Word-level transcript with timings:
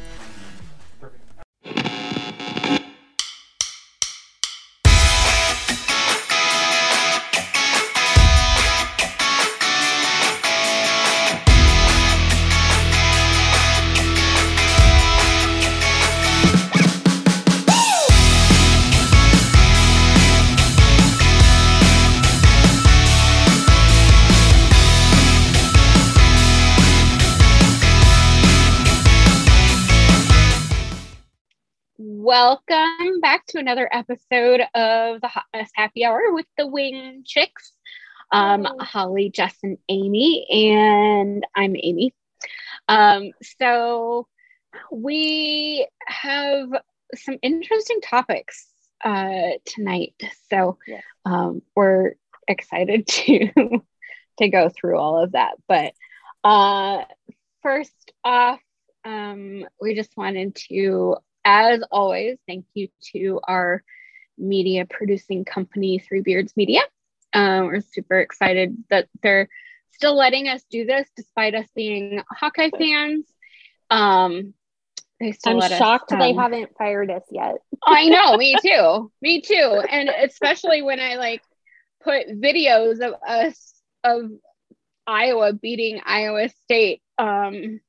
Welcome 32.52 33.22
back 33.22 33.46
to 33.48 33.60
another 33.60 33.88
episode 33.94 34.60
of 34.76 35.22
the 35.22 35.30
Hot 35.30 35.46
Mess 35.56 35.72
Happy 35.74 36.04
Hour 36.04 36.34
with 36.34 36.48
the 36.58 36.68
Wing 36.68 37.24
Chicks. 37.26 37.72
Um, 38.30 38.68
Holly, 38.78 39.30
Jess, 39.30 39.56
and 39.64 39.78
Amy, 39.88 40.46
and 40.52 41.48
I'm 41.56 41.78
Amy. 41.82 42.14
Um, 42.90 43.32
so 43.42 44.28
we 44.92 45.88
have 46.06 46.68
some 47.16 47.38
interesting 47.42 48.02
topics 48.02 48.68
uh, 49.02 49.52
tonight. 49.64 50.22
So 50.50 50.78
um, 51.24 51.62
we're 51.74 52.16
excited 52.50 53.08
to 53.08 53.82
to 54.40 54.50
go 54.50 54.68
through 54.68 54.98
all 54.98 55.24
of 55.24 55.32
that. 55.32 55.54
But 55.70 55.94
uh, 56.44 57.06
first 57.64 58.12
off, 58.26 58.60
um, 59.06 59.66
we 59.80 59.96
just 59.96 60.16
wanted 60.18 60.56
to, 60.68 61.16
as 61.46 61.84
always, 61.92 62.38
thank 62.48 62.66
you 62.74 62.90
to 63.14 63.40
our 63.44 63.84
media 64.38 64.86
producing 64.86 65.46
company, 65.46 66.00
Three 66.00 66.22
Beards 66.22 66.54
Media. 66.56 66.82
Um, 67.34 67.68
we're 67.68 67.82
super 67.82 68.20
excited 68.20 68.76
that 68.90 69.08
they're 69.22 69.50
still 69.92 70.16
letting 70.18 70.48
us 70.48 70.64
do 70.70 70.86
this 70.86 71.08
despite 71.16 71.56
us 71.56 71.68
being 71.76 72.22
Hawkeye 72.30 72.72
fans. 72.78 73.26
Um, 73.90 74.54
they 75.20 75.32
still 75.34 75.54
I'm 75.54 75.60
let 75.60 75.72
us, 75.72 75.78
shocked 75.78 76.10
they 76.10 76.32
um, 76.32 76.38
haven't 76.38 76.76
fired 76.78 77.12
us 77.12 77.24
yet. 77.30 77.58
I 77.86 78.08
know, 78.10 78.38
me 78.38 78.56
too. 78.62 79.12
Me 79.22 79.42
too. 79.42 79.84
And 79.90 80.10
especially 80.10 80.82
when 80.82 81.00
I 81.00 81.16
like 81.16 81.44
put 82.04 82.28
videos 82.28 83.00
of 83.02 83.14
us 83.26 83.74
of 84.04 84.32
Iowa 85.06 85.54
beating 85.54 86.02
Iowa 86.04 86.50
State. 86.64 87.04
Um 87.20 87.80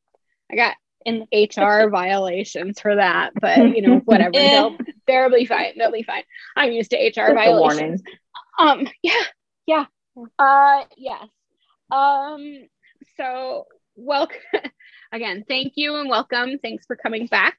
I 0.50 0.56
got 0.56 0.77
In 1.05 1.27
HR 1.33 1.89
violations 1.91 2.81
for 2.81 2.97
that, 2.97 3.33
but 3.41 3.59
you 3.59 3.83
know, 3.83 3.99
whatever. 4.05 4.33
They'll 4.33 4.77
they'll 5.07 5.31
be 5.31 5.47
fine. 5.47 5.79
They'll 5.79 5.93
be 5.93 6.03
fine. 6.03 6.25
I'm 6.57 6.73
used 6.73 6.91
to 6.91 6.97
HR 6.97 7.31
a 7.31 7.35
violations. 7.35 8.03
Um, 8.59 8.87
yeah, 9.03 9.23
yeah. 9.67 9.85
Uh, 10.39 10.85
yes. 10.97 11.29
Um, 11.91 12.69
so 13.17 13.67
welcome 13.97 14.39
again. 15.13 15.45
Thank 15.49 15.75
you 15.77 15.97
and 15.97 16.09
welcome. 16.09 16.59
Thanks 16.59 16.87
for 16.87 16.97
coming 16.97 17.27
back. 17.27 17.59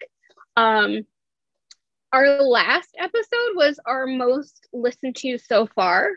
Um, 0.56 1.06
our 2.12 2.42
last 2.42 2.90
episode 2.98 3.56
was 3.56 3.80
our 3.86 4.06
most 4.06 4.68
listened 4.72 5.16
to 5.18 5.38
so 5.38 5.66
far. 5.66 6.12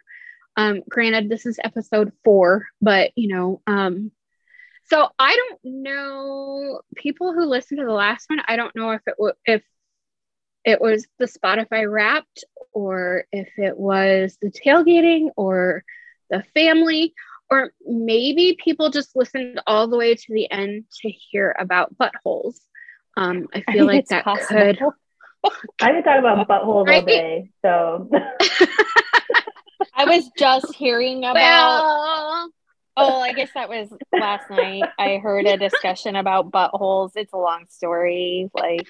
Um, 0.57 0.83
granted, 0.89 1.29
this 1.29 1.47
is 1.47 1.59
episode 1.63 2.13
four, 2.25 2.67
but 2.81 3.13
you 3.17 3.29
know, 3.29 3.61
um, 3.67 4.11
so 4.87 5.09
I 5.19 5.37
don't 5.37 5.61
know 5.83 6.81
people 6.97 7.33
who 7.33 7.45
listened 7.47 7.81
to 7.81 7.87
the 7.87 7.93
last 7.93 8.29
one. 8.29 8.41
I 8.47 8.57
don't 8.57 8.75
know 8.77 8.91
if 8.93 9.03
it 9.07 9.15
was 9.19 9.35
if 9.47 9.63
it 10.65 10.81
was 10.81 11.07
the 11.19 11.27
Spotify 11.27 11.91
Wrapped 11.91 12.45
or 12.73 13.25
if 13.33 13.49
it 13.59 13.77
was 13.79 14.37
the 14.43 14.51
tailgating 14.51 15.29
or 15.37 15.85
the 16.31 16.43
family, 16.55 17.15
or 17.51 17.73
maybe 17.87 18.57
people 18.63 18.91
just 18.91 19.15
listened 19.17 19.61
all 19.67 19.89
the 19.89 19.97
way 19.97 20.15
to 20.15 20.35
the 20.35 20.51
end 20.51 20.85
to 21.03 21.11
hear 21.11 21.55
about 21.59 21.97
buttholes. 21.97 22.59
Um, 23.17 23.47
I 23.55 23.65
I 23.69 23.73
feel 23.73 23.87
think 23.87 23.87
like 23.87 24.05
it's 24.05 24.11
that 24.11 24.25
possible. 24.25 24.67
could. 24.67 24.79
I 25.81 25.93
could 25.93 26.05
talk 26.05 26.19
about 26.19 26.49
buttholes 26.49 26.87
Right. 26.87 27.03
all 27.03 27.05
day. 27.05 27.51
So 27.63 28.09
I 29.95 30.05
was 30.07 30.29
just 30.31 30.75
hearing 30.75 31.25
about. 31.25 31.87
Well, 31.87 32.51
oh, 32.97 33.21
I 33.21 33.33
guess 33.33 33.51
that 33.55 33.69
was 33.69 33.93
last 34.13 34.51
night. 34.51 34.85
I 34.99 35.19
heard 35.19 35.47
a 35.47 35.57
discussion 35.57 36.17
about 36.17 36.51
buttholes. 36.51 37.13
It's 37.17 37.33
a 37.33 37.39
long 37.39 37.67
story. 37.69 38.51
Like, 38.55 38.87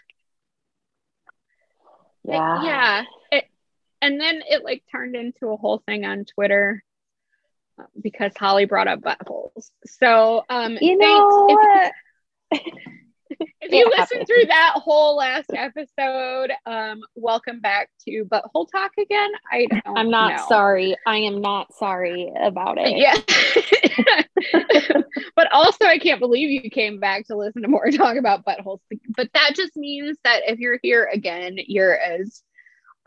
yeah, 2.24 2.62
yeah. 2.64 3.04
It, 3.32 3.44
and 4.00 4.20
then 4.20 4.42
it 4.48 4.64
like 4.64 4.84
turned 4.90 5.16
into 5.16 5.48
a 5.48 5.56
whole 5.56 5.82
thing 5.86 6.04
on 6.04 6.24
Twitter 6.24 6.82
because 8.00 8.32
Holly 8.36 8.64
brought 8.64 8.88
up 8.88 9.00
buttholes. 9.00 9.70
So, 9.84 10.44
um, 10.48 10.78
You 10.80 10.98
thanks. 10.98 11.00
know 11.00 11.58
If-? 12.52 12.62
if 13.30 13.72
you 13.72 13.90
listen 13.96 14.24
through 14.24 14.46
that 14.48 14.74
whole 14.76 15.16
last 15.16 15.50
episode, 15.52 16.52
um, 16.66 17.00
welcome 17.14 17.60
back 17.60 17.90
to 18.06 18.24
Butthole 18.24 18.70
Talk 18.70 18.92
again. 18.98 19.30
I 19.50 19.66
don't 19.66 19.98
I'm 19.98 20.10
not 20.10 20.36
know. 20.36 20.44
sorry. 20.48 20.96
I 21.06 21.16
am 21.18 21.40
not 21.40 21.74
sorry 21.74 22.32
about 22.40 22.78
it. 22.78 22.96
Yeah. 22.96 23.14
but 25.36 25.52
also, 25.52 25.84
I 25.84 25.98
can't 25.98 26.20
believe 26.20 26.50
you 26.50 26.70
came 26.70 27.00
back 27.00 27.26
to 27.26 27.36
listen 27.36 27.62
to 27.62 27.68
more 27.68 27.90
talk 27.90 28.16
about 28.16 28.44
buttholes. 28.44 28.80
But 29.16 29.30
that 29.34 29.52
just 29.54 29.76
means 29.76 30.18
that 30.24 30.42
if 30.46 30.58
you're 30.58 30.78
here 30.82 31.08
again, 31.12 31.56
you're 31.66 31.96
as 31.98 32.42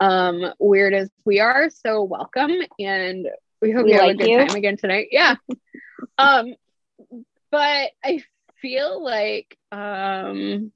um, 0.00 0.52
weird 0.58 0.94
as 0.94 1.10
we 1.24 1.40
are. 1.40 1.70
So 1.70 2.02
welcome, 2.02 2.52
and 2.78 3.26
we 3.60 3.70
hope 3.70 3.84
We 3.84 3.92
you 3.92 4.00
have 4.00 4.10
a 4.10 4.14
good 4.14 4.28
you. 4.28 4.38
time 4.38 4.56
again 4.56 4.76
tonight. 4.76 5.08
Yeah. 5.10 5.36
um, 6.18 6.54
but 7.50 7.90
I 8.04 8.22
feel 8.60 9.02
like 9.02 9.56
um, 9.72 10.72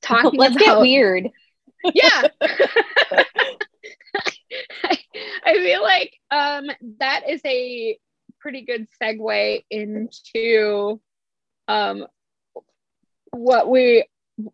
talking 0.02 0.38
Let's 0.38 0.56
about 0.56 0.64
get 0.64 0.80
weird. 0.80 1.28
yeah 1.94 2.28
I, 3.12 3.24
I 5.44 5.54
feel 5.54 5.82
like 5.82 6.14
um 6.30 6.70
that 6.98 7.28
is 7.28 7.40
a 7.44 7.98
pretty 8.40 8.64
good 8.64 8.86
segue 9.02 9.64
into 9.70 11.00
um 11.68 12.06
what 13.30 13.68
we 13.68 14.06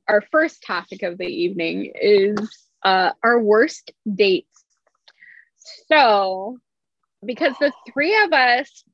our 0.09 0.23
first 0.33 0.65
topic 0.65 1.03
of 1.03 1.19
the 1.19 1.27
evening 1.27 1.93
is 2.00 2.69
uh 2.85 3.12
our 3.23 3.39
worst 3.39 3.93
dates 4.12 4.65
so 5.89 6.59
because 7.25 7.55
the 7.61 7.73
three 7.93 8.21
of 8.25 8.33
us 8.33 8.85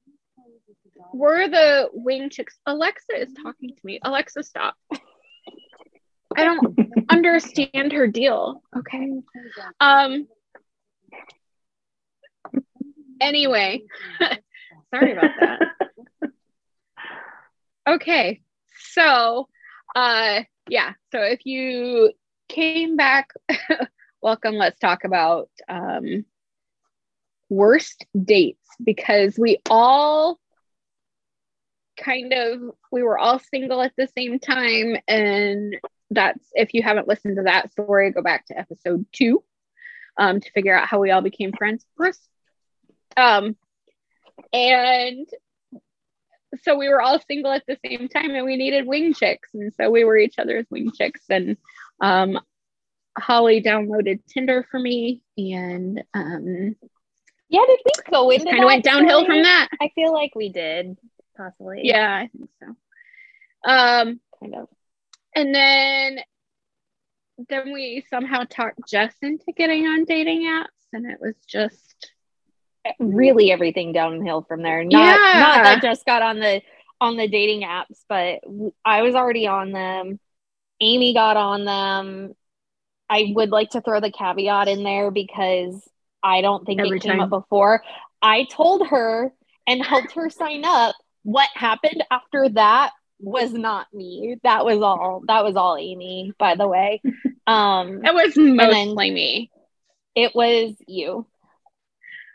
were 1.12 1.48
the 1.48 1.88
wing 1.92 2.30
chicks 2.30 2.58
alexa 2.66 3.20
is 3.20 3.32
talking 3.42 3.70
to 3.70 3.80
me 3.84 3.98
alexa 4.02 4.42
stop 4.42 4.74
i 6.36 6.44
don't 6.44 6.76
understand 7.10 7.92
her 7.92 8.06
deal. 8.06 8.62
Okay. 8.76 9.12
Um 9.80 10.28
anyway, 13.20 13.82
sorry 14.94 15.12
about 15.12 15.30
that. 15.40 16.30
Okay. 17.88 18.42
So, 18.90 19.48
uh, 19.94 20.42
yeah. 20.68 20.92
So 21.12 21.22
if 21.22 21.46
you 21.46 22.12
came 22.48 22.96
back, 22.96 23.30
welcome. 24.22 24.54
Let's 24.56 24.78
talk 24.80 25.04
about 25.04 25.48
um, 25.68 26.24
worst 27.48 28.04
dates 28.20 28.66
because 28.82 29.38
we 29.38 29.58
all 29.70 30.40
kind 31.96 32.32
of 32.32 32.60
we 32.93 33.02
were 33.02 33.19
all 33.19 33.38
single 33.38 33.81
at 33.82 33.93
the 33.96 34.08
same 34.16 34.38
time 34.38 34.96
and 35.08 35.76
that's 36.10 36.44
if 36.54 36.75
you 36.75 36.82
haven't 36.82 37.08
listened 37.08 37.37
to 37.37 37.43
that 37.44 37.70
story 37.72 38.10
go 38.12 38.22
back 38.22 38.46
to 38.46 38.58
episode 38.58 39.04
two 39.12 39.43
um, 40.19 40.40
to 40.40 40.50
figure 40.52 40.76
out 40.76 40.88
how 40.88 41.00
we 41.00 41.10
all 41.10 41.20
became 41.22 41.52
friends 41.52 41.84
of 41.84 41.96
course 41.96 42.28
um, 43.16 43.56
and 44.52 45.26
so 46.62 46.76
we 46.76 46.88
were 46.88 47.00
all 47.00 47.20
single 47.20 47.50
at 47.52 47.64
the 47.66 47.78
same 47.84 48.08
time 48.08 48.31
and 48.31 48.44
we 48.44 48.56
needed 48.56 48.87
wing 48.87 49.12
chicks 49.14 49.50
and 49.54 49.72
so 49.75 49.90
we 49.90 50.04
were 50.04 50.16
each 50.16 50.38
other's 50.38 50.66
wing 50.70 50.90
chicks 50.96 51.22
and 51.31 51.56
um, 52.00 52.38
holly 53.19 53.62
downloaded 53.62 54.20
tinder 54.26 54.66
for 54.70 54.78
me 54.78 55.22
and 55.38 56.02
um, 56.14 56.76
Yeah, 57.49 57.64
did 57.66 57.81
we 57.84 57.92
go 58.10 58.31
into 58.31 58.46
kind 58.50 58.64
of 58.64 58.66
went 58.66 58.84
downhill 58.84 59.25
story? 59.25 59.26
from 59.26 59.42
that. 59.42 59.69
I 59.81 59.90
feel 59.94 60.12
like 60.12 60.34
we 60.34 60.49
did, 60.50 60.96
possibly. 61.36 61.80
yeah 61.84 62.14
i 62.14 62.28
think 62.36 62.50
so 62.60 63.70
um 63.70 64.20
kind 64.40 64.54
of. 64.54 64.68
and 65.34 65.54
then 65.54 66.18
then 67.48 67.72
we 67.72 68.04
somehow 68.08 68.44
talked 68.48 68.78
jess 68.88 69.14
into 69.22 69.52
getting 69.56 69.86
on 69.86 70.04
dating 70.04 70.42
apps 70.42 70.66
and 70.92 71.04
it 71.10 71.18
was 71.20 71.34
just 71.46 72.10
Really, 73.00 73.50
everything 73.50 73.92
downhill 73.92 74.42
from 74.42 74.62
there. 74.62 74.84
Not, 74.84 74.92
Yeah. 74.92 75.40
not 75.40 75.62
that 75.64 75.82
just 75.82 76.06
got 76.06 76.22
on 76.22 76.38
the 76.38 76.62
on 77.00 77.16
the 77.16 77.26
dating 77.26 77.62
apps, 77.62 78.04
but 78.08 78.40
I 78.84 79.02
was 79.02 79.16
already 79.16 79.48
on 79.48 79.72
them. 79.72 80.20
Amy 80.80 81.12
got 81.12 81.36
on 81.36 81.64
them. 81.64 82.34
I 83.10 83.32
would 83.34 83.50
like 83.50 83.70
to 83.70 83.80
throw 83.80 83.98
the 83.98 84.12
caveat 84.12 84.68
in 84.68 84.84
there 84.84 85.10
because 85.10 85.82
I 86.22 86.40
don't 86.42 86.64
think 86.64 86.80
Every 86.80 86.98
it 86.98 87.02
came 87.02 87.18
time. 87.18 87.20
up 87.22 87.30
before. 87.30 87.82
I 88.22 88.44
told 88.44 88.86
her 88.86 89.32
and 89.66 89.84
helped 89.84 90.12
her 90.12 90.30
sign 90.30 90.64
up. 90.64 90.94
What 91.26 91.49
happened 91.55 92.05
after 92.08 92.49
that 92.50 92.93
was 93.19 93.52
not 93.52 93.87
me. 93.93 94.37
That 94.44 94.64
was 94.64 94.81
all. 94.81 95.23
That 95.26 95.43
was 95.43 95.56
all 95.56 95.76
Amy, 95.76 96.32
by 96.38 96.55
the 96.55 96.69
way. 96.69 97.02
Um, 97.49 98.05
it 98.05 98.12
was 98.12 98.34
then- 98.34 98.56
mostly 98.56 99.11
me 99.12 99.50
it 100.17 100.34
was 100.34 100.75
you. 100.88 101.26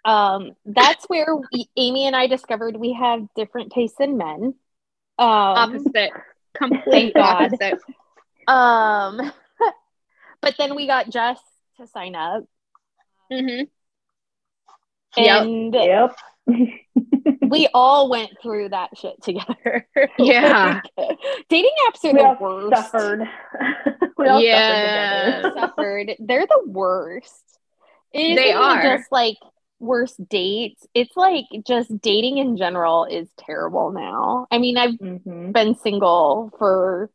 Um, 0.06 0.52
that's 0.66 1.04
where 1.10 1.36
we, 1.36 1.68
Amy 1.76 2.06
and 2.08 2.16
I 2.16 2.28
discovered 2.28 2.78
we 2.78 2.94
have 2.94 3.28
different 3.36 3.74
tastes 3.74 4.00
in 4.00 4.18
men. 4.18 4.54
Um, 5.20 5.28
opposite 5.28 6.12
complete 6.54 7.16
opposite 7.18 7.80
um, 8.48 9.20
but 10.42 10.56
then 10.58 10.76
we 10.76 10.88
got 10.88 11.10
Jess 11.10 11.40
to 11.78 11.88
sign 11.88 12.16
up, 12.16 12.46
Mm-hmm. 13.32 13.64
Yep. 15.22 15.42
and 15.44 15.74
Yep. 15.74 16.16
we 17.50 17.68
all 17.74 18.10
went 18.10 18.32
through 18.42 18.70
that 18.70 18.90
shit 18.98 19.22
together. 19.22 19.88
Yeah. 20.18 20.82
Like, 20.98 21.18
dating 21.50 21.72
apps 21.88 22.04
are 22.06 22.14
we 22.14 22.22
the 22.22 22.38
worst. 22.40 22.76
suffered. 22.92 23.28
we 24.18 24.28
all 24.28 24.42
Yeah. 24.42 25.42
suffered 25.42 25.50
together. 25.50 25.60
suffered. 25.60 26.12
They're 26.20 26.48
the 26.48 26.64
worst. 26.68 27.44
It 28.14 28.36
They 28.36 28.52
are. 28.52 28.82
just 28.82 29.12
like 29.12 29.38
worst 29.80 30.18
dates. 30.30 30.86
It's 30.94 31.16
like 31.16 31.46
just 31.66 32.00
dating 32.02 32.38
in 32.38 32.58
general 32.58 33.06
is 33.06 33.30
terrible 33.40 33.92
now. 33.92 34.48
I 34.52 34.58
mean, 34.60 34.78
I've 34.78 34.92
Mhm. 35.00 35.54
been 35.54 35.76
single 35.76 36.52
for 36.60 37.10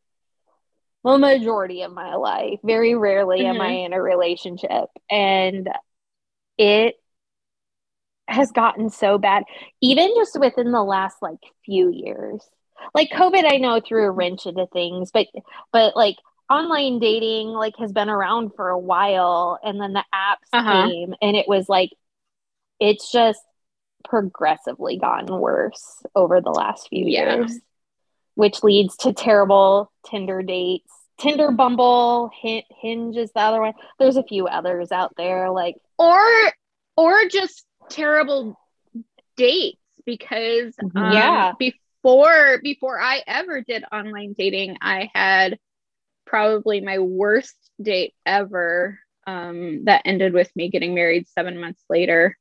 the 1.03 1.17
majority 1.17 1.83
of 1.83 1.93
my 1.93 2.15
life. 2.15 2.59
Very 2.63 2.93
rarely 2.95 3.45
am 3.45 3.57
Mhm. 3.57 3.61
I 3.61 3.71
in 3.85 3.93
a 3.93 4.01
relationship. 4.01 4.89
And 5.09 5.69
it 6.57 6.95
has 8.27 8.51
gotten 8.51 8.89
so 8.89 9.17
bad, 9.17 9.43
even 9.81 10.13
just 10.15 10.39
within 10.39 10.71
the 10.71 10.83
last 10.83 11.17
like 11.21 11.39
few 11.65 11.91
years. 11.91 12.47
Like 12.93 13.09
COVID, 13.09 13.51
I 13.51 13.57
know 13.57 13.79
threw 13.79 14.05
a 14.05 14.11
wrench 14.11 14.45
into 14.45 14.67
things, 14.67 15.11
but 15.11 15.27
but 15.71 15.95
like 15.95 16.15
online 16.49 16.99
dating 16.99 17.47
like 17.49 17.75
has 17.77 17.91
been 17.91 18.09
around 18.09 18.51
for 18.55 18.69
a 18.69 18.79
while 18.79 19.59
and 19.63 19.81
then 19.81 19.93
the 19.93 20.03
apps 20.13 20.47
Uh-huh. 20.53 20.87
came 20.87 21.13
and 21.21 21.35
it 21.35 21.47
was 21.47 21.67
like 21.67 21.89
it's 22.79 23.11
just 23.11 23.41
progressively 24.05 24.97
gotten 24.97 25.39
worse 25.39 26.01
over 26.15 26.39
the 26.39 26.49
last 26.51 26.87
few 26.87 27.05
Yeah. 27.05 27.35
years 27.35 27.59
which 28.35 28.63
leads 28.63 28.95
to 28.97 29.11
terrible 29.11 29.91
tinder 30.09 30.41
dates 30.41 30.89
tinder 31.19 31.51
bumble 31.51 32.31
hinge 32.41 33.17
is 33.17 33.31
the 33.33 33.41
other 33.41 33.59
one 33.59 33.73
there's 33.99 34.15
a 34.15 34.23
few 34.23 34.47
others 34.47 34.91
out 34.93 35.11
there 35.17 35.49
like 35.51 35.75
or 35.97 36.21
or 36.95 37.27
just 37.27 37.65
terrible 37.89 38.57
dates 39.35 39.79
because 40.05 40.75
Mhm. 40.81 40.95
um, 40.97 41.11
Yeah. 41.13 41.53
before 41.59 42.59
before 42.63 42.99
I 42.99 43.23
ever 43.27 43.61
did 43.61 43.83
online 43.91 44.33
dating, 44.37 44.77
I 44.81 45.09
had 45.13 45.59
probably 46.25 46.81
my 46.81 46.99
worst 46.99 47.55
date 47.81 48.13
ever 48.25 48.99
um, 49.25 49.85
that 49.85 50.01
ended 50.05 50.33
with 50.33 50.53
me 50.55 50.69
getting 50.69 50.93
married 50.93 51.27
seven 51.27 51.59
months 51.59 51.83
later. 51.89 52.37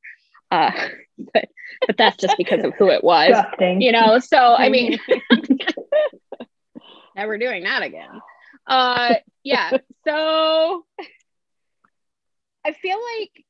Uh, 0.50 0.88
but 1.34 1.48
but 1.86 1.96
that's 1.96 2.16
just 2.16 2.36
because 2.36 2.64
of 2.64 2.74
who 2.78 2.90
it 2.90 3.02
was, 3.04 3.28
Disgusting. 3.28 3.82
you 3.82 3.92
know. 3.92 4.18
So 4.18 4.38
I 4.38 4.68
mean, 4.68 5.00
never 7.16 7.38
doing 7.38 7.64
that 7.64 7.82
again. 7.82 8.20
Uh, 8.66 9.14
yeah. 9.42 9.72
So 10.06 10.84
I 12.64 12.72
feel 12.72 12.98
like 13.20 13.45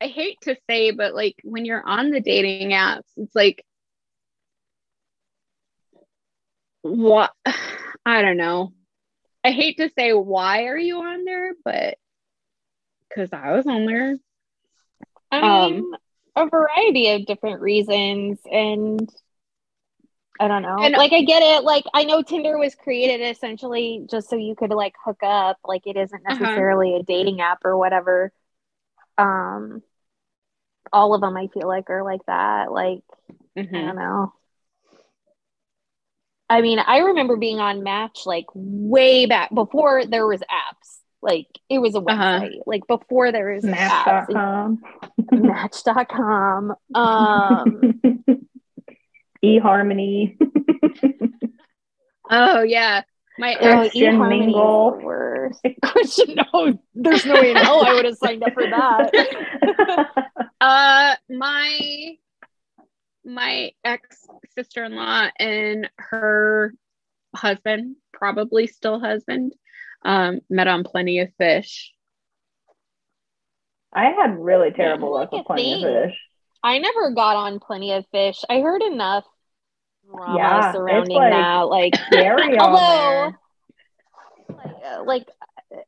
I 0.00 0.06
hate 0.06 0.40
to 0.42 0.56
say, 0.68 0.90
but 0.90 1.14
like 1.14 1.36
when 1.44 1.64
you're 1.64 1.86
on 1.86 2.10
the 2.10 2.20
dating 2.20 2.70
apps, 2.70 3.02
it's 3.16 3.34
like 3.34 3.64
what 6.82 7.32
I 8.06 8.22
don't 8.22 8.36
know. 8.36 8.72
I 9.44 9.50
hate 9.52 9.78
to 9.78 9.90
say 9.96 10.12
why 10.12 10.64
are 10.64 10.78
you 10.78 10.98
on 11.02 11.24
there, 11.24 11.52
but 11.64 11.96
because 13.08 13.32
I 13.32 13.52
was 13.52 13.66
on 13.66 13.86
there. 13.86 14.16
i 15.30 15.40
Um, 15.40 15.94
a 16.36 16.46
variety 16.48 17.10
of 17.10 17.26
different 17.26 17.60
reasons 17.60 18.40
and 18.50 19.08
I 20.40 20.48
don't 20.48 20.62
know. 20.62 20.82
And- 20.84 20.94
like 20.94 21.12
I 21.12 21.22
get 21.22 21.42
it. 21.42 21.64
Like 21.64 21.84
I 21.94 22.04
know 22.04 22.22
Tinder 22.22 22.58
was 22.58 22.74
created 22.74 23.20
essentially 23.24 24.04
just 24.10 24.28
so 24.28 24.36
you 24.36 24.54
could 24.56 24.70
like 24.70 24.94
hook 25.04 25.22
up. 25.22 25.58
Like 25.64 25.86
it 25.86 25.96
isn't 25.96 26.22
Uh-huh. 26.26 26.40
necessarily 26.40 26.96
a 26.96 27.02
dating 27.02 27.40
app 27.40 27.64
or 27.64 27.76
whatever. 27.76 28.32
Um 29.18 29.82
all 30.92 31.14
of 31.14 31.20
them 31.20 31.36
I 31.36 31.48
feel 31.48 31.66
like 31.66 31.90
are 31.90 32.04
like 32.04 32.24
that. 32.26 32.70
Like 32.72 33.02
I 33.58 33.60
Mhm. 33.60 33.70
don't 33.72 33.96
know. 33.96 34.32
I 36.48 36.60
mean, 36.60 36.78
I 36.78 36.98
remember 36.98 37.36
being 37.36 37.58
on 37.58 37.82
Match 37.82 38.26
like 38.26 38.46
way 38.54 39.26
back 39.26 39.52
before 39.52 40.04
there 40.06 40.26
was 40.26 40.40
apps. 40.42 40.98
Like 41.22 41.46
it 41.70 41.78
was 41.78 41.94
a 41.94 41.98
Uh-huh. 42.00 42.40
website. 42.40 42.60
Like 42.66 42.86
before 42.86 43.32
there 43.32 43.54
was 43.54 43.64
apps. 43.64 44.28
Match.com. 44.28 44.82
Match.com. 45.32 46.74
Um 46.94 48.00
eHarmony. 49.44 50.36
Oh 52.30 52.62
yeah, 52.62 53.02
my 53.38 53.56
Oh, 53.60 53.72
Christian 53.80 54.22
is 54.22 54.28
Mingle. 54.28 55.00
Christian, 55.82 56.36
no, 56.52 56.78
there's 56.94 57.26
no 57.26 57.34
way 57.34 57.50
in 57.50 57.56
hell 57.56 57.84
I 57.84 57.94
would 57.94 58.04
have 58.04 58.16
signed 58.16 58.42
up 58.42 58.52
for 58.54 58.62
that. 58.62 59.10
Uh, 60.60 61.14
my 61.28 62.12
my 63.22 63.70
ex 63.84 64.26
sister 64.54 64.82
in 64.84 64.94
law 64.94 65.26
and 65.38 65.90
her 65.98 66.72
husband, 67.36 67.96
probably 68.14 68.66
still 68.66 68.98
husband, 68.98 69.52
um, 70.06 70.40
met 70.48 70.66
on 70.66 70.82
Plenty 70.84 71.18
of 71.20 71.28
Fish. 71.36 71.92
I 73.92 74.04
had 74.06 74.38
really 74.38 74.70
terrible 74.70 75.12
luck 75.12 75.32
with 75.32 75.44
plenty 75.44 75.74
of 75.74 75.80
fish. 75.82 76.18
I 76.62 76.78
never 76.78 77.10
got 77.10 77.36
on 77.36 77.60
Plenty 77.60 77.92
of 77.92 78.06
Fish. 78.10 78.42
I 78.48 78.60
heard 78.60 78.82
enough 78.82 79.24
drama 80.10 80.38
Yeah, 80.38 80.72
surrounding 80.72 81.16
like- 81.16 81.32
that. 81.32 81.60
Like, 81.62 81.94
Scary 82.06 82.58
Although- 82.58 83.32
like, 84.48 84.74
uh, 84.84 85.04
like 85.04 85.28
uh, 85.72 85.76
let's 85.76 85.86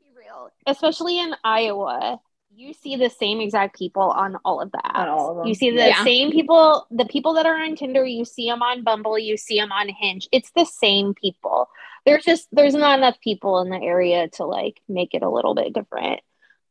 be 0.00 0.10
real, 0.16 0.50
especially 0.66 1.18
in 1.18 1.34
Iowa, 1.44 2.20
you 2.54 2.72
see 2.72 2.96
the 2.96 3.10
same 3.10 3.40
exact 3.40 3.76
people 3.78 4.02
on 4.02 4.36
all 4.44 4.60
of 4.60 4.70
the 4.72 4.80
apps. 4.84 5.40
Of. 5.40 5.46
You 5.46 5.54
see 5.54 5.70
the 5.70 5.88
Yeah. 5.88 6.04
same 6.04 6.30
people, 6.32 6.86
the 6.90 7.04
people 7.04 7.34
that 7.34 7.46
are 7.46 7.54
on 7.56 7.76
Tinder, 7.76 8.04
you 8.04 8.24
see 8.24 8.48
them 8.48 8.62
on 8.62 8.82
Bumble, 8.82 9.18
you 9.18 9.36
see 9.36 9.58
them 9.58 9.72
on 9.72 9.88
Hinge. 9.88 10.28
It's 10.32 10.50
the 10.56 10.64
same 10.64 11.14
people. 11.14 11.68
There's 12.06 12.24
just 12.24 12.48
there's 12.52 12.74
not 12.74 12.98
enough 12.98 13.20
people 13.20 13.60
in 13.60 13.68
the 13.70 13.80
area 13.80 14.28
to 14.34 14.44
like 14.44 14.80
make 14.88 15.12
it 15.14 15.22
a 15.22 15.28
little 15.30 15.54
bit 15.54 15.72
different. 15.74 16.20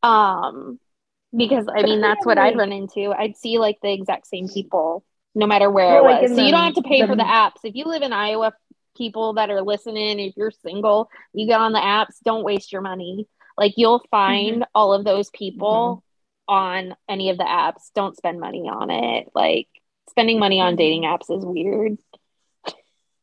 Um 0.02 0.80
because 1.36 1.68
I 1.74 1.84
mean 1.84 2.02
that's 2.02 2.26
what 2.26 2.38
I'd 2.38 2.58
run 2.58 2.72
into. 2.72 3.12
I'd 3.12 3.36
see 3.38 3.58
like 3.60 3.78
the 3.82 3.92
exact 3.92 4.28
same 4.28 4.48
people 4.48 5.04
no 5.36 5.46
matter 5.46 5.70
where 5.70 6.02
Well, 6.02 6.18
it 6.18 6.22
was. 6.22 6.32
in 6.32 6.38
So 6.38 6.44
you 6.44 6.52
don't 6.52 6.64
have 6.64 6.74
to 6.76 6.82
pay 6.82 7.02
for 7.02 7.08
the- 7.08 7.16
the 7.18 7.24
apps. 7.24 7.60
If 7.64 7.76
you 7.76 7.86
live 7.86 8.02
in 8.02 8.14
Iowa, 8.14 8.54
people 8.96 9.34
that 9.34 9.50
are 9.50 9.62
listening, 9.62 10.20
if 10.20 10.36
you're 10.38 10.52
single, 10.52 11.10
you 11.34 11.46
get 11.46 11.60
on 11.60 11.74
the 11.74 11.80
apps, 11.80 12.16
don't 12.24 12.44
waste 12.44 12.72
your 12.72 12.82
money. 12.82 13.28
Like 13.58 13.74
you'll 13.78 14.04
find 14.10 14.62
mm-hmm. 14.62 14.72
all 14.74 14.94
of 14.94 15.04
those 15.04 15.30
people 15.30 16.04
mm-hmm. 16.50 16.90
on 16.92 16.96
any 17.08 17.30
of 17.30 17.38
the 17.38 17.44
apps. 17.44 17.92
Don't 17.94 18.16
spend 18.16 18.40
money 18.40 18.70
on 18.70 18.90
it. 18.90 19.30
Like 19.36 19.68
spending 20.10 20.40
money 20.40 20.60
on 20.60 20.76
dating 20.76 21.04
mm-hmm. 21.04 21.14
apps 21.14 21.38
is 21.38 21.46
weird. 21.46 21.98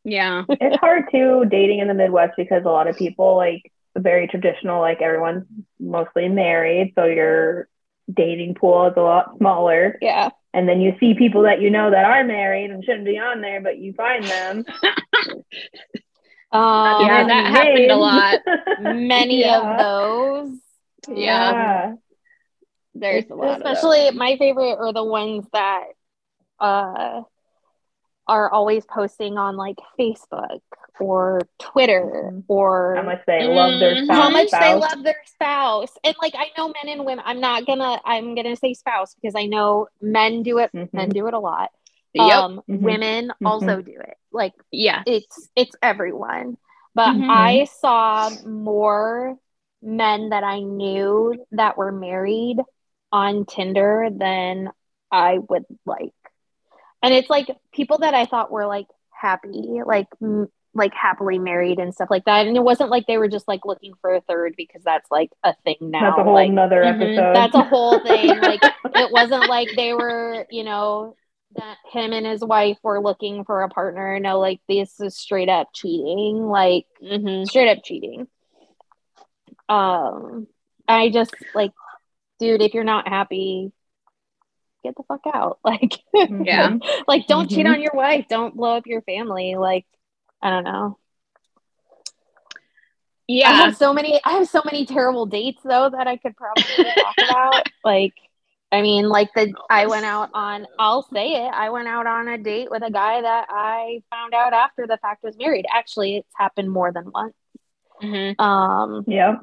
Yeah. 0.04 0.44
it's 0.48 0.76
hard 0.78 1.04
too 1.10 1.44
dating 1.48 1.78
in 1.78 1.88
the 1.88 1.94
Midwest 1.94 2.34
because 2.36 2.64
a 2.64 2.70
lot 2.70 2.88
of 2.88 2.96
people 2.96 3.36
like 3.36 3.70
very 3.96 4.26
traditional, 4.26 4.80
like 4.80 5.00
everyone's 5.00 5.44
mostly 5.78 6.28
married, 6.28 6.92
so 6.94 7.04
your 7.04 7.68
dating 8.12 8.54
pool 8.54 8.86
is 8.86 8.94
a 8.96 9.00
lot 9.00 9.36
smaller. 9.38 9.98
Yeah. 10.00 10.30
And 10.54 10.68
then 10.68 10.80
you 10.80 10.94
see 11.00 11.14
people 11.14 11.42
that 11.42 11.60
you 11.60 11.70
know 11.70 11.90
that 11.90 12.04
are 12.04 12.24
married 12.24 12.70
and 12.70 12.84
shouldn't 12.84 13.06
be 13.06 13.18
on 13.18 13.40
there, 13.40 13.60
but 13.60 13.78
you 13.78 13.92
find 13.94 14.24
them. 14.24 14.64
Um, 16.52 17.06
Yeah, 17.06 17.24
that 17.26 17.46
happened 17.46 17.90
a 17.90 17.96
lot. 17.96 18.40
many 18.78 19.40
Yeah. 19.40 19.72
of 19.72 19.78
those. 19.78 20.58
Yeah. 21.08 21.94
There's 22.94 23.30
a 23.30 23.34
lot 23.34 23.56
especially 23.56 24.10
my 24.10 24.36
favorite 24.36 24.76
are 24.76 24.92
the 24.92 25.02
ones 25.02 25.46
that 25.54 25.84
uh 26.60 27.22
are 28.28 28.50
always 28.50 28.84
posting 28.84 29.38
on 29.38 29.56
like 29.56 29.76
Facebook 29.98 30.60
or 31.00 31.40
Twitter 31.58 32.30
Mhm. 32.32 32.44
or 32.48 32.94
How 32.96 33.02
much 33.02 33.22
they 33.26 33.44
love 33.46 33.80
their 33.80 33.96
spouse. 34.04 34.16
how 34.16 34.30
much 34.30 34.50
they 34.50 34.74
love 34.74 35.02
their 35.02 35.20
spouse. 35.26 35.96
And 36.04 36.14
like 36.22 36.34
I 36.36 36.50
know 36.56 36.68
men 36.68 36.88
and 36.88 37.04
women, 37.06 37.24
I'm 37.26 37.40
not 37.40 37.66
gonna 37.66 38.00
I'm 38.04 38.34
gonna 38.34 38.56
say 38.56 38.74
spouse 38.74 39.14
because 39.14 39.34
I 39.34 39.46
know 39.46 39.88
men 40.00 40.42
do 40.42 40.58
it, 40.58 40.70
Mhm. 40.72 40.92
men 40.92 41.08
do 41.08 41.26
it 41.26 41.34
a 41.34 41.38
lot. 41.38 41.70
Yep. 42.14 42.24
Um 42.36 42.62
Mhm. 42.68 42.80
women 42.80 43.32
also 43.44 43.80
do 43.82 43.98
it. 43.98 44.16
Like 44.32 44.52
yeah. 44.70 45.02
it's 45.06 45.48
it's 45.56 45.74
everyone. 45.82 46.56
But 46.94 47.14
Mhm. 47.16 47.30
I 47.30 47.64
saw 47.64 48.28
more 48.44 49.38
men 49.80 50.28
that 50.28 50.44
I 50.44 50.60
knew 50.60 51.44
that 51.52 51.76
were 51.76 51.90
married 51.90 52.58
on 53.10 53.46
Tinder 53.46 54.08
than 54.10 54.70
I 55.10 55.38
would 55.38 55.64
like. 55.86 56.14
And 57.02 57.12
it's 57.12 57.28
like 57.28 57.48
people 57.72 57.98
that 57.98 58.14
I 58.14 58.26
thought 58.26 58.50
were 58.50 58.66
like 58.66 58.86
happy, 59.10 59.80
like 59.84 60.06
m- 60.22 60.50
like 60.74 60.94
happily 60.94 61.38
married 61.38 61.78
and 61.78 61.94
stuff 61.94 62.10
like 62.10 62.24
that. 62.24 62.46
And 62.46 62.56
it 62.56 62.62
wasn't 62.64 62.90
like 62.90 63.06
they 63.06 63.18
were 63.18 63.28
just 63.28 63.46
like 63.48 63.64
looking 63.64 63.92
for 64.00 64.14
a 64.14 64.20
third 64.22 64.54
because 64.56 64.82
that's 64.82 65.10
like 65.10 65.30
a 65.44 65.54
thing 65.64 65.76
now. 65.80 66.10
That's 66.10 66.20
a 66.20 66.24
whole 66.24 66.34
like, 66.34 66.50
nother 66.50 66.82
Mhm. 66.82 67.02
episode. 67.02 67.34
that's 67.34 67.54
a 67.54 67.64
whole 67.64 67.98
thing. 68.00 68.40
Like 68.40 68.62
it 68.62 69.10
wasn't 69.10 69.46
like 69.46 69.70
they 69.76 69.92
were, 69.92 70.46
you 70.50 70.64
know, 70.64 71.16
that 71.56 71.76
him 71.92 72.12
and 72.14 72.24
his 72.24 72.42
wife 72.42 72.78
were 72.82 73.00
looking 73.00 73.44
for 73.44 73.62
a 73.62 73.68
partner. 73.68 74.18
No, 74.18 74.38
like 74.40 74.60
this 74.68 74.98
is 75.00 75.16
straight 75.16 75.50
up 75.50 75.68
cheating, 75.74 76.46
like 76.46 76.86
hmm 77.06 77.44
straight 77.44 77.70
up 77.76 77.84
cheating. 77.84 78.26
Um, 79.68 80.46
I 80.88 81.10
just 81.10 81.34
like, 81.54 81.72
dude, 82.38 82.62
if 82.62 82.74
you're 82.74 82.84
not 82.84 83.08
happy, 83.08 83.72
get 84.82 84.96
the 84.96 85.02
fuck 85.04 85.22
out. 85.32 85.58
Like, 85.64 85.92
Yeah. 86.14 86.76
like 87.06 87.26
don't 87.26 87.48
cheat 87.50 87.66
Mhm. 87.66 87.74
on 87.74 87.80
your 87.82 87.92
wife. 87.94 88.26
Don't 88.28 88.56
blow 88.56 88.76
up 88.76 88.86
your 88.86 89.02
family. 89.02 89.56
Like, 89.56 89.86
I 90.42 90.50
don't 90.50 90.64
know. 90.64 90.98
Yeah. 93.28 93.48
I 93.48 93.52
Yeah. 93.52 93.56
have 93.64 93.76
so 93.76 93.92
many 93.92 94.20
I 94.24 94.30
have 94.32 94.48
so 94.48 94.62
many 94.64 94.84
terrible 94.86 95.26
dates 95.26 95.62
though 95.62 95.88
that 95.90 96.06
I 96.06 96.16
could 96.16 96.36
probably 96.36 96.64
talk 96.84 97.14
about. 97.30 97.68
Like 97.84 98.14
I 98.72 98.80
mean, 98.80 99.08
like 99.08 99.28
the 99.34 99.52
I 99.70 99.86
went 99.86 100.04
out 100.06 100.30
on 100.34 100.66
I'll 100.78 101.02
say 101.02 101.44
it, 101.46 101.50
I 101.52 101.70
went 101.70 101.88
out 101.88 102.06
on 102.06 102.28
a 102.28 102.38
date 102.38 102.70
with 102.70 102.82
a 102.82 102.90
guy 102.90 103.20
that 103.20 103.46
I 103.50 104.02
found 104.10 104.34
out 104.34 104.52
after 104.52 104.86
the 104.86 104.96
fact 104.98 105.22
was 105.22 105.36
married. 105.36 105.66
Actually, 105.72 106.16
it's 106.16 106.32
happened 106.36 106.70
more 106.70 106.90
than 106.92 107.10
once. 107.12 107.34
Mhm. 108.02 108.38
Um 108.40 109.04
Yep. 109.06 109.34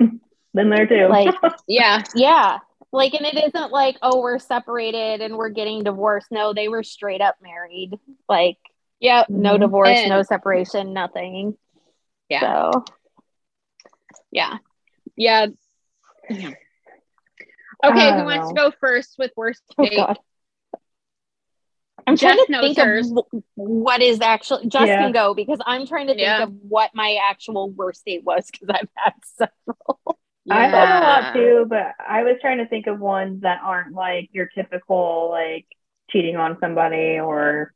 Been 0.54 0.70
there 0.70 0.86
too. 0.86 1.08
like 1.08 1.34
Yeah. 1.68 2.02
yeah. 2.14 2.58
Like 2.92 3.12
and 3.14 3.26
it 3.26 3.36
isn't 3.48 3.72
like, 3.72 3.96
oh, 4.00 4.20
we're 4.20 4.38
separated 4.38 5.20
and 5.20 5.36
we're 5.36 5.50
getting 5.50 5.82
divorced. 5.82 6.28
No, 6.30 6.54
they 6.54 6.68
were 6.68 6.82
straight 6.82 7.20
up 7.20 7.34
married. 7.42 7.98
Like 8.28 8.56
Yep. 9.00 9.28
no 9.28 9.56
Mhm. 9.56 9.60
divorce, 9.60 9.88
And- 9.90 10.08
no 10.10 10.22
separation, 10.22 10.92
nothing. 10.92 11.56
Yeah. 12.28 12.40
So 12.72 12.84
Yeah. 14.30 14.58
Yeah. 15.16 15.46
Okay, 16.30 16.50
who 18.10 18.16
don't 18.16 18.24
wants 18.24 18.48
to 18.48 18.54
go 18.54 18.70
first 18.70 19.16
with 19.18 19.32
worst 19.36 19.62
Oh 19.78 19.84
date? 19.84 19.96
God. 19.96 20.18
I'm 22.06 22.16
Jess 22.16 22.34
trying 22.34 22.46
to 22.46 22.52
knows 22.52 22.60
think 22.62 22.78
hers. 22.78 23.10
of 23.12 23.42
what 23.54 24.00
is 24.00 24.20
actually 24.20 24.68
Jess 24.68 24.86
Yeah. 24.88 25.02
can 25.02 25.12
go 25.12 25.34
because 25.34 25.58
I'm 25.66 25.86
trying 25.86 26.06
to 26.06 26.12
think 26.14 26.22
Yeah. 26.22 26.44
of 26.44 26.52
what 26.68 26.92
my 26.94 27.18
actual 27.28 27.70
worst 27.70 28.04
date 28.04 28.24
was 28.24 28.48
because 28.50 28.68
I've 28.70 28.88
had 28.94 29.14
several. 29.24 30.18
I 30.50 30.70
thought 30.70 30.88
a 30.88 31.00
lot 31.00 31.32
too, 31.34 31.66
but 31.68 31.94
I 31.98 32.22
was 32.22 32.36
trying 32.40 32.58
to 32.58 32.66
think 32.66 32.86
of 32.86 33.00
ones 33.00 33.40
that 33.42 33.60
aren't 33.62 33.92
like 33.94 34.28
your 34.32 34.46
typical 34.46 35.28
like 35.30 35.66
cheating 36.10 36.36
on 36.36 36.58
somebody 36.60 37.18
or 37.18 37.72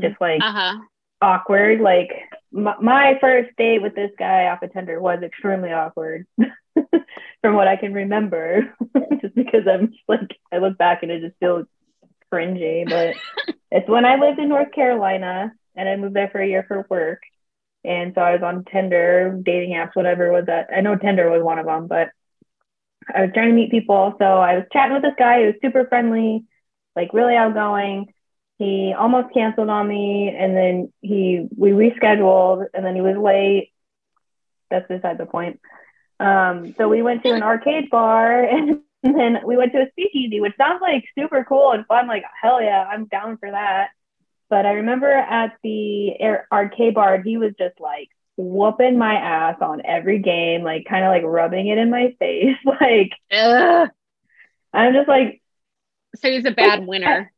just 0.00 0.20
like 0.20 0.40
Uh-huh. 0.40 0.78
awkward. 1.22 1.80
Like 1.80 2.10
my, 2.52 2.74
my 2.80 3.18
first 3.20 3.50
date 3.56 3.82
with 3.82 3.94
this 3.94 4.12
guy 4.18 4.46
off 4.48 4.62
of 4.62 4.72
Tinder 4.72 5.00
was 5.00 5.22
extremely 5.22 5.72
awkward, 5.72 6.26
from 7.42 7.54
what 7.54 7.68
I 7.68 7.76
can 7.76 7.92
remember. 7.94 8.74
just 9.20 9.34
because 9.34 9.66
I'm 9.68 9.88
just 9.88 10.02
like 10.08 10.36
I 10.52 10.58
look 10.58 10.78
back 10.78 11.02
and 11.02 11.10
it 11.12 11.20
just 11.22 11.38
feels 11.40 11.66
cringy. 12.32 12.88
But 12.88 13.16
it's 13.70 13.88
when 13.88 14.04
I 14.04 14.16
lived 14.16 14.38
in 14.38 14.48
North 14.48 14.72
Carolina 14.72 15.52
and 15.76 15.88
I 15.88 15.96
moved 15.96 16.14
there 16.14 16.28
for 16.30 16.40
a 16.40 16.48
year 16.48 16.64
for 16.66 16.86
work, 16.90 17.20
and 17.84 18.12
so 18.14 18.20
I 18.20 18.32
was 18.32 18.42
on 18.42 18.64
Tinder, 18.64 19.38
dating 19.44 19.74
apps, 19.74 19.94
whatever 19.94 20.32
was 20.32 20.46
that. 20.46 20.68
I 20.74 20.80
know 20.80 20.96
Tinder 20.96 21.30
was 21.30 21.42
one 21.42 21.58
of 21.58 21.66
them, 21.66 21.86
but 21.88 22.08
I 23.14 23.22
was 23.22 23.30
trying 23.34 23.48
to 23.50 23.54
meet 23.54 23.70
people. 23.70 24.14
So 24.18 24.24
I 24.24 24.56
was 24.56 24.64
chatting 24.72 24.94
with 24.94 25.02
this 25.02 25.14
guy 25.18 25.40
who 25.40 25.46
was 25.46 25.54
super 25.62 25.86
friendly, 25.86 26.44
like 26.96 27.12
really 27.12 27.36
outgoing 27.36 28.06
he 28.58 28.94
almost 28.96 29.32
canceled 29.34 29.68
on 29.68 29.86
me 29.88 30.34
and 30.38 30.56
then 30.56 30.92
he 31.00 31.46
we 31.56 31.70
rescheduled 31.70 32.66
and 32.74 32.84
then 32.84 32.94
he 32.94 33.00
was 33.00 33.16
late 33.16 33.72
that's 34.70 34.86
beside 34.88 35.18
the 35.18 35.26
point 35.26 35.60
um 36.20 36.74
so 36.76 36.88
we 36.88 37.02
went 37.02 37.22
to 37.22 37.30
an 37.32 37.42
arcade 37.42 37.90
bar 37.90 38.42
and 38.44 38.80
then 39.02 39.02
we 39.44 39.56
went 39.56 39.72
to 39.72 39.80
a 39.82 39.90
speakeasy 39.90 40.40
which 40.40 40.56
sounds 40.56 40.80
like 40.80 41.04
super 41.18 41.44
cool 41.48 41.72
and 41.72 41.86
fun 41.86 42.06
like 42.08 42.24
hell 42.40 42.62
yeah 42.62 42.84
i'm 42.90 43.06
down 43.06 43.36
for 43.38 43.50
that 43.50 43.88
but 44.48 44.64
i 44.66 44.72
remember 44.72 45.10
at 45.10 45.56
the 45.62 46.18
air- 46.20 46.46
arcade 46.52 46.94
bar 46.94 47.20
he 47.22 47.36
was 47.36 47.52
just 47.58 47.78
like 47.80 48.08
whooping 48.36 48.98
my 48.98 49.14
ass 49.14 49.56
on 49.60 49.82
every 49.84 50.18
game 50.18 50.62
like 50.62 50.84
kind 50.88 51.04
of 51.04 51.10
like 51.10 51.22
rubbing 51.24 51.68
it 51.68 51.78
in 51.78 51.90
my 51.90 52.14
face 52.18 52.56
like 52.80 53.12
Ugh. 53.32 53.88
i'm 54.72 54.92
just 54.94 55.08
like 55.08 55.40
So 56.16 56.30
he's 56.30 56.44
a 56.46 56.50
bad 56.50 56.86
winner. 56.86 57.32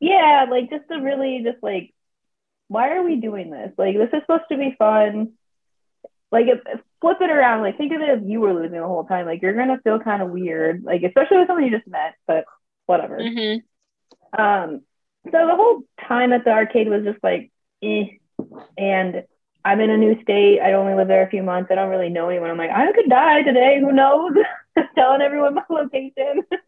Yeah, 0.00 0.46
like 0.50 0.70
just 0.70 0.88
to 0.90 0.96
really 0.96 1.42
just 1.44 1.62
like, 1.62 1.92
why 2.68 2.90
are 2.90 3.02
we 3.02 3.16
doing 3.16 3.50
this? 3.50 3.72
Like, 3.78 3.96
this 3.96 4.08
is 4.12 4.22
supposed 4.22 4.44
to 4.50 4.56
be 4.58 4.74
fun. 4.78 5.32
Like, 6.32 6.46
if, 6.48 6.60
if- 6.66 6.80
flip 7.00 7.18
it 7.20 7.30
around. 7.30 7.62
Like, 7.62 7.76
think 7.76 7.92
of 7.92 8.00
it 8.00 8.08
if 8.08 8.28
you 8.28 8.40
were 8.40 8.54
losing 8.54 8.80
the 8.80 8.86
whole 8.86 9.04
time. 9.04 9.26
Like, 9.26 9.42
you're 9.42 9.54
gonna 9.54 9.80
feel 9.84 10.00
kind 10.00 10.22
of 10.22 10.30
weird. 10.30 10.82
Like, 10.82 11.02
especially 11.02 11.38
with 11.38 11.46
someone 11.46 11.64
you 11.64 11.70
just 11.70 11.86
met. 11.86 12.14
But 12.26 12.44
whatever. 12.86 13.18
hmm 13.22 13.56
Um, 14.36 14.80
so 15.24 15.46
the 15.46 15.56
whole 15.56 15.82
time 16.08 16.32
at 16.32 16.44
the 16.44 16.50
arcade 16.50 16.88
was 16.88 17.04
just 17.04 17.22
like, 17.22 17.50
eh. 17.82 18.04
And 18.78 19.24
I'm 19.64 19.80
in 19.80 19.90
a 19.90 19.96
new 19.96 20.20
state. 20.22 20.60
I 20.60 20.72
only 20.74 20.94
live 20.94 21.08
there 21.08 21.26
a 21.26 21.30
few 21.30 21.42
months. 21.42 21.70
I 21.70 21.74
don't 21.74 21.90
really 21.90 22.08
know 22.08 22.28
anyone. 22.28 22.50
I'm 22.50 22.58
like, 22.58 22.70
I 22.70 22.92
could 22.92 23.08
die 23.08 23.42
today. 23.42 23.80
Who 23.80 23.92
knows? 23.92 24.32
Telling 24.96 25.22
everyone 25.22 25.54
my 25.54 25.64
location. 25.68 26.42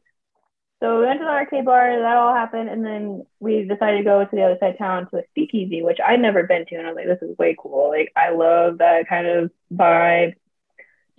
so 0.81 1.01
we 1.01 1.07
went 1.07 1.19
to 1.21 1.25
the 1.25 1.31
arcade 1.31 1.65
bar. 1.65 1.99
That 2.01 2.17
all 2.17 2.35
happened, 2.35 2.69
and 2.69 2.85
then 2.85 3.27
we 3.41 3.65
decided 3.65 3.99
to 3.99 4.05
go 4.05 4.25
to 4.25 4.31
the 4.37 4.43
other 4.45 4.57
side 4.61 4.73
of 4.73 4.79
town 4.79 5.09
to 5.11 5.19
a 5.19 5.23
speakeasy, 5.31 5.83
which 5.83 5.99
I'd 6.07 6.21
never 6.21 6.45
been 6.45 6.67
to. 6.67 6.77
And 6.77 6.87
I 6.87 6.91
was 6.91 6.97
like, 6.97 7.07
this 7.07 7.29
is 7.29 7.37
way 7.39 7.57
cool. 7.59 7.91
Like, 7.91 8.13
I 8.17 8.31
love 8.31 8.79
that 8.79 9.09
kind 9.09 9.27
of 9.27 9.51
vibe. 9.73 10.35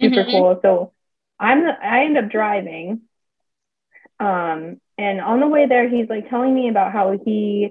Super 0.01 0.23
Mhm. 0.23 0.31
cool. 0.31 0.59
So 0.61 0.93
I'm 1.39 1.65
I 1.65 2.05
end 2.05 2.17
up 2.17 2.29
driving. 2.29 3.01
Um, 4.19 4.79
and 4.97 5.21
on 5.21 5.39
the 5.39 5.47
way 5.47 5.65
there, 5.67 5.87
he's 5.89 6.09
like 6.09 6.29
telling 6.29 6.53
me 6.53 6.69
about 6.69 6.91
how 6.91 7.17
he 7.25 7.69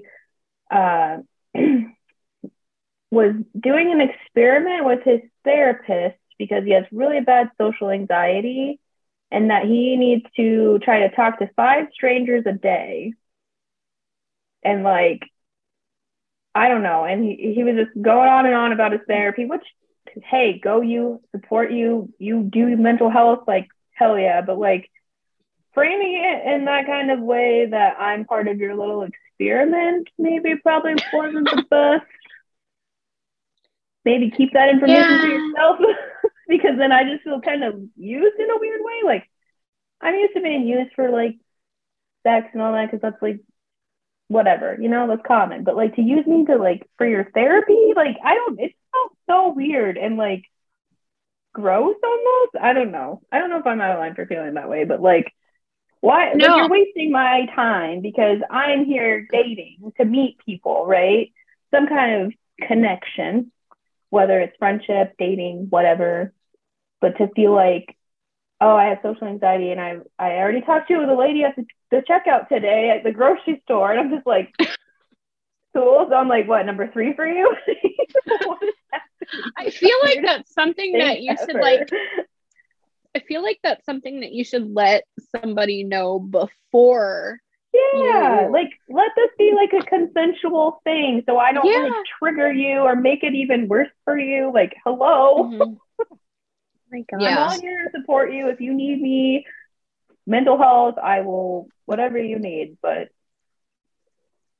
uh, 0.71 1.17
was 3.11 3.33
doing 3.59 3.91
an 3.91 4.01
experiment 4.01 4.85
with 4.85 5.03
his 5.03 5.21
therapist 5.43 6.17
because 6.37 6.63
he 6.63 6.71
has 6.71 6.85
really 6.91 7.21
bad 7.21 7.49
social 7.59 7.89
anxiety 7.89 8.79
and 9.31 9.49
that 9.49 9.65
he 9.65 9.95
needs 9.95 10.25
to 10.35 10.79
try 10.79 10.99
to 11.07 11.15
talk 11.15 11.39
to 11.39 11.49
five 11.55 11.87
strangers 11.93 12.43
a 12.45 12.53
day. 12.53 13.13
And 14.63 14.83
like, 14.83 15.21
I 16.55 16.67
don't 16.67 16.83
know. 16.83 17.05
And 17.05 17.23
he, 17.23 17.53
he 17.55 17.63
was 17.63 17.75
just 17.75 18.01
going 18.01 18.29
on 18.29 18.45
and 18.45 18.55
on 18.55 18.71
about 18.71 18.91
his 18.91 19.01
therapy, 19.07 19.45
which, 19.45 19.63
hey, 20.23 20.59
go 20.59 20.81
you, 20.81 21.21
support 21.31 21.71
you, 21.71 22.11
you 22.17 22.43
do 22.43 22.75
mental 22.75 23.09
health, 23.09 23.43
like, 23.47 23.67
hell 23.93 24.17
yeah. 24.17 24.41
But 24.41 24.57
like, 24.57 24.89
framing 25.73 26.23
it 26.23 26.53
in 26.53 26.65
that 26.65 26.85
kind 26.87 27.11
of 27.11 27.19
way 27.19 27.67
that 27.69 27.97
I'm 27.99 28.25
part 28.25 28.47
of 28.47 28.57
your 28.57 28.75
little 28.75 29.03
experiment 29.03 30.09
maybe 30.17 30.55
probably 30.57 30.95
wasn't 31.13 31.49
the 31.49 31.63
best. 31.69 32.05
Maybe 34.05 34.31
keep 34.31 34.53
that 34.53 34.69
information 34.69 35.11
Yeah. 35.11 35.21
to 35.21 35.27
yourself 35.27 35.79
because 36.49 36.77
then 36.77 36.91
I 36.91 37.03
just 37.03 37.23
feel 37.23 37.39
kind 37.39 37.63
of 37.63 37.75
used 37.95 38.39
in 38.39 38.49
a 38.49 38.59
weird 38.59 38.81
way. 38.83 39.01
Like 39.05 39.29
I'm 40.01 40.15
used 40.15 40.33
to 40.33 40.41
being 40.41 40.67
used 40.67 40.93
for 40.95 41.09
like 41.09 41.37
sex 42.23 42.47
and 42.53 42.61
all 42.61 42.73
that 42.73 42.91
because 42.91 43.01
that's 43.01 43.21
like 43.21 43.39
whatever, 44.27 44.77
you 44.79 44.89
know, 44.89 45.07
that's 45.07 45.25
common. 45.25 45.63
But 45.63 45.75
like 45.75 45.95
to 45.95 46.01
use 46.01 46.25
me 46.25 46.45
to 46.45 46.57
like 46.57 46.89
for 46.97 47.07
your 47.07 47.29
therapy, 47.33 47.93
like 47.95 48.17
I 48.23 48.35
don't. 48.35 48.59
It 48.59 48.73
felt 48.91 49.17
so 49.27 49.53
weird 49.53 49.97
and 49.97 50.17
like 50.17 50.43
gross 51.53 51.95
almost. 52.03 52.55
I 52.61 52.73
don't 52.73 52.91
know. 52.91 53.21
I 53.31 53.39
don't 53.39 53.49
know 53.49 53.59
if 53.59 53.67
I'm 53.67 53.81
out 53.81 53.91
of 53.91 53.99
line 53.99 54.15
for 54.15 54.25
feeling 54.25 54.55
that 54.55 54.69
way, 54.69 54.85
but 54.85 55.01
like, 55.01 55.31
why? 56.01 56.33
No. 56.33 56.47
Like 56.47 56.57
you're 56.57 56.69
wasting 56.69 57.11
my 57.11 57.45
time 57.55 58.01
because 58.01 58.39
I'm 58.49 58.85
here 58.85 59.27
dating 59.31 59.91
to 59.97 60.05
meet 60.05 60.37
people, 60.45 60.85
right? 60.85 61.31
Some 61.71 61.87
kind 61.87 62.25
of 62.25 62.33
connection, 62.67 63.51
whether 64.09 64.39
it's 64.39 64.57
friendship, 64.57 65.13
dating, 65.17 65.67
whatever. 65.69 66.33
But 67.01 67.17
to 67.17 67.27
feel 67.35 67.53
like, 67.53 67.95
oh, 68.61 68.75
I 68.75 68.85
have 68.89 68.99
social 69.03 69.27
anxiety, 69.27 69.71
and 69.71 69.79
I 69.79 69.97
I 70.17 70.31
already 70.37 70.61
talked 70.61 70.87
to 70.89 71.05
the 71.05 71.13
lady 71.15 71.43
at 71.43 71.55
the, 71.55 71.65
the 71.91 72.03
checkout 72.09 72.49
today 72.49 72.89
at 72.89 73.03
the 73.03 73.11
grocery 73.11 73.61
store, 73.65 73.91
and 73.91 73.99
I'm 73.99 74.11
just 74.15 74.27
like. 74.27 74.53
Cool. 75.75 76.07
So 76.09 76.15
I'm 76.15 76.27
like, 76.27 76.47
what, 76.47 76.65
number 76.65 76.91
three 76.91 77.13
for 77.13 77.27
you? 77.27 77.55
What 78.43 78.63
is 78.63 78.73
that? 78.91 79.01
I 79.55 79.69
feel 79.69 79.95
like 80.03 80.19
that's 80.25 80.51
something 80.53 80.93
that 80.93 81.21
you 81.21 81.37
should 81.37 81.51
ever. 81.51 81.61
like 81.61 81.89
I 83.15 83.19
feel 83.19 83.43
like 83.43 83.59
that's 83.63 83.85
something 83.85 84.21
that 84.21 84.31
you 84.31 84.43
should 84.43 84.73
let 84.73 85.03
somebody 85.35 85.83
know 85.83 86.19
before. 86.19 87.39
Yeah, 87.71 88.45
you- 88.47 88.51
like 88.51 88.69
let 88.89 89.11
this 89.15 89.29
be 89.37 89.53
like 89.55 89.73
a 89.79 89.85
consensual 89.85 90.81
thing, 90.83 91.21
so 91.27 91.37
I 91.37 91.51
don't 91.53 91.65
Yeah. 91.67 91.83
like 91.83 91.93
trigger 92.19 92.51
you 92.51 92.79
or 92.79 92.95
make 92.95 93.23
it 93.23 93.35
even 93.35 93.67
worse 93.67 93.89
for 94.05 94.17
you. 94.17 94.51
Like, 94.51 94.75
hello, 94.83 95.43
Mhm. 95.51 95.77
My 96.91 97.03
God. 97.11 97.21
Yeah. 97.21 97.43
I'm 97.45 97.49
on 97.53 97.61
here 97.61 97.83
to 97.83 97.89
support 97.99 98.33
you. 98.33 98.49
If 98.49 98.61
you 98.61 98.73
need 98.73 99.01
me, 99.01 99.45
mental 100.25 100.57
health, 100.57 100.95
I 101.01 101.21
will 101.21 101.67
whatever 101.85 102.17
you 102.17 102.39
need. 102.39 102.77
But 102.81 103.09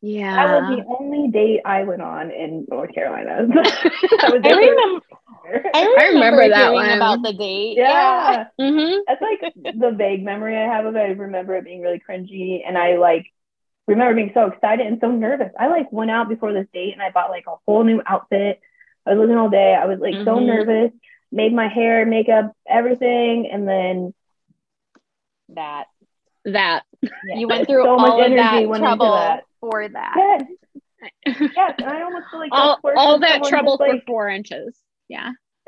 yeah. 0.02 0.36
that 0.36 0.70
was 0.70 0.78
the 0.78 0.96
only 1.00 1.30
date 1.30 1.62
I 1.66 1.84
went 1.84 2.02
on 2.02 2.32
in 2.32 2.66
North 2.70 2.94
Carolina. 2.94 3.48
that 3.48 4.32
was 4.32 4.42
I 4.44 4.50
remember. 4.52 5.06
I 5.74 5.82
remember, 5.84 6.14
remember 6.14 6.50
that 6.50 6.74
one. 6.74 6.90
about 6.92 7.22
the 7.24 7.34
date. 7.34 7.78
yeah. 7.78 8.46
hmm 8.60 9.00
That's 9.08 9.22
like 9.22 9.54
the 9.56 9.92
vague 9.98 10.24
memory 10.24 10.56
I 10.58 10.66
have 10.74 10.86
of 10.86 10.96
it. 10.96 11.00
I 11.00 11.12
remember 11.12 11.56
it 11.56 11.66
being 11.66 11.82
really 11.82 12.02
cringy, 12.08 12.62
and 12.68 12.78
I 12.78 12.98
like 12.98 13.26
remember 13.88 14.14
being 14.16 14.32
so 14.34 14.46
excited 14.48 14.86
and 14.86 15.00
so 15.02 15.10
nervous. 15.12 15.52
I 15.60 15.68
like 15.68 15.92
went 15.92 16.12
out 16.12 16.30
before 16.30 16.54
this 16.54 16.68
date 16.74 16.94
and 16.94 17.02
I 17.02 17.10
bought 17.10 17.32
like 17.32 17.46
a 17.48 17.56
whole 17.66 17.84
new 17.84 18.02
outfit. 18.06 18.60
I 19.06 19.12
was 19.14 19.20
looking 19.20 19.38
all 19.38 19.50
day. 19.50 19.74
I 19.74 19.86
was 19.86 20.00
like 20.00 20.14
so 20.24 20.36
Mhm. 20.36 20.46
nervous. 20.46 20.92
Made 21.32 21.54
my 21.54 21.68
hair, 21.68 22.06
makeup, 22.06 22.54
everything, 22.68 23.50
and 23.52 23.68
then 23.68 24.14
That 25.50 25.86
That. 26.46 26.84
yeah, 27.02 27.36
you 27.36 27.48
went 27.48 27.68
through 27.68 27.84
so 27.84 27.98
much 27.98 28.12
all 28.12 28.20
of 28.22 28.26
energy 28.32 28.42
that 28.42 28.68
went 28.70 28.84
into 28.84 28.96
trouble 28.98 29.14
that. 29.14 29.44
for 29.60 29.88
that. 29.88 30.14
Yes, 30.18 30.44
yes, 31.56 31.74
and 31.78 31.86
I 31.90 32.02
almost 32.02 32.26
feel 32.32 32.40
like 32.40 32.52
all 32.52 32.80
all 32.96 33.20
that 33.20 33.44
trouble 33.44 33.78
for 33.78 33.88
like, 33.90 34.06
four 34.06 34.28
inches. 34.28 34.76
Yeah. 35.08 35.32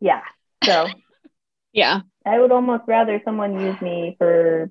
yeah. 0.00 0.22
So 0.64 0.88
Yeah. 1.72 2.00
I 2.24 2.38
would 2.40 2.52
almost 2.52 2.84
rather 2.86 3.20
someone 3.24 3.60
use 3.60 3.80
me 3.80 4.14
for 4.18 4.70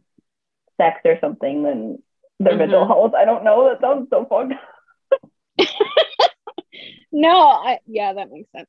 sex 0.78 1.00
or 1.06 1.18
something 1.22 1.64
than 1.64 2.04
their 2.40 2.56
mental 2.58 2.84
Mhm. 2.84 2.88
health. 2.88 3.14
I 3.14 3.24
don't 3.26 3.44
know. 3.44 3.70
That 3.70 3.82
sounds 3.82 4.10
so 4.10 4.26
fucked 4.26 4.54
up. 4.54 5.68
No, 7.16 7.40
I 7.40 7.80
yeah, 7.88 8.14
that 8.14 8.30
makes 8.32 8.52
sense. 8.52 8.68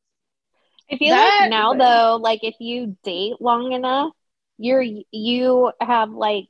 I 0.91 0.97
feel 0.99 1.17
That- 1.17 1.39
like 1.41 1.51
now 1.51 1.75
though, 1.75 2.17
like 2.17 2.45
if 2.45 2.55
you 2.61 2.97
date 3.03 3.41
long 3.41 3.73
enough, 3.73 4.13
you're 4.59 4.85
you 5.11 5.73
have 5.81 6.11
like 6.11 6.47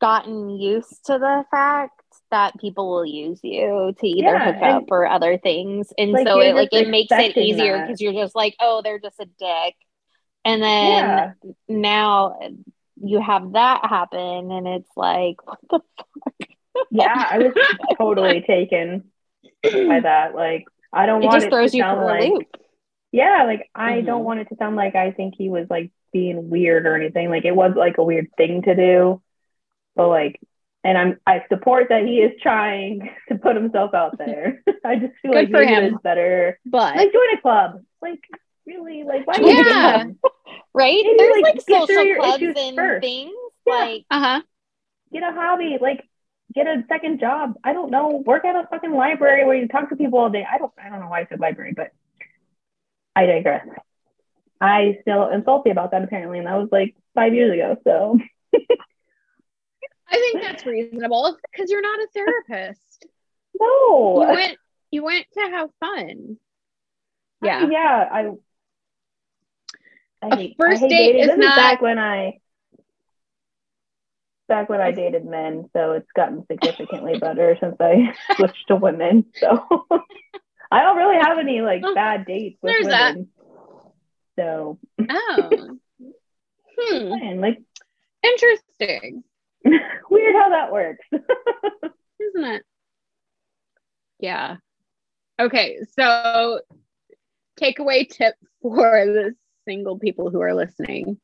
gotten 0.00 0.50
used 0.50 1.04
to 1.06 1.18
the 1.18 1.44
fact 1.50 1.92
that 2.30 2.58
people 2.58 2.90
will 2.90 3.04
use 3.04 3.38
you 3.42 3.92
to 3.98 4.06
either 4.06 4.32
Yeah, 4.32 4.38
hook 4.38 4.56
up 4.62 4.84
or 4.90 5.06
other 5.06 5.36
things, 5.38 5.92
and 5.98 6.12
Like, 6.12 6.26
so 6.26 6.40
it 6.40 6.54
like 6.54 6.72
it 6.72 6.88
makes 6.88 7.12
it 7.12 7.36
easier 7.36 7.78
because 7.80 8.00
you're 8.00 8.12
just 8.14 8.34
like, 8.34 8.56
oh, 8.60 8.80
they're 8.82 8.98
just 8.98 9.20
a 9.20 9.26
dick, 9.26 9.74
and 10.44 10.62
then 10.62 10.90
Yeah. 10.90 11.32
now 11.68 12.38
you 13.02 13.20
have 13.20 13.52
that 13.52 13.84
happen, 13.84 14.50
and 14.50 14.66
it's 14.66 14.90
like, 14.96 15.36
what 15.46 15.60
the 15.70 15.80
Yeah, 16.90 17.26
I 17.30 17.38
was 17.38 17.52
totally 17.98 18.42
taken 18.42 19.09
by 19.62 20.00
that. 20.00 20.34
Like, 20.34 20.64
I 20.92 21.06
don't 21.06 21.22
it 21.22 21.26
want 21.26 21.34
just 21.36 21.46
it 21.46 21.50
throws 21.50 21.70
to 21.72 21.76
you 21.76 21.82
sound 21.82 21.98
for 21.98 22.02
a 22.02 22.06
like, 22.20 22.30
loop. 22.30 22.46
yeah, 23.12 23.44
like 23.46 23.68
I 23.74 24.00
don't 24.00 24.22
Mhm. 24.22 24.24
want 24.24 24.40
it 24.40 24.48
to 24.48 24.56
sound 24.56 24.76
like 24.76 24.94
I 24.94 25.12
think 25.12 25.34
he 25.36 25.48
was 25.48 25.66
like 25.70 25.90
being 26.12 26.50
weird 26.50 26.86
or 26.86 26.96
anything. 26.96 27.28
Like, 27.30 27.44
it 27.44 27.54
was 27.54 27.72
like 27.76 27.98
a 27.98 28.04
weird 28.04 28.28
thing 28.36 28.62
to 28.62 28.74
do, 28.74 29.22
but 29.96 30.08
like, 30.08 30.40
and 30.82 30.96
I'm 30.96 31.20
I 31.26 31.44
support 31.48 31.88
that 31.90 32.04
he 32.06 32.18
is 32.20 32.32
trying 32.40 33.10
to 33.28 33.36
put 33.36 33.54
himself 33.56 33.94
out 33.94 34.16
there. 34.18 34.62
I 34.84 34.96
just 34.96 35.12
feel 35.22 35.32
Good 35.32 35.34
like 35.34 35.50
for 35.50 35.60
maybe 35.64 35.72
him. 35.72 35.84
it's 35.94 36.02
better. 36.02 36.58
But 36.64 36.96
Like, 36.96 37.12
join 37.12 37.34
a 37.36 37.40
club. 37.40 37.82
Like, 38.02 38.20
really? 38.66 39.04
Like, 39.04 39.26
why? 39.26 39.34
Yeah. 39.40 40.04
would 40.04 40.16
you 40.22 40.30
right? 40.74 41.02
Maybe, 41.04 41.14
There's 41.18 41.42
like, 41.42 41.54
like, 41.54 41.62
social 41.66 42.14
clubs 42.16 42.42
issues 42.42 42.54
and 42.58 42.76
first. 42.76 43.02
things. 43.02 43.32
Yeah. 43.66 43.74
Like 43.74 44.04
uh-huh. 44.10 44.42
get 45.12 45.22
a 45.22 45.32
hobby, 45.32 45.76
like 45.80 46.02
get 46.54 46.66
a 46.66 46.84
second 46.88 47.20
job. 47.20 47.54
I 47.64 47.72
don't 47.72 47.90
know. 47.90 48.22
Work 48.26 48.44
at 48.44 48.56
a 48.56 48.66
fucking 48.70 48.92
library 48.92 49.44
where 49.44 49.56
you 49.56 49.68
talk 49.68 49.88
to 49.90 49.96
people 49.96 50.18
all 50.18 50.30
day. 50.30 50.46
I 50.50 50.58
don't 50.58 50.72
I 50.82 50.88
don't 50.88 51.00
know 51.00 51.08
why 51.08 51.20
I 51.20 51.26
said 51.28 51.40
library, 51.40 51.72
but 51.76 51.90
I 53.16 53.26
digress. 53.26 53.66
I 54.60 54.98
still 55.02 55.30
am 55.30 55.42
salty 55.44 55.70
about 55.70 55.90
that 55.92 56.04
apparently, 56.04 56.38
and 56.38 56.46
that 56.46 56.56
was 56.56 56.68
like 56.70 56.94
five 57.14 57.34
years 57.34 57.52
ago. 57.52 57.76
So 57.84 58.18
I 60.08 60.14
think 60.16 60.42
that's 60.42 60.66
reasonable 60.66 61.36
because 61.52 61.70
you're 61.70 61.82
not 61.82 62.00
a 62.00 62.08
therapist. 62.12 63.06
no. 63.58 64.22
You 64.22 64.28
went 64.28 64.58
you 64.90 65.04
went 65.04 65.26
to 65.34 65.40
have 65.40 65.70
fun. 65.80 66.36
Yeah. 67.42 67.68
Yeah. 67.70 68.08
I 68.12 68.30
I 70.22 70.28
A 70.28 70.36
hate, 70.36 70.56
first 70.58 70.82
I 70.82 70.88
date 70.88 71.16
is 71.20 71.28
not- 71.38 71.56
back 71.56 71.80
when 71.80 71.98
I 71.98 72.38
back 74.50 74.68
when 74.68 74.82
I 74.82 74.90
dated 74.90 75.24
men, 75.24 75.70
so 75.72 75.92
it's 75.92 76.10
gotten 76.14 76.44
significantly 76.46 77.18
better 77.18 77.56
since 77.58 77.76
I 77.80 78.12
switched 78.36 78.68
to 78.68 78.76
women. 78.76 79.24
So 79.36 79.86
I 80.70 80.82
don't 80.82 80.98
really 80.98 81.18
have 81.18 81.38
any 81.38 81.62
like 81.62 81.82
bad 81.94 82.26
dates 82.26 82.58
with 82.60 82.72
There's 82.74 82.88
that. 82.88 83.14
women. 83.14 83.28
So 84.38 84.78
Oh. 85.08 85.78
hmm. 86.78 87.08
man, 87.08 87.40
like 87.40 87.58
Interesting, 88.22 89.24
weird 90.10 90.34
how 90.34 90.50
that 90.50 90.70
works. 90.72 91.06
isn't 91.12 92.44
it? 92.44 92.62
Yeah. 94.18 94.56
Okay, 95.40 95.78
so 95.98 96.60
takeaway 97.58 98.06
tip 98.06 98.34
for 98.60 99.06
the 99.06 99.34
single 99.66 99.98
people 99.98 100.28
who 100.30 100.40
are 100.42 100.52
listening. 100.54 101.18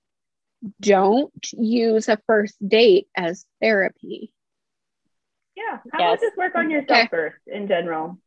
Don't 0.81 1.33
use 1.53 2.09
a 2.09 2.19
first 2.27 2.57
date 2.67 3.09
as 3.17 3.45
therapy. 3.61 4.33
yeah. 5.57 5.79
How 5.93 5.99
Yes. 5.99 6.19
about 6.19 6.21
just 6.21 6.37
work 6.37 6.55
on 6.55 6.71
yourself 6.71 6.91
Okay. 6.99 7.09
first 7.09 7.37
in 7.47 7.69
general? 7.69 8.19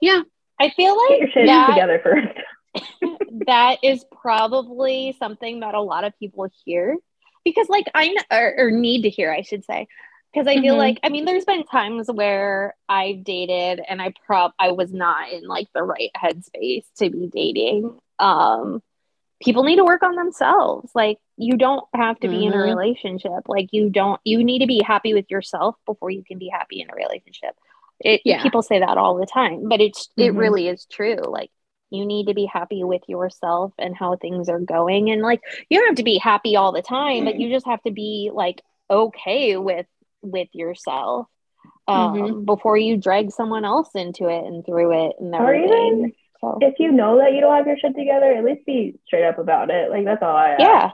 Yeah. 0.00 0.22
I 0.60 0.70
feel 0.70 0.96
Get 1.08 1.18
your 1.18 1.20
like 1.20 1.32
shit 1.34 1.46
that, 1.46 1.66
together 1.70 2.00
first. 2.02 3.18
that 3.46 3.78
is 3.82 4.04
probably 4.12 5.16
something 5.18 5.60
that 5.60 5.74
a 5.74 5.80
lot 5.80 6.04
of 6.04 6.16
people 6.18 6.48
hear 6.64 6.96
because 7.44 7.68
like 7.68 7.86
I 7.94 8.14
or, 8.30 8.54
or 8.66 8.70
need 8.70 9.02
to 9.02 9.10
hear, 9.10 9.32
I 9.32 9.42
should 9.42 9.64
say. 9.64 9.88
Because 10.32 10.46
I 10.46 10.60
feel 10.60 10.74
Mhm. 10.74 10.78
like 10.78 11.00
I 11.02 11.08
mean 11.10 11.24
there's 11.24 11.44
been 11.44 11.64
times 11.64 12.08
where 12.10 12.74
I've 12.88 13.24
dated 13.24 13.80
and 13.86 14.00
I 14.00 14.14
prob 14.26 14.52
I 14.58 14.72
was 14.72 14.92
not 14.92 15.30
in 15.32 15.46
like 15.46 15.68
the 15.74 15.82
right 15.82 16.10
headspace 16.16 16.84
to 16.98 17.10
be 17.10 17.26
dating. 17.26 17.98
Um 18.18 18.82
people 19.42 19.64
need 19.64 19.76
to 19.76 19.84
work 19.84 20.02
on 20.02 20.14
themselves. 20.16 20.90
Like 20.94 21.18
you 21.36 21.56
don't 21.56 21.84
have 21.94 22.18
to 22.20 22.28
be 22.28 22.44
in 22.46 22.52
a 22.54 22.56
Mhm. 22.56 22.62
relationship. 22.64 23.48
Like 23.48 23.68
you 23.72 23.90
don't 23.90 24.20
you 24.24 24.42
need 24.44 24.60
to 24.60 24.66
be 24.66 24.82
happy 24.82 25.14
with 25.14 25.30
yourself 25.30 25.76
before 25.86 26.10
you 26.10 26.22
can 26.24 26.38
be 26.38 26.48
happy 26.48 26.80
in 26.80 26.90
a 26.90 26.94
relationship. 26.94 27.56
It 28.00 28.22
Yeah. 28.24 28.42
people 28.42 28.62
say 28.62 28.78
that 28.80 28.98
all 28.98 29.16
the 29.16 29.26
time, 29.26 29.68
but 29.68 29.80
it's 29.80 30.10
it 30.16 30.32
Mhm. 30.32 30.38
really 30.38 30.68
is 30.68 30.86
true. 30.86 31.16
Like 31.26 31.50
you 31.90 32.06
need 32.06 32.28
to 32.28 32.34
be 32.34 32.46
happy 32.46 32.84
with 32.84 33.02
yourself 33.08 33.72
and 33.78 33.94
how 33.94 34.16
things 34.16 34.48
are 34.48 34.60
going 34.60 35.10
and 35.10 35.22
like 35.22 35.42
you 35.68 35.78
don't 35.78 35.88
have 35.88 35.96
to 35.96 36.02
be 36.02 36.18
happy 36.18 36.56
all 36.56 36.72
the 36.72 36.82
time, 36.82 37.24
but 37.24 37.38
you 37.38 37.50
just 37.50 37.66
have 37.66 37.82
to 37.82 37.90
be 37.90 38.30
like 38.32 38.62
okay 38.90 39.56
with 39.56 39.86
with 40.22 40.48
yourself 40.52 41.26
um 41.88 42.14
Mhm. 42.14 42.44
before 42.46 42.76
you 42.76 42.96
drag 42.96 43.30
someone 43.32 43.64
else 43.64 43.90
into 43.94 44.28
it 44.28 44.44
and 44.44 44.64
through 44.64 44.92
it 45.06 45.16
and 45.18 45.34
everything. 45.34 46.12
Even 46.42 46.58
So 46.60 46.68
if 46.68 46.74
you 46.78 46.92
know 46.92 47.18
that 47.18 47.32
you 47.32 47.40
don't 47.40 47.56
have 47.56 47.66
your 47.66 47.78
shit 47.78 47.94
together, 47.96 48.32
at 48.32 48.44
least 48.44 48.66
be 48.66 48.98
straight 49.06 49.24
up 49.26 49.38
about 49.38 49.70
it. 49.70 49.90
Like 49.90 50.04
that's 50.04 50.22
all 50.22 50.36
I 50.36 50.50
ask. 50.50 50.60
yeah. 50.60 50.90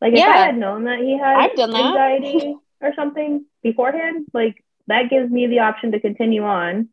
Like 0.00 0.12
if 0.14 0.26
I 0.26 0.46
had 0.46 0.56
known 0.58 0.84
that 0.84 0.98
he 0.98 1.16
had 1.18 1.36
I've 1.36 1.56
done 1.56 1.70
that. 1.70 1.86
anxiety 1.86 2.56
or 2.80 2.92
something 2.94 3.46
beforehand, 3.62 4.26
like 4.34 4.62
that 4.86 5.08
gives 5.10 5.30
me 5.30 5.46
the 5.46 5.60
option 5.60 5.92
to 5.92 6.00
continue 6.00 6.42
on 6.44 6.88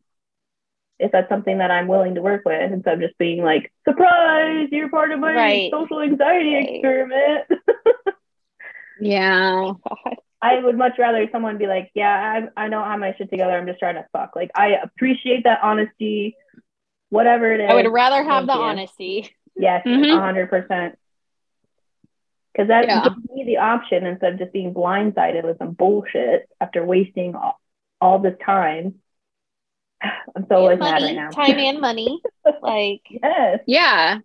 if 0.98 1.10
that's 1.10 1.28
something 1.28 1.58
that 1.58 1.70
I'm 1.70 1.88
willing 1.88 2.14
to 2.14 2.22
work 2.22 2.42
with 2.44 2.72
instead 2.72 2.94
of 2.94 3.00
just 3.00 3.18
being 3.18 3.42
like, 3.42 3.72
surprise, 3.88 4.68
you're 4.70 4.88
part 4.88 5.10
of 5.10 5.18
my 5.18 5.34
Right. 5.34 5.70
social 5.72 6.00
anxiety 6.00 6.54
Right. 6.54 6.68
experiment. 6.76 7.44
Yeah. 9.00 9.50
Oh 9.54 9.80
God. 9.88 10.16
I 10.40 10.58
would 10.60 10.76
much 10.78 10.92
rather 10.98 11.28
someone 11.32 11.58
be 11.58 11.66
like, 11.66 11.90
yeah, 11.94 12.48
I, 12.56 12.66
I 12.66 12.68
don't 12.68 12.84
have 12.86 13.00
my 13.00 13.14
shit 13.16 13.30
together. 13.30 13.52
I'm 13.56 13.66
just 13.66 13.78
trying 13.80 13.94
to 13.96 14.06
fuck. 14.12 14.36
Like, 14.36 14.50
I 14.54 14.76
appreciate 14.82 15.44
that 15.44 15.58
honesty, 15.62 16.36
whatever 17.12 17.52
it 17.52 17.60
is. 17.60 17.70
I 17.70 17.74
would 17.74 17.92
rather 17.92 18.24
have 18.24 18.46
the 18.46 18.54
you. 18.54 18.60
honesty. 18.60 19.36
Yes, 19.54 19.82
a 19.84 19.88
Mhm. 19.90 20.16
100%. 20.16 20.98
Because 22.52 22.68
that 22.68 22.86
Yeah. 22.86 23.02
gives 23.04 23.16
me 23.30 23.44
the 23.44 23.58
option 23.58 24.06
instead 24.06 24.32
of 24.32 24.38
just 24.38 24.52
being 24.52 24.72
blindsided 24.72 25.44
with 25.44 25.58
some 25.58 25.72
bullshit 25.72 26.48
after 26.60 26.84
wasting 26.84 27.34
all, 27.34 27.60
all 28.00 28.18
this 28.18 28.36
time. 28.44 29.00
I'm 30.34 30.46
so 30.48 30.62
like 30.64 30.72
And 30.72 30.80
mad 30.80 31.02
right 31.02 31.14
now. 31.14 31.30
time 31.30 31.58
and 31.58 31.80
money. 31.80 32.20
Like 32.62 33.02
yes. 33.10 33.60
Yeah. 33.66 34.18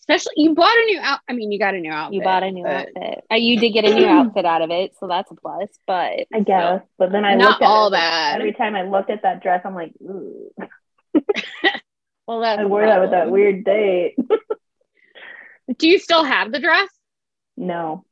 Especially 0.00 0.32
you 0.36 0.54
bought 0.54 0.76
a 0.76 0.84
new 0.86 1.00
out. 1.00 1.20
I 1.28 1.32
mean, 1.34 1.52
you 1.52 1.58
got 1.58 1.74
a 1.74 1.78
new 1.80 1.92
outfit. 1.92 2.14
you 2.14 2.22
bought 2.22 2.42
a 2.42 2.50
new 2.50 2.64
but 2.64 2.88
outfit. 2.88 3.24
Uh, 3.30 3.36
you 3.36 3.58
did 3.60 3.70
get 3.70 3.84
a 3.84 3.94
new 3.94 4.06
outfit 4.18 4.44
out 4.44 4.60
of 4.62 4.70
it, 4.70 4.94
so 4.98 5.06
that's 5.06 5.30
a 5.30 5.34
plus. 5.34 5.68
But 5.86 6.26
I 6.34 6.40
guess. 6.44 6.82
But 6.98 7.12
then 7.12 7.24
I 7.24 7.34
Not 7.34 7.48
looked 7.50 7.62
at 7.62 7.66
all 7.68 7.86
it, 7.88 7.90
like, 7.92 8.00
bad. 8.00 8.36
Every 8.40 8.52
time 8.52 8.74
I 8.74 8.82
looked 8.82 9.08
at 9.10 9.22
that 9.22 9.42
dress, 9.42 9.62
I'm 9.64 9.74
like, 9.74 9.92
ooh. 10.02 10.50
Well, 12.26 12.40
that's 12.40 12.60
I 12.60 12.62
a 12.62 12.68
wore 12.68 12.86
that 12.86 13.00
with 13.00 13.10
that 13.10 13.30
weird 13.30 13.64
date. 13.64 14.16
Do 15.78 15.88
you 15.88 15.98
still 15.98 16.24
have 16.24 16.52
the 16.52 16.60
dress? 16.60 16.88
no, 17.56 18.04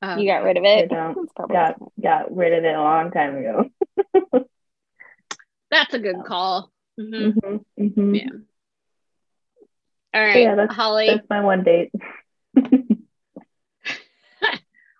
Oh. 0.00 0.16
you 0.16 0.26
got 0.30 0.44
rid 0.44 0.56
of 0.56 0.64
I 0.64 0.68
it. 0.68 0.90
don't. 0.90 1.28
Got 1.50 1.76
got 2.00 2.34
rid 2.34 2.52
of 2.52 2.64
it 2.64 2.74
a 2.74 2.80
long 2.82 3.10
time 3.10 3.36
ago. 3.36 3.70
That's 5.70 5.92
a 5.94 5.98
good 5.98 6.24
call. 6.26 6.70
Mhm. 6.98 7.34
hmm 7.76 7.84
hmm 7.84 8.14
Yeah. 8.14 8.28
All 10.14 10.20
right, 10.22 10.36
yeah, 10.42 10.54
that's- 10.54 10.74
Holly. 10.74 11.06
That's 11.08 11.28
my 11.28 11.40
one 11.42 11.62
date. 11.64 11.90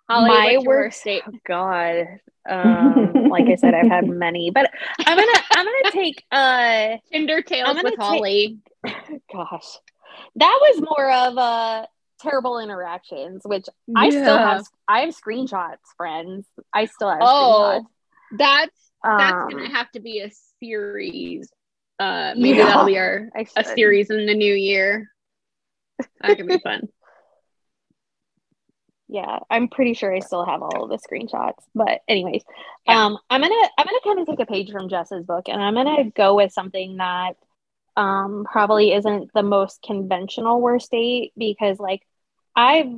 Holly, 0.09 0.29
My 0.29 0.57
worst- 0.65 1.05
worst? 1.05 1.21
God. 1.45 2.05
Um, 2.49 3.25
like 3.29 3.45
I 3.47 3.55
said, 3.57 3.75
I've 3.75 3.85
had 3.91 4.07
many, 4.07 4.49
but 4.49 4.71
I'm 5.05 5.17
gonna 5.17 5.39
I'm 5.51 5.65
gonna 5.65 5.91
take 5.91 6.23
uh 6.31 6.97
Tinder 7.11 7.43
tales 7.43 7.75
with 7.75 7.91
take- 7.91 7.99
Holly. 7.99 8.57
gosh. 9.31 9.67
That 10.35 10.57
was 10.61 10.81
more 10.81 11.11
of 11.11 11.37
a 11.37 11.87
terrible 12.21 12.57
interactions, 12.57 13.41
which 13.45 13.67
I 13.95 14.09
still 14.09 14.37
have 14.37 14.65
I 14.87 15.01
have 15.01 15.15
screenshots, 15.15 15.77
friends. 15.95 16.47
I 16.73 16.85
still 16.85 17.09
have 17.11 17.19
Oh, 17.21 17.85
that's 18.31 18.71
screenshots. 19.05 19.17
that's 19.19 19.31
Um, 19.43 19.49
gonna 19.49 19.69
have 19.69 19.91
to 19.91 19.99
be 19.99 20.21
a 20.21 20.31
series. 20.59 21.51
Uh, 21.99 22.33
maybe 22.37 22.57
Yeah. 22.57 22.65
that'll 22.65 22.85
be 22.85 22.97
our 22.97 23.29
a 23.35 23.63
series 23.63 24.09
in 24.09 24.25
the 24.25 24.33
new 24.33 24.55
year. 24.55 25.11
That 26.21 26.37
could 26.37 26.47
be 26.47 26.57
fun. 26.59 26.87
Yeah, 29.11 29.39
I'm 29.49 29.69
pretty 29.69 29.95
sure 29.95 30.13
I 30.15 30.19
still 30.19 30.45
have 30.45 30.61
all 30.61 30.83
of 30.83 30.89
the 30.89 30.97
screenshots. 30.97 31.63
But 31.73 32.01
anyways, 32.07 32.43
Yeah. 32.85 33.05
um, 33.07 33.17
I'm 33.29 33.41
gonna 33.41 33.69
I'm 33.77 33.85
gonna 33.85 33.99
kind 34.03 34.19
of 34.19 34.27
take 34.27 34.39
a 34.39 34.45
page 34.45 34.71
from 34.71 34.87
Jess's 34.87 35.25
book, 35.25 35.49
and 35.49 35.61
I'm 35.61 35.73
gonna 35.73 36.11
go 36.11 36.35
with 36.35 36.53
something 36.53 36.97
that 36.97 37.33
um 37.97 38.45
probably 38.51 38.93
isn't 38.93 39.31
the 39.33 39.43
most 39.43 39.81
conventional 39.81 40.61
worst 40.61 40.91
date 40.91 41.33
because 41.37 41.79
like 41.79 42.01
I've 42.55 42.93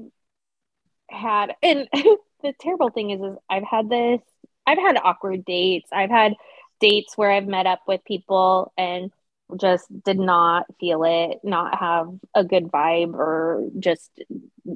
had 1.09 1.55
and 1.61 1.87
the 1.93 2.53
terrible 2.59 2.89
thing 2.89 3.11
is 3.11 3.21
is 3.21 3.37
I've 3.49 3.63
had 3.63 3.89
this 3.89 4.21
I've 4.65 4.77
had 4.77 4.97
awkward 4.97 5.43
dates. 5.43 5.89
I've 5.91 6.09
had 6.11 6.35
dates 6.79 7.17
where 7.17 7.31
I've 7.31 7.47
met 7.47 7.65
up 7.65 7.81
with 7.87 8.03
people 8.05 8.71
and 8.77 9.11
just 9.57 9.85
did 10.03 10.19
not 10.19 10.65
feel 10.79 11.03
it, 11.03 11.39
not 11.43 11.77
have 11.79 12.07
a 12.35 12.43
good 12.43 12.65
vibe, 12.65 13.13
or 13.13 13.67
just 13.79 14.09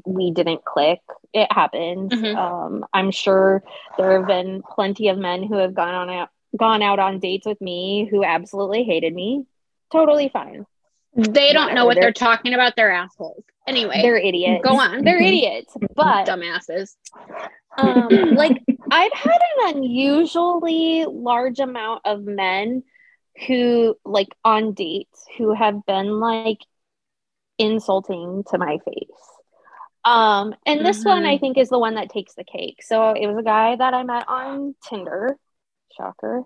we 0.05 0.31
didn't 0.31 0.63
click. 0.65 0.99
It 1.33 1.51
happens. 1.51 2.11
Mhm. 2.11 2.35
Um, 2.35 2.85
I'm 2.93 3.11
sure 3.11 3.63
there 3.97 4.17
have 4.17 4.27
been 4.27 4.61
plenty 4.63 5.09
of 5.09 5.17
men 5.17 5.43
who 5.43 5.55
have 5.57 5.73
gone 5.73 5.93
on 5.93 6.09
out, 6.09 6.29
gone 6.57 6.81
out 6.81 6.99
on 6.99 7.19
dates 7.19 7.45
with 7.45 7.59
me 7.61 8.07
who 8.09 8.23
absolutely 8.23 8.83
hated 8.83 9.13
me. 9.13 9.45
Totally 9.91 10.29
fine. 10.29 10.65
They 11.17 11.53
don't 11.53 11.73
know 11.73 11.85
what 11.85 11.95
they're 11.95 12.05
they're- 12.05 12.11
talking 12.13 12.53
about. 12.53 12.75
They're 12.75 12.91
assholes. 12.91 13.43
Anyway, 13.67 14.01
They're 14.01 14.17
idiots. 14.17 14.63
go 14.67 14.79
on. 14.79 15.03
They're 15.03 15.21
idiots. 15.21 15.75
But 15.95 16.27
dumbasses. 16.27 16.95
um, 17.77 18.07
like 18.35 18.61
I've 18.91 19.11
had 19.13 19.39
an 19.65 19.77
unusually 19.77 21.05
large 21.05 21.59
amount 21.59 22.01
of 22.05 22.23
men 22.23 22.83
who 23.47 23.97
like 24.05 24.29
on 24.43 24.73
dates 24.73 25.25
who 25.37 25.53
have 25.53 25.85
been 25.85 26.19
like 26.19 26.59
insulting 27.57 28.43
to 28.51 28.57
my 28.57 28.77
face. 28.85 29.09
Um, 30.03 30.55
and 30.65 30.85
this 30.85 31.03
one 31.03 31.23
Mhm. 31.23 31.27
I 31.27 31.37
think 31.37 31.57
is 31.57 31.69
the 31.69 31.79
one 31.79 31.95
that 31.95 32.09
takes 32.09 32.35
the 32.35 32.43
cake. 32.43 32.83
So 32.83 33.11
it 33.11 33.27
was 33.27 33.37
a 33.37 33.43
guy 33.43 33.75
that 33.75 33.93
I 33.93 34.03
met 34.03 34.27
on 34.29 34.75
Tinder. 34.87 35.37
Shocker. 35.97 36.43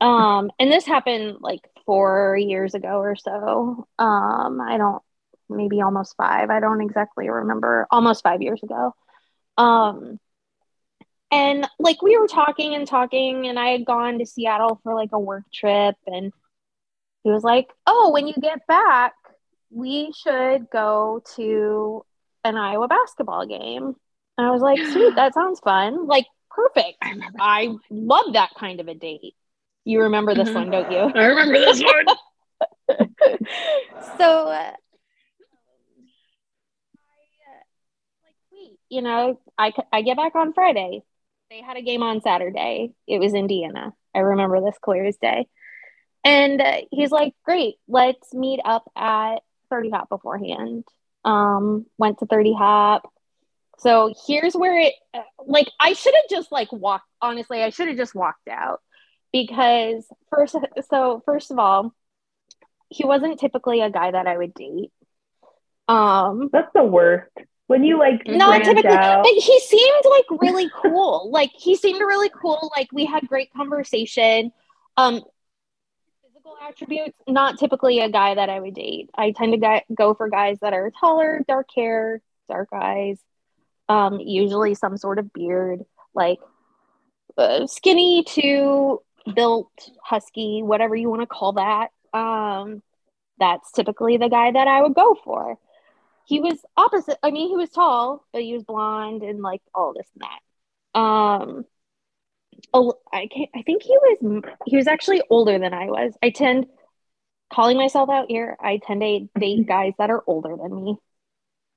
Um, 0.00 0.50
and 0.58 0.70
this 0.72 0.86
happened 0.86 1.38
like 1.40 1.68
four 1.84 2.36
years 2.36 2.74
ago 2.74 2.98
or 3.00 3.16
so. 3.16 3.86
Um, 3.98 4.60
I 4.60 4.76
don't 4.78 5.02
maybe 5.48 5.82
almost 5.82 6.16
five. 6.16 6.50
I 6.50 6.60
don't 6.60 6.80
exactly 6.80 7.28
remember. 7.28 7.86
Almost 7.90 8.22
five 8.22 8.42
years 8.42 8.62
ago. 8.62 8.94
Um, 9.56 10.20
and 11.30 11.66
like 11.78 12.02
we 12.02 12.16
were 12.16 12.26
talking 12.28 12.74
and 12.74 12.86
talking, 12.86 13.46
and 13.46 13.58
I 13.58 13.68
had 13.68 13.84
gone 13.84 14.18
to 14.18 14.26
Seattle 14.26 14.80
for 14.82 14.94
like 14.94 15.10
a 15.12 15.18
work 15.18 15.44
trip, 15.52 15.96
and 16.06 16.32
he 17.24 17.30
was 17.30 17.44
like, 17.44 17.68
"Oh, 17.86 18.10
when 18.12 18.26
you 18.26 18.34
get 18.40 18.66
back, 18.66 19.14
we 19.70 20.12
should 20.12 20.70
go 20.70 21.22
to 21.36 22.04
an 22.44 22.56
Iowa 22.56 22.88
basketball 22.88 23.46
game." 23.46 23.94
And 24.38 24.46
I 24.46 24.50
was 24.50 24.62
like, 24.62 24.78
"Sweet, 24.92 25.14
that 25.16 25.34
sounds 25.34 25.60
fun. 25.60 26.06
Like, 26.06 26.26
perfect. 26.50 26.98
I 27.38 27.74
love 27.90 28.32
that 28.34 28.50
kind 28.58 28.80
of 28.80 28.88
a 28.88 28.94
date." 28.94 29.34
You 29.84 30.02
remember 30.02 30.34
this 30.34 30.48
Mhm. 30.50 30.54
one, 30.54 30.70
don't 30.70 30.90
you? 30.90 31.10
I 31.14 31.24
remember 31.26 31.58
this 31.58 31.82
one. 31.82 32.06
so 34.18 34.48
uh, 34.48 34.50
I, 34.50 34.74
like 38.24 38.34
wait 38.52 38.78
you 38.88 39.02
know 39.02 39.38
I, 39.58 39.72
I 39.92 40.02
get 40.02 40.16
back 40.16 40.34
on 40.34 40.52
friday 40.54 41.02
they 41.50 41.62
had 41.62 41.76
a 41.76 41.82
game 41.82 42.02
on 42.02 42.20
saturday. 42.20 42.92
It 43.06 43.18
was 43.18 43.34
indiana. 43.34 43.92
I 44.14 44.20
remember 44.20 44.60
this 44.60 44.78
clear 44.80 45.04
as 45.04 45.16
day. 45.16 45.46
And 46.24 46.60
uh, 46.60 46.78
he's 46.90 47.10
like 47.10 47.34
great 47.44 47.76
let's 47.88 48.34
meet 48.34 48.60
up 48.64 48.84
at 48.96 49.36
30 49.70 49.90
hop 49.90 50.08
beforehand. 50.08 50.84
Um 51.24 51.86
went 51.98 52.18
to 52.18 52.26
30 52.26 52.54
hop. 52.54 53.12
So 53.78 54.12
here's 54.26 54.54
where 54.54 54.78
it 54.78 54.94
uh, 55.14 55.20
like 55.46 55.70
i 55.80 55.92
should 55.92 56.14
have 56.14 56.28
just 56.30 56.50
like 56.50 56.72
walked 56.72 57.08
honestly 57.22 57.62
i 57.62 57.70
should 57.70 57.88
have 57.88 57.96
just 57.96 58.14
walked 58.14 58.48
out 58.48 58.80
because 59.32 60.06
first 60.30 60.56
so 60.90 61.22
first 61.24 61.50
of 61.50 61.58
all 61.58 61.94
he 62.90 63.04
wasn't 63.04 63.38
typically 63.38 63.80
a 63.80 63.90
guy 63.90 64.10
that 64.10 64.26
I 64.26 64.36
would 64.36 64.54
date. 64.54 64.92
Um, 65.86 66.48
That's 66.52 66.70
the 66.74 66.84
worst. 66.84 67.30
When 67.68 67.84
you 67.84 67.98
like 67.98 68.26
not 68.26 68.64
typically, 68.64 68.90
out. 68.90 69.22
but 69.22 69.32
he 69.32 69.60
seemed 69.60 70.04
like 70.10 70.40
really 70.40 70.70
cool. 70.74 71.30
like 71.30 71.50
he 71.54 71.76
seemed 71.76 72.00
really 72.00 72.30
cool. 72.30 72.72
Like 72.74 72.88
we 72.92 73.04
had 73.04 73.28
great 73.28 73.52
conversation. 73.52 74.52
Um, 74.96 75.22
physical 76.26 76.56
attributes, 76.66 77.18
not 77.28 77.58
typically 77.58 78.00
a 78.00 78.08
guy 78.08 78.34
that 78.34 78.48
I 78.48 78.58
would 78.58 78.74
date. 78.74 79.10
I 79.14 79.32
tend 79.32 79.52
to 79.52 79.58
guy- 79.58 79.84
go 79.94 80.14
for 80.14 80.30
guys 80.30 80.58
that 80.62 80.72
are 80.72 80.90
taller, 80.98 81.44
dark 81.46 81.68
hair, 81.76 82.22
dark 82.48 82.70
eyes, 82.72 83.18
um, 83.90 84.18
usually 84.18 84.74
some 84.74 84.96
sort 84.96 85.18
of 85.18 85.30
beard, 85.34 85.84
like 86.14 86.38
uh, 87.36 87.66
skinny 87.66 88.24
to 88.28 89.02
built, 89.34 89.70
husky, 90.02 90.62
whatever 90.62 90.96
you 90.96 91.10
want 91.10 91.20
to 91.20 91.26
call 91.26 91.52
that. 91.52 91.90
Um, 92.14 92.82
that's 93.38 93.70
typically 93.72 94.16
the 94.16 94.30
guy 94.30 94.52
that 94.52 94.66
I 94.66 94.80
would 94.80 94.94
go 94.94 95.16
for. 95.22 95.58
He 96.28 96.40
was 96.40 96.58
opposite. 96.76 97.16
I 97.22 97.30
mean, 97.30 97.48
he 97.48 97.56
was 97.56 97.70
tall, 97.70 98.22
but 98.34 98.42
he 98.42 98.52
was 98.52 98.62
blonde 98.62 99.22
and 99.22 99.40
like 99.40 99.62
all 99.74 99.94
this 99.94 100.06
and 100.14 100.28
that. 100.94 101.00
Um, 101.00 101.64
oh, 102.74 102.98
I 103.10 103.28
can't. 103.28 103.48
I 103.56 103.62
think 103.62 103.82
he 103.82 103.96
was. 103.96 104.42
He 104.66 104.76
was 104.76 104.86
actually 104.86 105.22
older 105.30 105.58
than 105.58 105.72
I 105.72 105.86
was. 105.86 106.12
I 106.22 106.28
tend, 106.28 106.66
calling 107.50 107.78
myself 107.78 108.10
out 108.10 108.26
here. 108.28 108.58
I 108.60 108.76
tend 108.76 109.00
to 109.00 109.40
date 109.40 109.66
guys 109.68 109.94
that 109.98 110.10
are 110.10 110.22
older 110.26 110.54
than 110.54 110.74
me. 110.74 110.96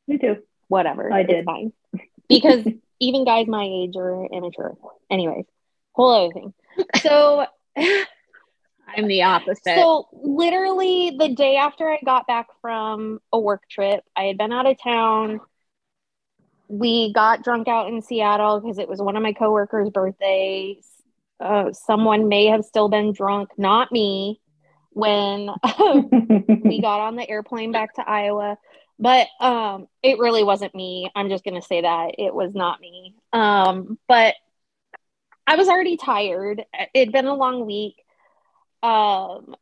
Me 0.09 0.17
too. 0.17 0.43
Whatever, 0.67 1.13
I 1.13 1.21
it's 1.21 1.29
did. 1.29 1.45
fine 1.45 1.71
because 2.27 2.67
even 2.99 3.23
guys 3.23 3.47
my 3.47 3.63
age 3.63 3.95
are 3.95 4.25
immature. 4.25 4.75
Anyways, 5.09 5.45
whole 5.93 6.25
other 6.25 6.33
thing. 6.33 6.53
So. 7.01 7.45
I'm 8.97 9.07
the 9.07 9.23
opposite. 9.23 9.75
So 9.75 10.07
literally 10.13 11.15
the 11.17 11.29
day 11.29 11.55
after 11.55 11.89
I 11.89 11.99
got 12.03 12.27
back 12.27 12.47
from 12.61 13.19
a 13.31 13.39
work 13.39 13.63
trip, 13.69 14.03
I 14.15 14.23
had 14.23 14.37
been 14.37 14.51
out 14.51 14.65
of 14.65 14.81
town 14.81 15.41
we 16.71 17.11
got 17.11 17.43
drunk 17.43 17.67
out 17.67 17.89
in 17.89 18.01
Seattle 18.01 18.61
because 18.61 18.77
it 18.79 18.87
was 18.87 19.01
one 19.01 19.17
of 19.17 19.23
my 19.23 19.33
coworkers' 19.33 19.89
birthdays. 19.89 20.87
Uh, 21.39 21.73
someone 21.73 22.29
may 22.29 22.45
have 22.45 22.63
still 22.63 22.87
been 22.87 23.11
drunk, 23.11 23.49
not 23.57 23.91
me, 23.91 24.39
when 24.91 25.49
we 26.63 26.79
got 26.81 27.01
on 27.01 27.17
the 27.17 27.29
airplane 27.29 27.73
back 27.73 27.95
to 27.95 28.09
Iowa. 28.09 28.57
But 28.97 29.27
um, 29.41 29.87
it 30.01 30.19
really 30.19 30.43
wasn't 30.43 30.73
me. 30.73 31.11
I'm 31.13 31.27
just 31.27 31.43
gonna 31.43 31.61
say 31.61 31.81
that 31.81 32.15
it 32.17 32.33
was 32.33 32.53
not 32.53 32.79
me. 32.79 33.15
Um, 33.33 33.97
but 34.07 34.35
I 35.45 35.57
was 35.57 35.67
already 35.67 35.97
tired. 35.97 36.63
It'd 36.93 37.11
been 37.11 37.25
a 37.25 37.35
long 37.35 37.65
week. 37.65 37.95
Um, 38.83 39.55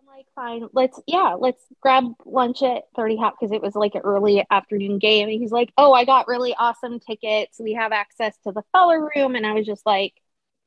I'm 0.00 0.06
like, 0.06 0.26
fine, 0.34 0.68
let's, 0.72 1.00
yeah, 1.06 1.36
let's 1.38 1.62
grab 1.80 2.04
lunch 2.24 2.62
at 2.62 2.84
30 2.96 3.16
Hop 3.16 3.34
because 3.38 3.52
it 3.52 3.62
was 3.62 3.74
like 3.74 3.94
an 3.94 4.02
early 4.02 4.44
afternoon 4.50 4.98
game. 4.98 5.28
And 5.28 5.40
he's 5.40 5.52
like, 5.52 5.72
oh, 5.76 5.92
I 5.92 6.04
got 6.04 6.28
really 6.28 6.54
awesome 6.58 7.00
tickets. 7.00 7.58
We 7.60 7.74
have 7.74 7.92
access 7.92 8.36
to 8.44 8.52
the 8.52 8.62
Feller 8.72 9.10
room. 9.14 9.34
And 9.36 9.46
I 9.46 9.54
was 9.54 9.66
just 9.66 9.84
like, 9.86 10.14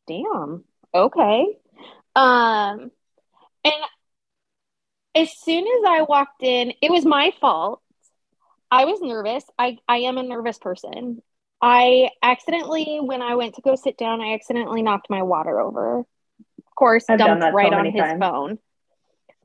damn, 0.07 0.63
okay. 0.93 1.57
Um, 2.15 2.91
and 3.63 3.73
as 5.15 5.37
soon 5.37 5.65
as 5.65 5.83
I 5.87 6.01
walked 6.01 6.43
in, 6.43 6.73
it 6.81 6.91
was 6.91 7.05
my 7.05 7.31
fault. 7.39 7.81
I 8.69 8.85
was 8.85 8.99
nervous. 9.01 9.43
I, 9.57 9.77
I 9.87 9.99
am 9.99 10.17
a 10.17 10.23
nervous 10.23 10.57
person. 10.57 11.21
I 11.61 12.09
accidentally, 12.21 12.99
when 13.01 13.21
I 13.21 13.35
went 13.35 13.55
to 13.55 13.61
go 13.61 13.75
sit 13.75 13.97
down, 13.97 14.21
I 14.21 14.33
accidentally 14.33 14.81
knocked 14.81 15.09
my 15.09 15.23
water 15.23 15.59
over. 15.59 16.05
Course, 16.75 17.05
I've 17.09 17.19
dumped 17.19 17.41
that 17.41 17.51
so 17.51 17.55
right 17.55 17.73
on 17.73 17.85
his 17.85 18.01
times. 18.01 18.19
phone. 18.19 18.59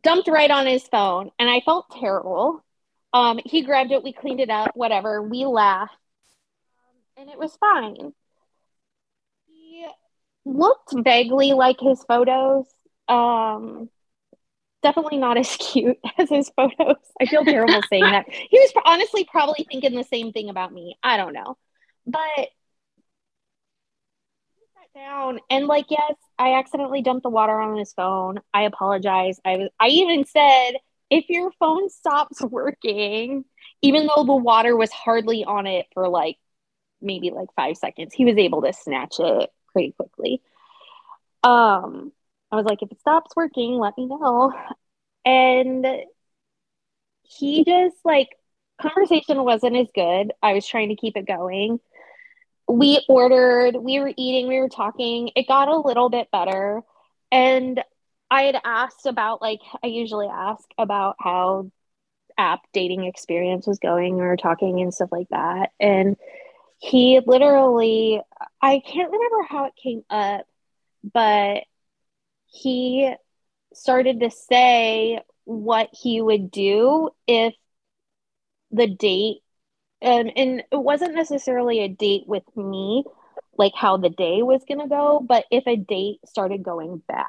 Dumped 0.03 0.29
right 0.29 0.51
on 0.51 0.67
his 0.67 0.87
phone, 0.89 1.31
and 1.39 1.49
I 1.49 1.61
felt 1.61 1.91
terrible. 1.91 2.65
Um, 3.13 3.41
he 3.45 3.63
grabbed 3.63 3.93
it, 3.93 4.03
we 4.03 4.13
cleaned 4.13 4.41
it 4.41 4.51
up, 4.51 4.71
whatever. 4.75 5.23
We 5.23 5.45
laughed, 5.45 5.93
um, 5.93 7.23
and 7.23 7.31
it 7.31 7.39
was 7.39 7.57
fine. 7.57 8.13
He 9.47 9.87
looked 10.45 10.95
vaguely 10.97 11.53
like 11.53 11.79
his 11.81 12.03
photos. 12.05 12.67
Um, 13.09 13.91
definitely 14.83 15.19
not 15.19 15.37
as 15.39 15.57
cute 15.57 15.99
as 16.19 16.29
his 16.29 16.51
photos. 16.57 16.97
I 17.21 17.27
feel 17.27 17.45
terrible 17.45 17.83
saying 17.91 18.05
that. 18.05 18.27
He 18.51 18.59
was 18.59 18.73
honestly 18.85 19.25
probably 19.25 19.67
thinking 19.71 19.95
the 19.95 20.05
same 20.05 20.33
thing 20.33 20.49
about 20.49 20.73
me. 20.73 20.97
I 21.03 21.17
don't 21.17 21.33
know. 21.33 21.57
But 22.07 22.49
he 24.57 24.65
sat 24.75 24.93
down 24.95 25.41
and 25.51 25.67
like 25.67 25.87
yes, 25.91 26.15
I 26.41 26.55
accidentally 26.59 27.03
dumped 27.03 27.23
the 27.25 27.31
water 27.31 27.61
on 27.61 27.77
his 27.77 27.93
phone. 27.93 28.41
I 28.55 28.63
apologize. 28.63 29.39
I 29.45 29.59
was 29.59 29.71
I 29.79 29.89
even 29.89 30.25
said 30.25 30.73
if 31.11 31.29
your 31.29 31.53
phone 31.61 31.91
stops 31.91 32.41
working, 32.43 33.45
even 33.83 34.09
though 34.09 34.25
the 34.25 34.35
water 34.35 34.77
was 34.77 34.91
hardly 34.91 35.45
on 35.45 35.67
it 35.67 35.87
for 35.95 36.09
like 36.09 36.39
maybe 37.03 37.31
like 37.31 37.49
5 37.57 37.77
seconds, 37.77 38.15
he 38.15 38.25
was 38.25 38.39
able 38.39 38.63
to 38.63 38.73
snatch 38.73 39.17
it 39.21 39.51
pretty 39.73 39.93
quickly. 39.93 40.43
Um 41.43 42.13
I 42.53 42.57
was 42.57 42.67
like, 42.67 42.83
if 42.83 42.91
it 42.91 43.01
stops 43.01 43.37
working, 43.37 43.79
let 43.79 43.97
me 43.97 44.07
know. 44.07 44.53
And 45.25 45.87
he 47.23 47.65
just 47.65 47.97
like 48.05 48.29
conversation 48.81 49.43
wasn't 49.45 49.77
as 49.77 49.89
good. 49.95 50.33
I 50.43 50.55
was 50.55 50.67
trying 50.67 50.89
to 50.89 50.97
keep 50.97 51.17
it 51.17 51.27
going. 51.27 51.81
We 52.71 53.05
ordered, 53.09 53.77
we 53.77 53.99
were 54.01 54.13
eating, 54.17 54.49
we 54.49 54.61
were 54.61 54.69
talking. 54.69 55.31
It 55.35 55.49
got 55.49 55.69
a 55.69 55.77
little 55.77 56.09
bit 56.09 56.31
better. 56.31 56.83
And 57.33 57.83
I 58.31 58.43
had 58.43 58.61
asked 58.65 59.07
about 59.07 59.43
like 59.43 59.61
I 59.83 59.89
usually 59.89 60.29
ask 60.29 60.65
about 60.79 61.17
how 61.19 61.71
app 62.39 62.61
dating 62.73 63.05
experience 63.05 63.67
was 63.67 63.79
going. 63.81 64.17
Were 64.17 64.37
talking 64.37 64.81
and 64.81 64.95
stuff 64.95 65.11
like 65.13 65.29
that. 65.31 65.73
And 65.81 66.17
he 66.79 67.21
literally 67.27 68.21
I 68.63 68.81
can't 68.81 69.11
remember 69.11 69.43
how 69.49 69.65
it 69.67 69.75
came 69.83 70.05
up, 70.09 70.47
but 71.13 71.65
he 72.47 73.13
started 73.75 74.21
to 74.21 74.31
say 74.31 75.21
what 75.45 75.89
he 75.93 76.21
would 76.21 76.51
do 76.51 77.11
if 77.27 77.55
the 78.71 78.87
date 78.87 79.43
um, 80.03 80.31
and 80.37 80.63
it 80.71 80.77
wasn't 80.77 81.15
necessarily 81.15 81.81
a 81.81 81.89
date 81.89 82.25
with 82.27 82.45
me 82.57 83.05
like 83.59 83.73
how 83.75 83.97
the 83.97 84.11
day 84.11 84.43
was 84.43 84.65
going 84.67 84.81
to 84.81 84.89
go 84.89 85.21
but 85.27 85.45
if 85.51 85.67
a 85.67 85.77
date 85.77 86.19
started 86.27 86.63
going 86.63 87.03
bad 87.09 87.27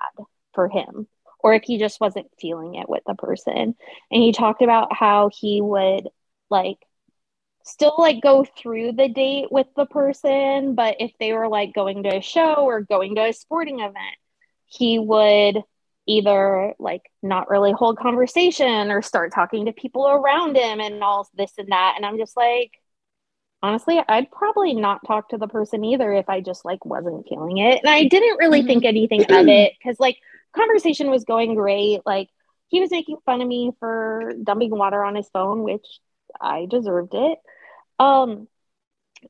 for 0.53 0.69
him 0.69 1.07
or 1.43 1.53
if 1.53 1.63
he 1.63 1.77
just 1.77 1.99
wasn't 1.99 2.27
feeling 2.39 2.75
it 2.75 2.89
with 2.89 3.03
the 3.05 3.15
person. 3.15 3.75
And 4.12 4.23
he 4.23 4.31
talked 4.31 4.62
about 4.62 4.93
how 4.93 5.29
he 5.34 5.62
would 5.62 6.07
like 6.49 6.77
still 7.63 7.95
like 7.97 8.21
go 8.21 8.43
through 8.43 8.93
the 8.93 9.07
date 9.07 9.51
with 9.51 9.67
the 9.75 9.86
person 9.86 10.73
but 10.73 10.95
if 10.99 11.12
they 11.19 11.31
were 11.31 11.47
like 11.47 11.73
going 11.73 12.01
to 12.03 12.17
a 12.17 12.21
show 12.21 12.55
or 12.55 12.81
going 12.81 13.15
to 13.15 13.21
a 13.21 13.34
sporting 13.34 13.79
event 13.79 14.17
he 14.65 14.97
would 14.97 15.57
either 16.07 16.73
like 16.79 17.03
not 17.21 17.49
really 17.49 17.71
hold 17.71 17.97
conversation 17.97 18.91
or 18.91 19.01
start 19.01 19.33
talking 19.33 19.65
to 19.65 19.71
people 19.73 20.07
around 20.07 20.57
him 20.57 20.79
and 20.79 21.03
all 21.03 21.29
this 21.35 21.53
and 21.57 21.71
that. 21.71 21.93
And 21.95 22.05
i'm 22.05 22.17
just 22.17 22.35
like 22.37 22.71
honestly 23.63 24.01
i'd 24.09 24.31
probably 24.31 24.73
not 24.73 25.05
talk 25.05 25.29
to 25.29 25.37
the 25.37 25.47
person 25.47 25.83
either 25.85 26.11
if 26.13 26.27
i 26.29 26.41
just 26.41 26.65
like 26.65 26.83
wasn't 26.85 27.27
feeling 27.29 27.57
it. 27.57 27.79
And 27.83 27.89
i 27.89 28.03
didn't 28.05 28.37
really 28.37 28.63
Mhm. 28.63 28.67
think 28.67 28.85
anything 28.85 29.21
of 29.29 29.47
it 29.47 29.73
because 29.77 29.99
like 29.99 30.17
conversation 30.55 31.09
was 31.09 31.23
going 31.23 31.55
great. 31.55 32.01
Like 32.05 32.29
he 32.67 32.79
was 32.81 32.91
making 32.91 33.17
fun 33.25 33.41
of 33.41 33.47
me 33.47 33.71
for 33.79 34.33
dumping 34.43 34.71
water 34.71 35.03
on 35.03 35.15
his 35.15 35.29
phone 35.29 35.63
which 35.63 35.85
i 36.41 36.65
deserved 36.69 37.13
it. 37.13 37.39
Um 37.99 38.47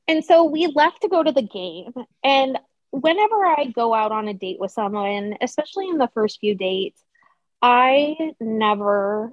and 0.08 0.24
so 0.24 0.44
we 0.44 0.66
left 0.68 1.02
to 1.02 1.08
go 1.08 1.22
to 1.22 1.32
the 1.32 1.42
game. 1.42 1.92
And 2.24 2.58
whenever 2.92 3.44
I 3.44 3.72
go 3.74 3.94
out 3.94 4.12
on 4.12 4.28
a 4.28 4.34
date 4.34 4.60
with 4.60 4.70
someone, 4.70 5.36
especially 5.40 5.88
in 5.88 5.98
the 5.98 6.10
first 6.14 6.40
few 6.40 6.54
dates, 6.54 7.02
I 7.60 8.16
never 8.40 9.32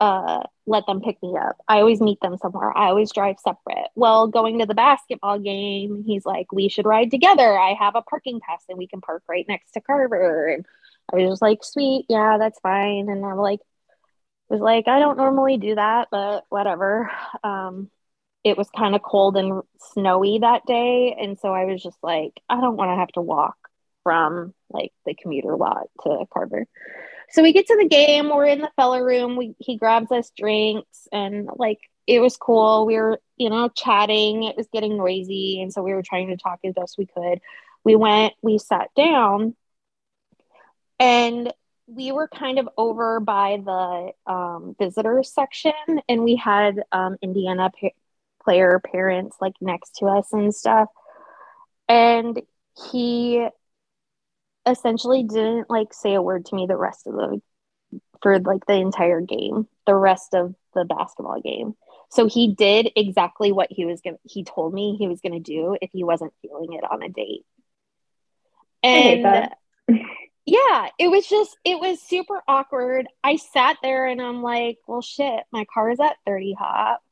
uh, 0.00 0.42
let 0.66 0.86
them 0.86 1.00
pick 1.00 1.22
me 1.22 1.36
up. 1.40 1.56
I 1.68 1.78
always 1.78 2.00
meet 2.00 2.20
them 2.20 2.36
somewhere. 2.36 2.76
I 2.76 2.88
always 2.88 3.12
drive 3.12 3.36
separate. 3.38 3.88
Well, 3.94 4.26
going 4.26 4.58
to 4.58 4.66
the 4.66 4.74
basketball 4.74 5.38
game, 5.38 6.04
he's 6.06 6.26
like, 6.26 6.52
we 6.52 6.68
should 6.68 6.86
ride 6.86 7.10
together. 7.10 7.56
I 7.58 7.74
have 7.74 7.94
a 7.94 8.02
parking 8.02 8.40
pass 8.40 8.64
and 8.68 8.76
we 8.76 8.88
can 8.88 9.00
park 9.00 9.22
right 9.28 9.46
next 9.48 9.72
to 9.72 9.80
Carver. 9.80 10.48
And 10.48 10.66
I 11.12 11.16
was 11.16 11.30
just 11.30 11.42
like, 11.42 11.62
sweet, 11.62 12.06
yeah, 12.08 12.38
that's 12.38 12.58
fine. 12.60 13.08
And 13.08 13.24
I'm 13.24 13.36
like, 13.38 13.60
was 14.48 14.60
like, 14.60 14.88
I 14.88 14.98
don't 14.98 15.16
normally 15.16 15.56
do 15.58 15.74
that, 15.74 16.08
but 16.10 16.44
whatever. 16.48 17.10
Um, 17.42 17.90
it 18.44 18.58
was 18.58 18.68
kind 18.76 18.94
of 18.94 19.02
cold 19.02 19.36
and 19.36 19.62
snowy 19.78 20.38
that 20.38 20.64
day 20.66 21.16
and 21.18 21.38
so 21.38 21.52
i 21.52 21.64
was 21.64 21.82
just 21.82 21.98
like 22.02 22.32
i 22.48 22.60
don't 22.60 22.76
want 22.76 22.90
to 22.90 22.96
have 22.96 23.08
to 23.08 23.20
walk 23.20 23.56
from 24.04 24.54
like 24.70 24.92
the 25.04 25.14
commuter 25.14 25.56
lot 25.56 25.88
to 26.02 26.26
carver. 26.32 26.66
So 27.30 27.42
we 27.42 27.52
get 27.52 27.66
to 27.66 27.76
the 27.76 27.88
game 27.88 28.28
we're 28.28 28.46
in 28.46 28.60
the 28.60 28.70
fella 28.76 29.02
room 29.02 29.36
we, 29.36 29.56
he 29.58 29.76
grabs 29.76 30.12
us 30.12 30.30
drinks 30.36 31.08
and 31.10 31.48
like 31.56 31.78
it 32.06 32.20
was 32.20 32.36
cool. 32.36 32.86
We 32.86 32.96
were 32.96 33.18
you 33.36 33.50
know 33.50 33.68
chatting 33.70 34.44
it 34.44 34.56
was 34.56 34.68
getting 34.72 34.96
noisy 34.96 35.60
and 35.60 35.72
so 35.72 35.82
we 35.82 35.94
were 35.94 36.02
trying 36.02 36.28
to 36.28 36.36
talk 36.36 36.60
as 36.64 36.74
best 36.74 36.96
we 36.96 37.06
could. 37.06 37.40
We 37.82 37.96
went 37.96 38.34
we 38.42 38.58
sat 38.58 38.90
down 38.94 39.56
and 41.00 41.52
we 41.86 42.12
were 42.12 42.28
kind 42.28 42.58
of 42.58 42.68
over 42.78 43.20
by 43.20 43.60
the 43.62 44.12
um, 44.32 44.76
visitors 44.78 45.32
section 45.32 45.72
and 46.08 46.22
we 46.22 46.36
had 46.36 46.82
um, 46.92 47.16
indiana 47.20 47.70
player 48.44 48.80
parents 48.92 49.36
like 49.40 49.54
next 49.60 49.96
to 49.96 50.06
us 50.06 50.32
and 50.32 50.54
stuff. 50.54 50.88
And 51.88 52.40
he 52.90 53.46
essentially 54.66 55.22
didn't 55.22 55.68
like 55.70 55.92
say 55.92 56.14
a 56.14 56.22
word 56.22 56.46
to 56.46 56.54
me 56.54 56.66
the 56.66 56.76
rest 56.76 57.06
of 57.06 57.14
the 57.14 57.40
for 58.22 58.38
like 58.40 58.64
the 58.66 58.74
entire 58.74 59.20
game 59.20 59.68
the 59.86 59.94
rest 59.94 60.34
of 60.34 60.54
the 60.74 60.84
basketball 60.84 61.40
game. 61.40 61.74
So 62.10 62.26
he 62.26 62.54
did 62.54 62.90
exactly 62.96 63.52
what 63.52 63.68
he 63.70 63.84
was 63.84 64.00
gonna 64.00 64.16
he 64.24 64.44
told 64.44 64.72
me 64.72 64.96
he 64.98 65.08
was 65.08 65.20
gonna 65.20 65.40
do 65.40 65.76
if 65.80 65.90
he 65.92 66.04
wasn't 66.04 66.32
feeling 66.42 66.72
it 66.72 66.84
on 66.90 67.02
a 67.02 67.08
date. 67.08 67.44
And 68.82 69.50
yeah 70.46 70.88
it 70.98 71.08
was 71.08 71.26
just 71.26 71.56
it 71.64 71.78
was 71.78 72.00
super 72.00 72.42
awkward. 72.48 73.06
I 73.22 73.36
sat 73.36 73.76
there 73.82 74.06
and 74.06 74.20
i'm 74.20 74.42
like 74.42 74.78
well 74.86 75.02
shit 75.02 75.44
my 75.52 75.66
car 75.72 75.90
is 75.90 76.00
at 76.00 76.16
30 76.26 76.54
hop 76.58 77.03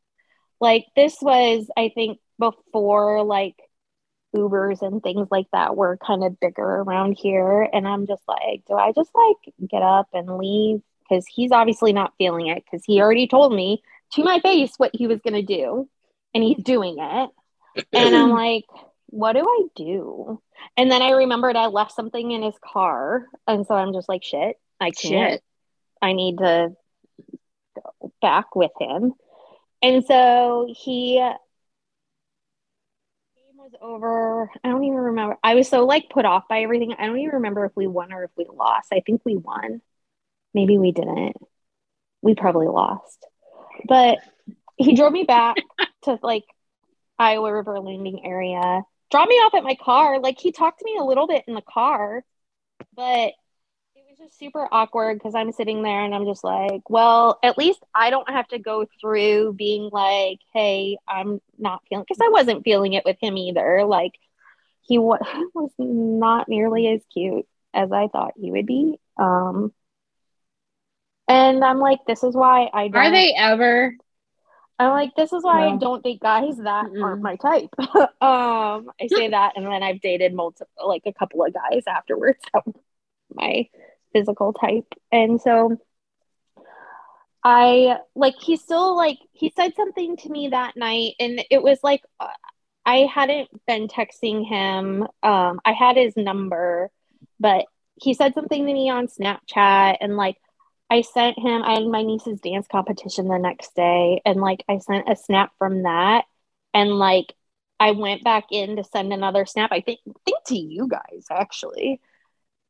like 0.63 0.87
this 0.97 1.19
was 1.21 1.67
i 1.77 1.91
think 1.95 2.19
before 2.39 3.23
like 3.23 3.57
ubers 4.35 4.83
and 4.83 5.03
things 5.03 5.29
like 5.31 5.47
that 5.53 5.77
were 5.77 5.99
kind 6.05 6.25
of 6.25 6.41
bigger 6.41 6.63
around 6.63 7.13
here. 7.19 7.69
And 7.73 7.87
i'm 7.87 8.07
just 8.07 8.23
like 8.27 8.63
do 8.67 8.75
i 8.75 8.93
just 8.93 9.11
like 9.15 9.55
get 9.69 9.83
up 9.83 10.09
and 10.13 10.39
leave? 10.39 10.81
Because 11.09 11.27
he's 11.27 11.53
obviously 11.53 11.93
not 11.93 12.15
feeling 12.17 12.47
it 12.47 12.65
because 12.65 12.85
he 12.87 13.01
already 13.01 13.27
told 13.27 13.55
me 13.55 13.83
to 14.13 14.25
my 14.25 14.41
face 14.41 14.73
what 14.79 14.93
he 14.95 15.07
was 15.07 15.21
going 15.21 15.35
to 15.35 15.43
do 15.43 15.89
and 16.35 16.43
he's 16.43 16.63
doing 16.63 16.97
it. 16.99 17.31
And 17.93 18.17
i'm 18.17 18.31
like 18.45 18.65
what 19.07 19.35
do 19.35 19.41
i 19.41 19.63
do? 19.77 20.41
And 20.77 20.91
then 20.91 21.03
i 21.03 21.11
remembered 21.11 21.57
i 21.57 21.67
left 21.67 21.93
something 21.93 22.31
in 22.31 22.43
his 22.43 22.55
car 22.65 23.27
and 23.47 23.67
so 23.67 23.75
i'm 23.75 23.93
just 23.93 24.09
like 24.09 24.25
shit 24.25 24.57
i 24.81 24.91
can't. 24.91 25.33
Shit. 25.33 25.43
i 26.01 26.15
need 26.15 26.39
to 26.39 26.71
go 27.75 28.13
back 28.23 28.57
with 28.57 28.73
him 28.81 29.13
And 29.83 30.05
so 30.05 30.73
he 30.77 31.17
game 31.17 31.35
was 33.57 33.73
over. 33.81 34.51
I 34.63 34.69
don't 34.69 34.85
even 34.85 34.99
remember. 34.99 35.39
I 35.43 35.55
was 35.55 35.69
so 35.69 35.85
like 35.85 36.11
put 36.11 36.25
off 36.25 36.45
by 36.49 36.61
everything. 36.63 36.95
I 36.99 37.07
don't 37.07 37.19
even 37.19 37.35
remember 37.37 37.65
if 37.65 37.73
we 37.75 37.87
won 37.87 38.13
or 38.13 38.25
if 38.25 38.31
we 38.37 38.47
lost. 38.53 38.89
I 38.93 39.01
think 39.05 39.23
we 39.25 39.37
won. 39.37 39.81
Maybe 40.55 40.79
we 40.79 40.93
didn't. 40.93 41.37
We 42.21 42.35
probably 42.35 42.69
lost. 42.69 43.27
But 43.89 44.19
he 44.77 44.95
drove 44.95 45.13
me 45.13 45.25
back 45.25 45.57
to 46.03 46.19
like 46.23 46.45
Iowa 47.19 47.53
River 47.53 47.81
Landing 47.81 48.25
area, 48.25 48.83
dropped 49.11 49.29
me 49.29 49.37
off 49.37 49.55
at 49.55 49.65
my 49.65 49.77
car. 49.77 50.21
Like 50.21 50.39
he 50.39 50.53
talked 50.53 50.81
to 50.81 50.85
me 50.85 50.97
a 50.99 51.05
little 51.05 51.27
bit 51.27 51.45
in 51.47 51.55
the 51.55 51.63
car, 51.63 52.25
but 52.95 53.33
just 54.23 54.39
super 54.39 54.69
awkward 54.71 55.19
because 55.19 55.35
I'm 55.35 55.53
sitting 55.53 55.83
there 55.83 56.05
and 56.05 56.15
I'm 56.15 56.27
just 56.27 56.45
like, 56.45 56.89
well, 56.89 57.39
at 57.43 57.59
least 57.59 57.83
I 57.95 58.11
don't 58.11 58.29
have 58.31 58.47
to 58.49 58.59
go 58.59 58.87
through 59.01 59.55
being 59.55 59.91
like, 59.93 60.39
hey, 60.53 60.99
I'm 61.09 61.41
not 61.59 61.83
feeling 61.89 62.05
because 62.09 62.23
I 62.25 62.31
wasn't 62.31 62.65
feeling 62.65 62.93
it 62.93 63.05
with 63.05 63.17
him 63.21 63.37
either. 63.37 63.85
Like 63.85 64.13
he 64.83 64.99
wa- 64.99 65.19
was 65.55 65.71
not 65.79 66.49
nearly 66.49 66.89
as 66.89 67.01
cute 67.13 67.47
as 67.75 67.91
I 67.91 68.09
thought 68.09 68.35
he 68.37 68.51
would 68.51 68.67
be. 68.67 68.99
Um, 69.17 69.73
and 71.29 71.65
I'm 71.65 71.79
like, 71.79 72.01
this 72.07 72.23
is 72.23 72.35
why 72.35 72.69
I 72.73 72.89
don't. 72.89 73.07
Are 73.07 73.11
they 73.11 73.35
ever? 73.35 73.95
I'm 74.79 74.91
like, 74.91 75.15
this 75.17 75.33
is 75.33 75.45
why 75.45 75.69
I 75.69 75.77
don't 75.77 76.03
date 76.03 76.21
guys 76.21 76.57
that 76.59 76.87
Mm-mm. 76.87 77.03
aren't 77.03 77.23
my 77.23 77.37
type. 77.37 77.71
um, 77.79 78.91
I 79.01 79.07
say 79.09 79.29
that, 79.31 79.53
and 79.57 79.65
then 79.67 79.83
I've 79.83 80.01
dated 80.01 80.35
multiple, 80.35 80.89
like 80.89 81.03
a 81.07 81.13
couple 81.13 81.45
of 81.45 81.55
guys 81.55 81.85
afterwards 81.87 82.41
were 82.55 82.73
my 83.35 83.69
physical 84.13 84.53
type, 84.53 84.93
and 85.11 85.41
so 85.41 85.79
I 87.45 87.99
like 88.15 88.35
he 88.41 88.57
still 88.57 88.97
like 88.97 89.19
he 89.33 89.53
said 89.57 89.75
something 89.75 90.17
to 90.19 90.29
me 90.29 90.49
that 90.49 90.77
night, 90.77 91.15
and 91.19 91.45
it 91.51 91.63
was 91.63 91.79
like 91.83 92.03
I 92.85 92.99
hadn't 93.13 93.49
been 93.67 93.89
texting 93.89 94.47
him. 94.47 95.03
Um, 95.23 95.61
I 95.65 95.73
had 95.73 95.97
his 95.97 96.17
number, 96.17 96.91
but 97.41 97.67
he 97.97 98.15
said 98.15 98.35
something 98.35 98.67
to 98.67 98.73
me 98.73 98.91
on 98.91 99.09
Snapchat, 99.09 99.99
and 100.01 100.17
like 100.17 100.37
I 100.91 101.03
sent 101.03 101.39
him, 101.39 101.63
I 101.63 101.75
had 101.75 101.87
my 101.87 102.03
niece's 102.03 102.41
dance 102.41 102.67
competition 102.71 103.29
the 103.29 103.39
next 103.39 103.75
day, 103.75 104.21
and 104.25 104.41
like 104.41 104.65
I 104.69 104.79
sent 104.79 105.09
a 105.11 105.17
snap 105.17 105.53
from 105.59 105.83
that, 105.85 106.25
and 106.75 106.91
like 106.91 107.35
I 107.81 107.93
went 107.93 108.23
back 108.25 108.47
in 108.53 108.77
to 108.77 108.85
send 108.85 109.13
another 109.13 109.47
snap. 109.47 109.73
I 109.73 109.81
think 109.81 110.01
think 110.25 110.45
to 110.47 110.57
you 110.57 110.89
guys 110.89 111.27
actually, 111.31 112.01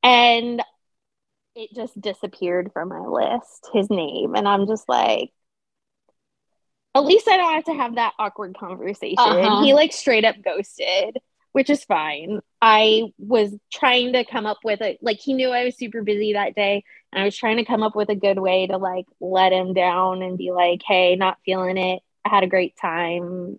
and 0.03 0.63
it 1.55 1.71
just 1.75 2.01
disappeared 2.01 2.71
from 2.73 2.89
my 2.89 3.01
list. 3.01 3.69
His 3.73 3.91
name, 3.91 4.35
and 4.35 4.49
I'm 4.49 4.67
just 4.67 4.89
like, 4.89 5.33
at 6.95 7.05
least 7.05 7.29
I 7.29 7.37
don't 7.37 7.55
have 7.55 7.65
to 7.65 7.75
have 7.75 7.95
that 7.97 8.13
awkward 8.19 8.57
conversation. 8.57 9.19
Uh-huh. 9.19 9.63
He 9.63 9.75
like 9.75 9.93
straight 9.93 10.25
up 10.25 10.37
ghosted, 10.45 11.19
which 11.53 11.71
is 11.71 11.85
fine. 11.85 12.41
I 12.61 13.13
was 13.19 13.55
trying 13.73 14.13
to 14.13 14.25
come 14.25 14.47
up 14.47 14.59
with 14.65 14.81
a 14.83 14.99
like 15.01 15.19
he 15.19 15.35
knew 15.35 15.51
I 15.51 15.65
was 15.65 15.77
super 15.77 16.03
busy 16.03 16.35
that 16.35 16.55
day 16.55 16.85
and 17.13 17.23
I 17.23 17.25
was 17.25 17.37
trying 17.37 17.57
to 17.59 17.65
come 17.65 17.83
up 17.83 17.97
with 17.97 18.09
a 18.11 18.15
good 18.15 18.39
way 18.39 18.67
to 18.67 18.77
like 18.77 19.07
let 19.21 19.53
him 19.53 19.75
down 19.75 20.23
and 20.23 20.39
be 20.39 20.51
like, 20.53 20.83
"Hey, 20.87 21.17
not 21.17 21.39
feeling 21.45 21.79
it. 21.79 22.03
I 22.25 22.29
had 22.29 22.45
a 22.45 22.49
great 22.49 22.77
time 22.77 23.57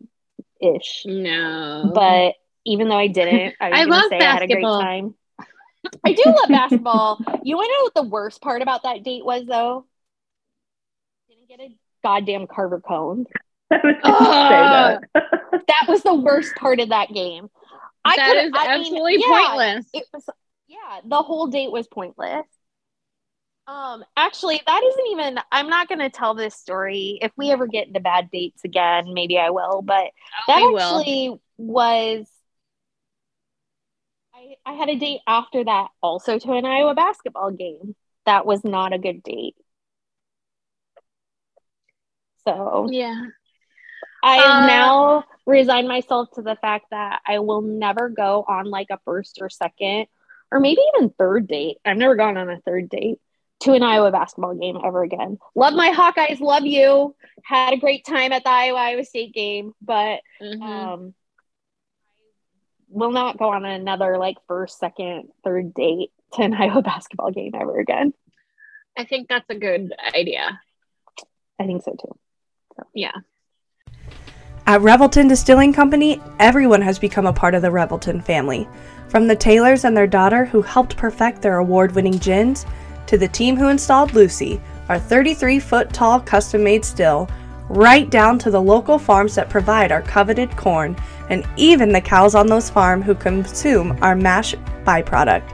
ish." 0.61 1.03
No. 1.05 1.91
But 1.93 2.35
even 2.65 2.87
though 2.87 2.97
I 2.97 3.07
didn't, 3.07 3.55
I 3.59 3.71
was 3.73 3.79
I 3.81 3.83
love 3.85 4.03
say 4.09 4.23
I 4.23 4.31
had 4.31 4.43
a 4.43 4.47
great 4.47 4.63
basketball. 4.63 4.79
time. 4.79 5.15
I 6.05 6.13
do 6.13 6.23
love 6.25 6.49
basketball. 6.49 7.19
You 7.43 7.55
want 7.55 7.67
to 7.67 7.73
know 7.73 7.83
what 7.83 7.93
the 7.95 8.09
worst 8.09 8.41
part 8.41 8.61
about 8.61 8.83
that 8.83 9.03
date 9.03 9.25
was, 9.25 9.45
though? 9.45 9.85
Didn't 11.29 11.47
get 11.47 11.59
a 11.59 11.75
goddamn 12.03 12.47
Carver 12.47 12.79
cone. 12.81 13.25
I 13.71 13.75
was 13.83 13.95
just 14.03 14.19
say 14.19 14.29
that. 14.29 15.01
That 15.67 15.85
was 15.87 16.03
the 16.03 16.13
worst 16.13 16.55
part 16.55 16.79
of 16.79 16.89
that 16.89 17.13
game. 17.13 17.49
I 18.03 18.15
that 18.15 18.27
could've- 18.27 18.45
is 18.47 18.51
I 18.55 18.77
mean, 18.77 18.81
absolutely 18.81 19.17
yeah, 19.19 19.27
pointless. 19.27 19.85
It 19.93 20.05
was, 20.13 20.25
yeah, 20.67 20.99
the 21.05 21.21
whole 21.21 21.47
date 21.47 21.71
was 21.71 21.87
pointless. 21.87 22.45
Um, 23.65 24.03
actually, 24.17 24.61
that 24.65 24.83
isn't 24.83 25.07
even. 25.11 25.39
I'm 25.51 25.69
not 25.69 25.87
going 25.87 25.99
to 25.99 26.09
tell 26.09 26.33
this 26.33 26.53
story. 26.55 27.17
If 27.21 27.31
we 27.37 27.51
ever 27.51 27.65
get 27.65 27.87
into 27.87 28.01
bad 28.01 28.29
dates 28.29 28.63
again, 28.65 29.13
maybe 29.13 29.37
I 29.37 29.51
will. 29.51 29.81
But 29.81 30.07
that 30.47 30.57
we 30.57 30.73
will. 30.73 30.79
actually 30.79 31.39
was. 31.57 32.27
I 34.43 34.55
I 34.65 34.73
had 34.73 34.89
a 34.89 34.95
date 34.95 35.21
after 35.27 35.63
that, 35.63 35.89
also 36.01 36.37
to 36.39 36.53
an 36.53 36.65
Iowa 36.65 36.95
basketball 36.95 37.51
game. 37.51 37.95
That 38.25 38.45
was 38.45 38.63
not 38.63 38.93
a 38.93 38.97
good 38.99 39.23
date. 39.23 39.55
So 42.45 42.89
yeah. 42.91 43.27
I 44.21 44.39
Uh, 44.45 44.65
now 44.67 45.23
resign 45.45 45.87
myself 45.87 46.29
to 46.35 46.41
the 46.41 46.55
fact 46.55 46.87
that 46.91 47.21
I 47.25 47.39
will 47.39 47.61
never 47.61 48.09
go 48.09 48.45
on 48.47 48.65
like 48.69 48.87
a 48.89 48.99
first 49.05 49.39
or 49.41 49.49
second 49.49 50.07
or 50.51 50.59
maybe 50.59 50.81
even 50.95 51.09
third 51.09 51.47
date. 51.47 51.77
I've 51.83 51.97
never 51.97 52.15
gone 52.15 52.37
on 52.37 52.49
a 52.49 52.59
third 52.61 52.89
date 52.89 53.19
to 53.61 53.73
an 53.73 53.83
Iowa 53.83 54.11
basketball 54.11 54.55
game 54.55 54.77
ever 54.83 55.03
again. 55.03 55.39
Love 55.55 55.73
my 55.73 55.91
Hawkeyes, 55.91 56.39
love 56.39 56.65
you. 56.65 57.15
Had 57.43 57.73
a 57.73 57.77
great 57.77 58.05
time 58.05 58.31
at 58.31 58.43
the 58.43 58.49
Iowa 58.49 58.77
Iowa 58.79 59.03
State 59.05 59.33
game, 59.33 59.73
but 59.81 60.21
Mhm. 60.41 60.61
um 60.61 61.13
will 62.93 63.11
not 63.11 63.37
go 63.37 63.49
on 63.49 63.65
another 63.65 64.17
like 64.17 64.37
first, 64.47 64.79
second, 64.79 65.29
third 65.43 65.73
date 65.73 66.11
to 66.33 66.43
an 66.43 66.53
Iowa 66.59 66.81
basketball 66.81 67.31
game 67.31 67.51
ever 67.53 67.79
again. 67.79 68.13
I 68.97 69.05
think 69.05 69.27
that's 69.27 69.49
a 69.49 69.55
good 69.55 69.91
idea. 70.15 70.59
I 71.59 71.65
think 71.65 71.83
so 71.83 71.95
too. 71.99 72.83
Yeah. 72.93 73.13
At 74.65 74.81
Revelton 74.81 75.27
Distilling 75.27 75.73
Company, 75.73 76.21
everyone 76.39 76.81
has 76.81 76.97
become 76.97 77.25
a 77.25 77.33
part 77.33 77.53
of 77.53 77.61
the 77.61 77.67
Revelton 77.67 78.23
family. 78.23 78.67
From 79.09 79.27
the 79.27 79.35
Taylors 79.35 79.83
and 79.83 79.95
their 79.95 80.07
daughter 80.07 80.45
who 80.45 80.61
helped 80.61 80.95
perfect 80.95 81.41
their 81.41 81.57
award 81.57 81.93
winning 81.93 82.17
gins, 82.17 82.65
to 83.07 83.17
the 83.17 83.27
team 83.27 83.57
who 83.57 83.67
installed 83.67 84.13
Lucy, 84.13 84.61
our 84.89 84.97
33 84.97 85.59
foot 85.59 85.93
tall 85.93 86.19
custom 86.19 86.63
made 86.63 86.85
still, 86.85 87.29
right 87.69 88.09
down 88.09 88.37
to 88.39 88.51
the 88.51 88.61
local 88.61 88.99
farms 88.99 89.35
that 89.35 89.49
provide 89.49 89.91
our 89.91 90.01
coveted 90.01 90.55
corn, 90.55 90.95
and 91.29 91.47
even 91.57 91.91
the 91.91 92.01
cows 92.01 92.35
on 92.35 92.47
those 92.47 92.69
farms 92.69 93.05
who 93.05 93.15
consume 93.15 93.97
our 94.01 94.15
mash 94.15 94.55
byproduct. 94.85 95.49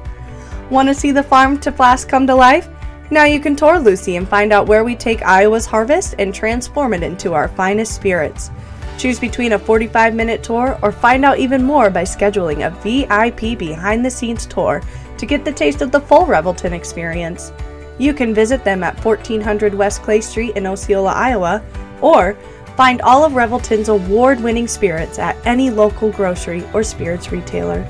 Want 0.69 0.87
to 0.87 0.93
see 0.93 1.11
the 1.11 1.23
farm 1.23 1.59
to 1.59 1.71
flask 1.71 2.07
come 2.07 2.27
to 2.27 2.35
life? 2.35 2.67
Now 3.11 3.23
you 3.23 3.39
can 3.39 3.55
tour 3.55 3.79
Lucy 3.79 4.17
and 4.17 4.27
find 4.27 4.53
out 4.53 4.67
where 4.67 4.83
we 4.83 4.95
take 4.95 5.23
Iowa's 5.23 5.65
harvest 5.65 6.15
and 6.19 6.33
transform 6.33 6.93
it 6.93 7.01
into 7.01 7.33
our 7.33 7.47
finest 7.47 7.95
spirits. 7.95 8.51
Choose 8.99 9.19
between 9.19 9.53
a 9.53 9.59
45 9.59 10.13
minute 10.13 10.43
tour 10.43 10.77
or 10.83 10.91
find 10.91 11.25
out 11.25 11.39
even 11.39 11.63
more 11.63 11.89
by 11.89 12.03
scheduling 12.03 12.67
a 12.67 12.69
VIP 12.81 13.57
behind 13.57 14.05
the 14.05 14.11
scenes 14.11 14.45
tour 14.45 14.83
to 15.17 15.25
get 15.25 15.43
the 15.43 15.51
taste 15.51 15.81
of 15.81 15.91
the 15.91 16.01
full 16.01 16.25
Revelton 16.25 16.71
experience. 16.71 17.51
You 17.97 18.13
can 18.13 18.33
visit 18.33 18.63
them 18.63 18.83
at 18.83 19.03
1400 19.03 19.73
West 19.73 20.03
Clay 20.03 20.21
Street 20.21 20.55
in 20.55 20.67
Osceola, 20.67 21.11
Iowa, 21.11 21.63
or 22.01 22.33
find 22.75 23.01
all 23.01 23.25
of 23.25 23.33
Revelton's 23.33 23.89
award 23.89 24.39
winning 24.41 24.67
spirits 24.67 25.19
at 25.19 25.35
any 25.45 25.69
local 25.69 26.11
grocery 26.11 26.63
or 26.73 26.83
spirits 26.83 27.31
retailer. 27.31 27.85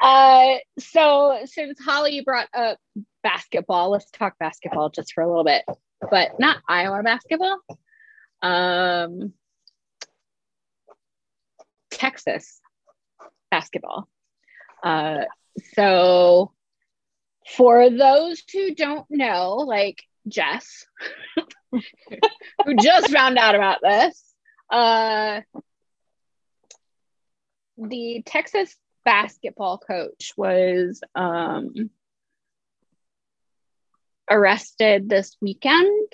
Uh, 0.00 0.56
so 0.78 1.40
since 1.44 1.78
Holly 1.80 2.20
brought 2.20 2.48
up 2.54 2.78
basketball, 3.22 3.90
let's 3.90 4.10
talk 4.10 4.38
basketball 4.38 4.90
just 4.90 5.12
for 5.12 5.22
a 5.22 5.28
little 5.28 5.44
bit, 5.44 5.64
but 6.10 6.38
not 6.38 6.58
Iowa 6.68 7.02
basketball. 7.02 7.60
Um, 8.42 9.32
Texas 11.90 12.60
basketball. 13.50 14.08
Uh, 14.82 15.24
so 15.74 16.52
for 17.56 17.90
those 17.90 18.42
who 18.52 18.74
don't 18.74 19.06
know, 19.10 19.56
like 19.56 20.02
Jess, 20.26 20.86
who 21.70 22.74
just 22.80 23.10
found 23.10 23.38
out 23.38 23.54
about 23.54 23.78
this, 23.82 24.24
uh, 24.70 25.40
the 27.76 28.22
Texas 28.26 28.76
basketball 29.04 29.78
coach 29.78 30.32
was 30.36 31.00
um, 31.14 31.90
arrested 34.30 35.08
this 35.08 35.36
weekend. 35.40 36.12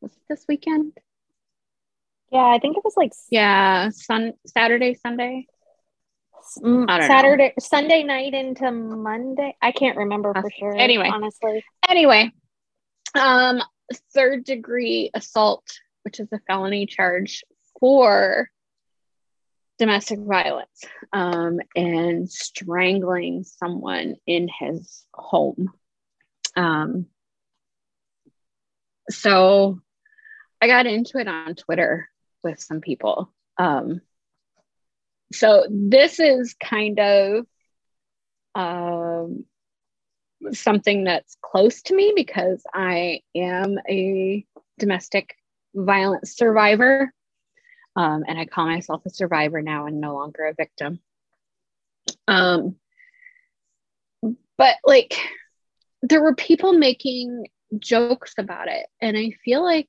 Was 0.00 0.12
it 0.12 0.22
this 0.28 0.44
weekend? 0.48 0.92
Yeah, 2.30 2.46
I 2.46 2.58
think 2.58 2.76
it 2.76 2.84
was 2.84 2.96
like 2.96 3.12
Yeah, 3.30 3.90
sun 3.90 4.34
Saturday, 4.46 4.94
Sunday. 4.94 5.46
Mm, 6.58 6.86
I 6.88 6.98
don't 6.98 7.08
know. 7.08 7.14
Saturday, 7.14 7.52
Sunday 7.58 8.02
night 8.02 8.34
into 8.34 8.70
Monday. 8.70 9.56
I 9.60 9.72
can't 9.72 9.96
remember 9.96 10.32
for 10.34 10.50
sure. 10.50 10.76
Anyway. 10.76 11.10
honestly, 11.12 11.64
Anyway, 11.88 12.30
um, 13.16 13.62
third 14.14 14.44
degree 14.44 15.10
assault, 15.14 15.64
which 16.02 16.20
is 16.20 16.28
a 16.32 16.40
felony 16.46 16.86
charge 16.86 17.44
for 17.80 18.50
domestic 19.78 20.18
violence, 20.20 20.84
um, 21.12 21.58
and 21.74 22.30
strangling 22.30 23.44
someone 23.44 24.16
in 24.26 24.48
his 24.48 25.04
home. 25.12 25.70
Um, 26.56 27.06
so 29.10 29.80
I 30.60 30.66
got 30.66 30.86
into 30.86 31.18
it 31.18 31.28
on 31.28 31.54
Twitter 31.54 32.08
with 32.42 32.60
some 32.60 32.80
people. 32.80 33.32
Um, 33.58 34.00
so 35.32 35.66
this 35.70 36.20
is 36.20 36.54
kind 36.54 36.98
of 36.98 37.46
um, 38.54 39.44
something 40.52 41.04
that's 41.04 41.36
close 41.42 41.82
to 41.82 41.94
me 41.94 42.12
because 42.14 42.62
I 42.72 43.20
am 43.34 43.78
a 43.88 44.44
domestic 44.78 45.36
violence 45.74 46.36
survivor. 46.36 47.12
Um, 47.94 48.24
and 48.28 48.38
I 48.38 48.44
call 48.44 48.66
myself 48.66 49.06
a 49.06 49.10
survivor 49.10 49.62
now 49.62 49.86
and 49.86 50.00
no 50.00 50.14
longer 50.14 50.44
a 50.44 50.54
victim. 50.54 51.00
Um, 52.28 52.76
but 54.58 54.76
like, 54.84 55.16
there 56.02 56.22
were 56.22 56.34
people 56.34 56.72
making 56.74 57.46
jokes 57.78 58.34
about 58.38 58.68
it. 58.68 58.86
And 59.00 59.16
I 59.16 59.30
feel 59.44 59.64
like 59.64 59.88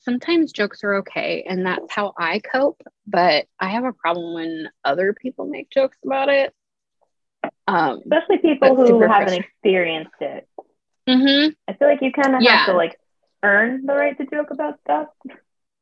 sometimes 0.00 0.52
jokes 0.52 0.82
are 0.84 0.96
okay 0.96 1.44
and 1.48 1.64
that's 1.64 1.92
how 1.92 2.12
I 2.18 2.40
cope, 2.40 2.82
but 3.06 3.46
I 3.58 3.68
have 3.68 3.84
a 3.84 3.92
problem 3.92 4.34
when 4.34 4.68
other 4.84 5.12
people 5.12 5.46
make 5.46 5.70
jokes 5.70 5.98
about 6.04 6.28
it. 6.28 6.54
Um, 7.70 8.00
Especially 8.00 8.38
people 8.38 8.76
who 8.76 9.00
haven't 9.00 9.34
experienced 9.34 10.14
it. 10.20 10.48
Mm-hmm. 11.08 11.50
I 11.68 11.72
feel 11.74 11.88
like 11.88 12.02
you 12.02 12.12
kind 12.12 12.36
of 12.36 12.42
yeah. 12.42 12.58
have 12.58 12.66
to 12.66 12.72
like 12.74 12.98
earn 13.42 13.86
the 13.86 13.94
right 13.94 14.16
to 14.18 14.26
joke 14.26 14.50
about 14.50 14.80
stuff 14.80 15.08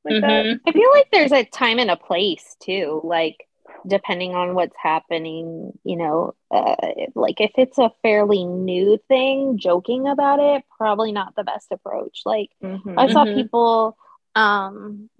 like 0.04 0.14
mm-hmm. 0.14 0.20
that. 0.20 0.60
I 0.66 0.72
feel 0.72 0.90
like 0.92 1.08
there's 1.12 1.32
a 1.32 1.44
time 1.44 1.78
and 1.78 1.90
a 1.90 1.96
place 1.96 2.56
too. 2.60 3.00
Like 3.04 3.36
depending 3.86 4.34
on 4.34 4.54
what's 4.54 4.76
happening, 4.80 5.72
you 5.84 5.96
know, 5.96 6.34
uh, 6.50 6.76
like 7.14 7.40
if 7.40 7.52
it's 7.56 7.78
a 7.78 7.92
fairly 8.02 8.44
new 8.44 8.98
thing, 9.08 9.58
joking 9.58 10.06
about 10.06 10.40
it 10.40 10.64
probably 10.76 11.12
not 11.12 11.34
the 11.36 11.44
best 11.44 11.68
approach. 11.70 12.22
Like 12.24 12.50
mm-hmm. 12.62 12.98
I 12.98 13.10
saw 13.10 13.24
mm-hmm. 13.24 13.36
people 13.36 13.96
um 14.34 15.10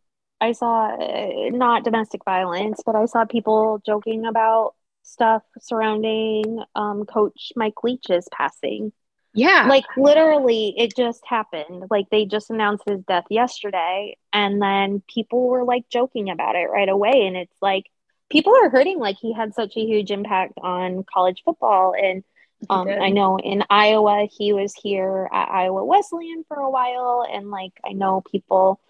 I 0.40 0.52
saw 0.52 0.94
uh, 0.94 1.50
not 1.50 1.84
domestic 1.84 2.24
violence, 2.24 2.80
but 2.84 2.94
I 2.94 3.06
saw 3.06 3.24
people 3.24 3.82
joking 3.84 4.24
about 4.24 4.74
stuff 5.08 5.42
surrounding 5.60 6.62
um, 6.74 7.04
Coach 7.06 7.52
Mike 7.56 7.82
Leach's 7.82 8.28
passing. 8.30 8.92
Yeah. 9.34 9.66
Like 9.68 9.84
literally, 9.96 10.74
it 10.76 10.96
just 10.96 11.24
happened. 11.26 11.84
Like 11.90 12.10
they 12.10 12.24
just 12.24 12.50
announced 12.50 12.84
his 12.88 13.02
death 13.02 13.26
yesterday, 13.30 14.16
and 14.32 14.60
then 14.60 15.02
people 15.06 15.48
were 15.48 15.64
like 15.64 15.88
joking 15.88 16.30
about 16.30 16.56
it 16.56 16.68
right 16.70 16.88
away. 16.88 17.26
And 17.26 17.36
it's 17.36 17.56
like 17.62 17.84
people 18.30 18.54
are 18.54 18.70
hurting. 18.70 18.98
Like 18.98 19.16
he 19.20 19.32
had 19.32 19.54
such 19.54 19.76
a 19.76 19.84
huge 19.84 20.10
impact 20.10 20.54
on 20.60 21.04
college 21.12 21.42
football. 21.44 21.94
And 21.94 22.24
um, 22.68 22.88
I 22.88 23.10
know 23.10 23.38
in 23.38 23.62
Iowa, 23.70 24.26
he 24.30 24.52
was 24.52 24.74
here 24.74 25.28
at 25.32 25.50
Iowa 25.50 25.84
Wesleyan 25.84 26.44
for 26.48 26.56
a 26.56 26.70
while. 26.70 27.26
And 27.30 27.50
like 27.50 27.72
I 27.84 27.92
know 27.92 28.22
people 28.32 28.80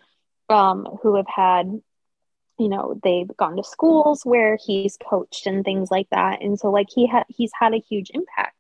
um, 0.49 0.87
who 1.03 1.17
have 1.17 1.29
had 1.29 1.81
you 2.59 2.69
know 2.69 2.99
they've 3.03 3.35
gone 3.37 3.57
to 3.57 3.65
schools 3.65 4.23
where 4.25 4.59
he's 4.65 4.97
coached 5.09 5.47
and 5.47 5.65
things 5.65 5.91
like 5.91 6.09
that. 6.11 6.43
And 6.43 6.59
so 6.59 6.71
like 6.71 6.89
he 6.95 7.07
had 7.07 7.25
he's 7.29 7.53
had 7.59 7.75
a 7.75 7.79
huge 7.79 8.11
impact. 8.15 8.57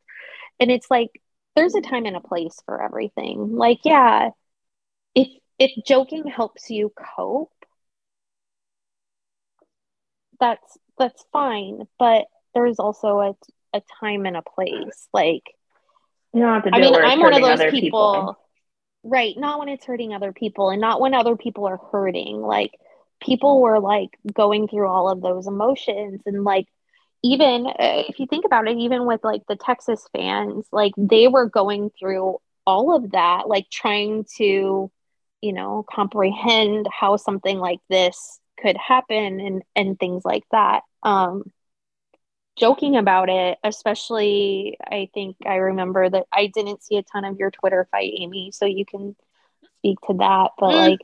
And 0.60 0.70
it's 0.70 0.90
like 0.90 1.10
there's 1.56 1.74
a 1.74 1.80
time 1.80 2.06
and 2.06 2.16
a 2.16 2.20
place 2.20 2.56
for 2.66 2.82
everything. 2.82 3.56
Like 3.56 3.80
yeah 3.84 4.30
if 5.14 5.28
if 5.58 5.72
joking 5.84 6.26
helps 6.26 6.70
you 6.70 6.92
cope 7.16 7.52
that's 10.40 10.78
that's 10.98 11.24
fine. 11.32 11.86
But 11.98 12.26
there's 12.54 12.78
also 12.78 13.20
a, 13.20 13.34
a 13.76 13.82
time 14.00 14.26
and 14.26 14.36
a 14.36 14.42
place. 14.42 15.08
Like 15.12 15.42
you 16.32 16.40
don't 16.42 16.54
have 16.54 16.64
to 16.64 16.70
do 16.70 16.76
I 16.76 16.80
mean, 16.80 16.94
I'm 16.94 17.20
one 17.20 17.34
of 17.34 17.42
those 17.42 17.70
people, 17.70 17.80
people. 17.80 18.38
Right. 19.02 19.34
Not 19.36 19.58
when 19.58 19.68
it's 19.68 19.86
hurting 19.86 20.12
other 20.12 20.32
people 20.32 20.70
and 20.70 20.80
not 20.80 21.00
when 21.00 21.14
other 21.14 21.36
people 21.36 21.66
are 21.66 21.80
hurting. 21.92 22.40
Like 22.40 22.72
people 23.20 23.60
were 23.60 23.80
like 23.80 24.10
going 24.32 24.68
through 24.68 24.88
all 24.88 25.10
of 25.10 25.20
those 25.20 25.46
emotions 25.46 26.20
and 26.26 26.44
like 26.44 26.66
even 27.22 27.66
uh, 27.66 28.02
if 28.08 28.20
you 28.20 28.26
think 28.26 28.44
about 28.44 28.68
it 28.68 28.76
even 28.76 29.06
with 29.06 29.22
like 29.24 29.42
the 29.48 29.56
texas 29.56 30.06
fans 30.12 30.66
like 30.72 30.92
they 30.96 31.28
were 31.28 31.48
going 31.48 31.90
through 31.98 32.38
all 32.66 32.94
of 32.94 33.10
that 33.12 33.48
like 33.48 33.68
trying 33.70 34.24
to 34.36 34.90
you 35.40 35.52
know 35.52 35.84
comprehend 35.90 36.86
how 36.92 37.16
something 37.16 37.58
like 37.58 37.80
this 37.88 38.40
could 38.60 38.76
happen 38.76 39.40
and 39.40 39.62
and 39.74 39.98
things 39.98 40.24
like 40.24 40.44
that 40.50 40.82
um 41.02 41.44
joking 42.58 42.96
about 42.96 43.28
it 43.28 43.56
especially 43.62 44.76
i 44.84 45.08
think 45.14 45.36
i 45.46 45.56
remember 45.56 46.08
that 46.08 46.26
i 46.32 46.46
didn't 46.46 46.82
see 46.82 46.96
a 46.96 47.02
ton 47.02 47.24
of 47.24 47.38
your 47.38 47.50
twitter 47.50 47.86
fight 47.90 48.12
amy 48.18 48.50
so 48.52 48.64
you 48.64 48.84
can 48.84 49.14
speak 49.78 49.98
to 50.06 50.14
that 50.14 50.50
but 50.58 50.70
mm. 50.70 50.90
like 50.90 50.98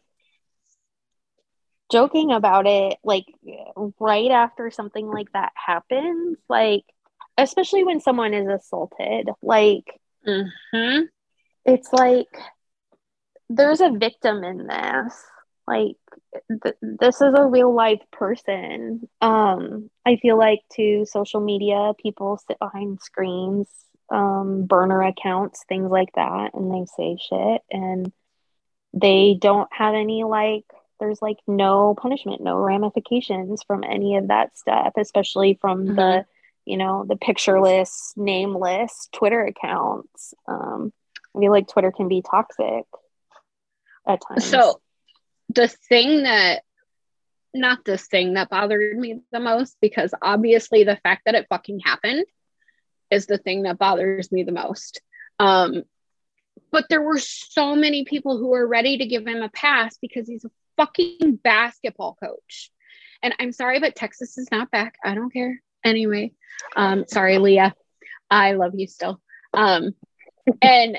joking 1.95 2.33
about 2.33 2.67
it 2.67 2.99
like 3.05 3.25
right 4.01 4.33
after 4.33 4.69
something 4.69 5.07
like 5.07 5.31
that 5.33 5.53
happens 5.55 6.37
like 6.49 6.83
especially 7.39 7.85
when 7.85 8.01
someone 8.01 8.35
is 8.35 8.49
assaulted 8.49 9.31
like 9.43 10.01
mm-hmm. 10.27 11.03
it's 11.65 11.93
like 11.93 12.27
there's 13.49 13.81
a 13.81 13.91
victim 13.91 14.43
in 14.43 14.67
this 14.67 15.25
like 15.69 15.95
th- 16.65 16.75
this 16.83 17.21
is 17.21 17.33
a 17.37 17.47
real 17.47 17.73
life 17.73 18.03
person 18.11 19.09
um 19.21 19.89
i 20.05 20.17
feel 20.17 20.37
like 20.37 20.63
to 20.73 21.07
social 21.07 21.41
media 21.41 21.93
people 22.03 22.41
sit 22.45 22.59
behind 22.59 23.01
screens 23.01 23.69
um 24.11 24.67
burner 24.67 25.01
accounts 25.01 25.65
things 25.69 25.89
like 25.89 26.11
that 26.17 26.55
and 26.55 26.75
they 26.75 26.87
say 26.97 27.17
shit 27.21 27.63
and 27.71 28.13
they 28.93 29.39
don't 29.41 29.69
have 29.73 29.95
any 29.95 30.25
like 30.25 30.65
there's 31.01 31.21
like 31.21 31.39
no 31.47 31.95
punishment, 32.01 32.43
no 32.43 32.57
ramifications 32.57 33.63
from 33.63 33.85
any 33.85 34.17
of 34.17 34.29
that 34.29 34.57
stuff, 34.57 34.93
especially 34.97 35.59
from 35.61 35.85
mm-hmm. 35.85 35.95
the, 35.97 36.27
you 36.65 36.77
know, 36.77 37.05
the 37.09 37.17
pictureless, 37.17 38.13
nameless 38.17 39.09
Twitter 39.13 39.45
accounts. 39.45 40.35
Um, 40.47 40.93
I 41.37 41.41
feel 41.41 41.51
like 41.51 41.69
Twitter 41.69 41.93
can 41.93 42.09
be 42.09 42.23
toxic 42.23 42.85
at 44.07 44.21
times. 44.27 44.45
So 44.45 44.81
the 45.51 45.69
thing 45.69 46.23
that 46.23 46.63
not 47.53 47.85
the 47.85 47.97
thing 47.97 48.35
that 48.35 48.51
bothered 48.51 48.99
me 48.99 49.21
the 49.31 49.39
most 49.39 49.77
because 49.81 50.13
obviously 50.21 50.83
the 50.83 50.97
fact 50.97 51.23
that 51.25 51.37
it 51.37 51.47
fucking 51.49 51.79
happened 51.79 52.25
is 53.11 53.27
the 53.27 53.39
thing 53.39 53.63
that 53.63 53.79
bothers 53.79 54.33
me 54.33 54.43
the 54.43 54.53
most. 54.53 55.01
Um, 55.39 55.85
but 56.73 56.87
there 56.89 57.03
were 57.03 57.19
so 57.19 57.77
many 57.77 58.05
people 58.05 58.39
who 58.39 58.49
were 58.49 58.67
ready 58.67 58.99
to 58.99 59.07
give 59.07 59.27
him 59.27 59.43
a 59.43 59.49
pass 59.49 59.97
because 59.99 60.29
he's 60.29 60.45
a 60.45 60.51
fucking 60.77 61.39
basketball 61.43 62.17
coach. 62.23 62.71
And 63.23 63.35
I'm 63.39 63.53
sorry, 63.53 63.81
but 63.81 63.97
Texas 63.97 64.37
is 64.39 64.49
not 64.51 64.71
back. 64.71 64.97
I 65.05 65.15
don't 65.15 65.33
care. 65.33 65.63
Anyway, 65.85 66.33
um, 66.77 67.05
sorry, 67.09 67.39
Leah. 67.39 67.75
I 68.31 68.53
love 68.53 68.73
you 68.75 68.87
still. 68.87 69.21
Um, 69.53 69.95
and 70.61 70.99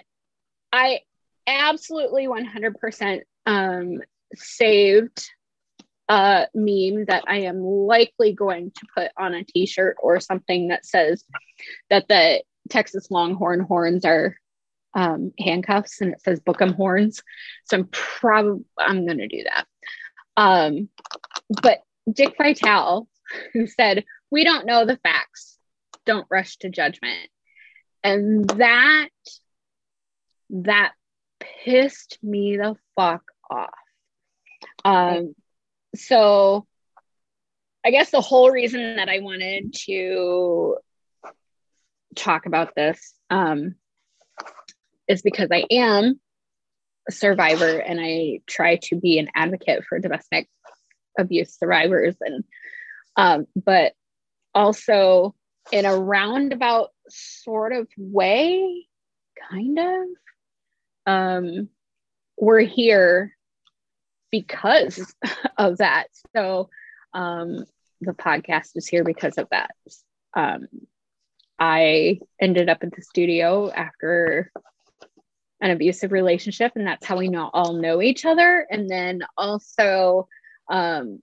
I 0.71 1.01
absolutely 1.47 2.27
100% 2.27 3.21
um, 3.45 4.01
saved 4.33 5.29
a 6.07 6.47
meme 6.53 7.05
that 7.05 7.23
I 7.27 7.41
am 7.41 7.61
likely 7.61 8.33
going 8.33 8.71
to 8.71 8.85
put 8.95 9.11
on 9.17 9.33
a 9.33 9.43
t 9.43 9.65
shirt 9.65 9.97
or 10.01 10.19
something 10.19 10.67
that 10.67 10.85
says 10.85 11.23
that 11.89 12.07
the 12.07 12.43
Texas 12.69 13.09
Longhorn 13.09 13.61
horns 13.61 14.05
are 14.05 14.35
um, 14.95 15.33
handcuffs 15.39 16.01
and 16.01 16.13
it 16.13 16.21
says 16.21 16.39
book 16.39 16.61
'em 16.61 16.73
horns. 16.73 17.21
So 17.65 17.77
I'm 17.77 17.87
probably 17.91 18.65
I'm 18.77 19.05
gonna 19.05 19.27
do 19.27 19.43
that. 19.43 19.67
Um, 20.37 20.89
but 21.61 21.83
Dick 22.11 22.35
Vitale, 22.37 23.07
who 23.53 23.67
said, 23.67 24.05
"We 24.31 24.43
don't 24.43 24.65
know 24.65 24.85
the 24.85 24.97
facts. 24.97 25.57
Don't 26.05 26.27
rush 26.29 26.57
to 26.57 26.69
judgment," 26.69 27.29
and 28.03 28.47
that 28.51 29.09
that 30.49 30.93
pissed 31.39 32.17
me 32.23 32.57
the 32.57 32.75
fuck 32.95 33.23
off. 33.49 33.69
Um, 34.83 35.35
so 35.95 36.67
I 37.85 37.91
guess 37.91 38.11
the 38.11 38.21
whole 38.21 38.49
reason 38.49 38.95
that 38.95 39.09
I 39.09 39.19
wanted 39.19 39.73
to 39.85 40.77
talk 42.15 42.45
about 42.45 42.73
this 42.75 43.13
um, 43.29 43.75
is 45.07 45.21
because 45.21 45.49
I 45.51 45.65
am 45.71 46.19
a 47.07 47.11
survivor 47.11 47.77
and 47.77 47.99
I 48.01 48.39
try 48.47 48.77
to 48.83 48.95
be 48.95 49.19
an 49.19 49.29
advocate 49.35 49.83
for 49.87 49.99
domestic 49.99 50.47
abuse 51.17 51.57
survivors 51.57 52.15
and 52.21 52.43
um, 53.15 53.47
but 53.55 53.93
also 54.53 55.35
in 55.71 55.85
a 55.85 55.95
roundabout 55.95 56.89
sort 57.09 57.73
of 57.73 57.87
way, 57.97 58.87
kind 59.49 59.79
of. 59.79 60.07
Um, 61.05 61.69
we're 62.37 62.61
here 62.61 63.35
because 64.31 65.13
of 65.57 65.77
that. 65.77 66.07
So 66.35 66.69
um, 67.13 67.65
the 68.01 68.13
podcast 68.13 68.71
is 68.75 68.87
here 68.87 69.03
because 69.03 69.37
of 69.37 69.47
that. 69.51 69.71
Um, 70.35 70.67
I 71.57 72.19
ended 72.41 72.67
up 72.67 72.79
at 72.81 72.93
the 72.93 73.01
studio 73.01 73.71
after 73.71 74.51
an 75.65 75.71
abusive 75.71 76.11
relationship 76.11 76.73
and 76.75 76.85
that's 76.85 77.05
how 77.05 77.17
we 77.17 77.27
know 77.27 77.49
all 77.51 77.73
know 77.73 77.99
each 77.99 78.23
other. 78.23 78.67
And 78.69 78.87
then 78.87 79.21
also 79.35 80.27
um, 80.69 81.21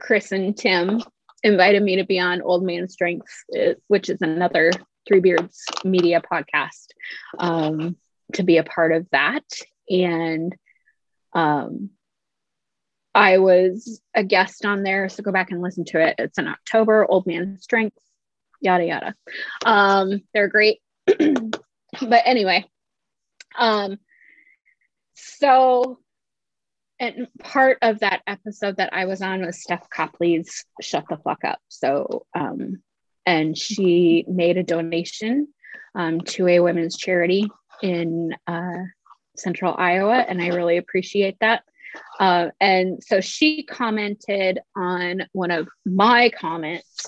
chris 0.00 0.32
and 0.32 0.56
tim 0.56 1.02
invited 1.42 1.82
me 1.82 1.96
to 1.96 2.04
be 2.04 2.18
on 2.18 2.42
old 2.42 2.64
man 2.64 2.88
strengths 2.88 3.44
which 3.86 4.08
is 4.08 4.22
another 4.22 4.72
three 5.06 5.20
beards 5.20 5.64
media 5.84 6.20
podcast 6.20 6.86
um, 7.38 7.96
to 8.32 8.42
be 8.42 8.56
a 8.56 8.64
part 8.64 8.90
of 8.90 9.06
that. 9.12 9.44
And 9.88 10.54
um, 11.34 11.90
i 13.14 13.36
was 13.36 14.00
a 14.14 14.24
guest 14.24 14.64
on 14.64 14.82
there 14.82 15.10
so 15.10 15.22
go 15.22 15.30
back 15.30 15.50
and 15.50 15.60
listen 15.60 15.84
to 15.84 16.00
it. 16.00 16.14
It's 16.18 16.38
in 16.38 16.48
october 16.48 17.04
old 17.06 17.26
man 17.26 17.58
strengths 17.60 18.02
yada 18.62 18.84
yada. 18.86 19.14
Um, 19.66 20.22
they're 20.32 20.48
great. 20.48 20.80
But 22.00 22.22
anyway 22.24 22.66
um, 23.58 23.98
so, 25.14 25.98
and 26.98 27.28
part 27.40 27.78
of 27.82 28.00
that 28.00 28.22
episode 28.26 28.76
that 28.76 28.92
I 28.92 29.06
was 29.06 29.22
on 29.22 29.44
was 29.44 29.62
Steph 29.62 29.88
Copley's 29.90 30.64
Shut 30.80 31.04
the 31.08 31.16
Fuck 31.16 31.44
Up. 31.44 31.58
So, 31.68 32.26
um, 32.34 32.82
and 33.26 33.56
she 33.56 34.24
made 34.28 34.56
a 34.58 34.62
donation 34.62 35.48
um, 35.94 36.20
to 36.20 36.48
a 36.48 36.60
women's 36.60 36.96
charity 36.96 37.46
in 37.82 38.34
uh, 38.46 38.82
central 39.36 39.74
Iowa, 39.76 40.24
and 40.28 40.40
I 40.42 40.48
really 40.48 40.76
appreciate 40.76 41.36
that. 41.40 41.62
Uh, 42.18 42.48
and 42.60 43.02
so 43.02 43.20
she 43.20 43.62
commented 43.62 44.58
on 44.76 45.22
one 45.32 45.50
of 45.50 45.68
my 45.84 46.30
comments 46.30 47.06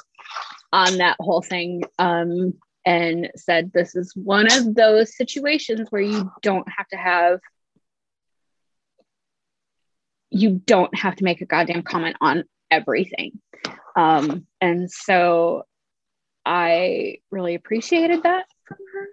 on 0.72 0.98
that 0.98 1.16
whole 1.20 1.42
thing. 1.42 1.82
Um, 1.98 2.54
and 2.86 3.30
said 3.34 3.72
this 3.74 3.96
is 3.96 4.12
one 4.14 4.46
of 4.46 4.76
those 4.76 5.16
situations 5.16 5.88
where 5.90 6.00
you 6.00 6.30
don't 6.40 6.68
have 6.74 6.86
to 6.88 6.96
have 6.96 7.40
you 10.30 10.62
don't 10.64 10.96
have 10.96 11.16
to 11.16 11.24
make 11.24 11.40
a 11.40 11.46
goddamn 11.46 11.82
comment 11.82 12.16
on 12.20 12.44
everything. 12.70 13.40
Um, 13.96 14.46
and 14.60 14.90
so 14.90 15.64
i 16.48 17.16
really 17.32 17.56
appreciated 17.56 18.22
that 18.22 18.44
from 18.68 18.78
her. 18.94 19.08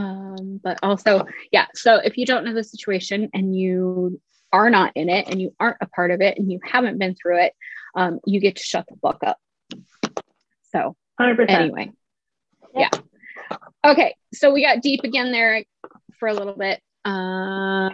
Um, 0.00 0.60
but 0.62 0.80
also 0.82 1.24
yeah 1.52 1.66
so 1.72 1.96
if 1.96 2.16
you 2.16 2.26
don't 2.26 2.44
know 2.44 2.52
the 2.52 2.64
situation 2.64 3.30
and 3.32 3.56
you 3.56 4.20
are 4.52 4.70
not 4.70 4.90
in 4.96 5.08
it 5.08 5.28
and 5.28 5.40
you 5.40 5.54
aren't 5.60 5.76
a 5.80 5.86
part 5.86 6.10
of 6.10 6.20
it 6.20 6.36
and 6.36 6.50
you 6.50 6.58
haven't 6.64 6.98
been 6.98 7.14
through 7.14 7.44
it 7.44 7.52
um, 7.94 8.18
you 8.26 8.40
get 8.40 8.56
to 8.56 8.62
shut 8.62 8.86
the 8.88 8.96
fuck 8.96 9.22
up. 9.24 9.38
So 10.72 10.96
100%. 11.20 11.48
anyway 11.48 11.92
yeah. 12.74 12.90
Okay, 13.84 14.14
so 14.32 14.52
we 14.52 14.62
got 14.62 14.82
deep 14.82 15.00
again 15.04 15.30
there 15.32 15.64
for 16.18 16.28
a 16.28 16.34
little 16.34 16.54
bit. 16.54 16.80
Uh, 17.04 17.90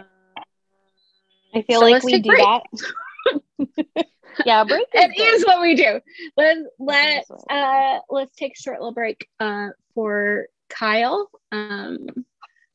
I 1.53 1.61
feel 1.67 1.79
So 1.81 1.85
like 1.85 2.03
we 2.03 2.21
do 2.21 2.29
break. 2.29 2.39
that. 2.39 4.05
yeah, 4.45 4.63
break. 4.63 4.87
it 4.93 5.17
good. 5.17 5.33
is 5.33 5.45
what 5.45 5.61
we 5.61 5.75
do. 5.75 5.99
Let's 6.37 6.61
let's 6.79 7.31
uh 7.49 7.99
let's 8.09 8.35
take 8.35 8.53
a 8.57 8.61
short 8.61 8.79
little 8.79 8.93
break 8.93 9.27
uh 9.39 9.69
for 9.93 10.47
Kyle, 10.69 11.29
um, 11.51 12.07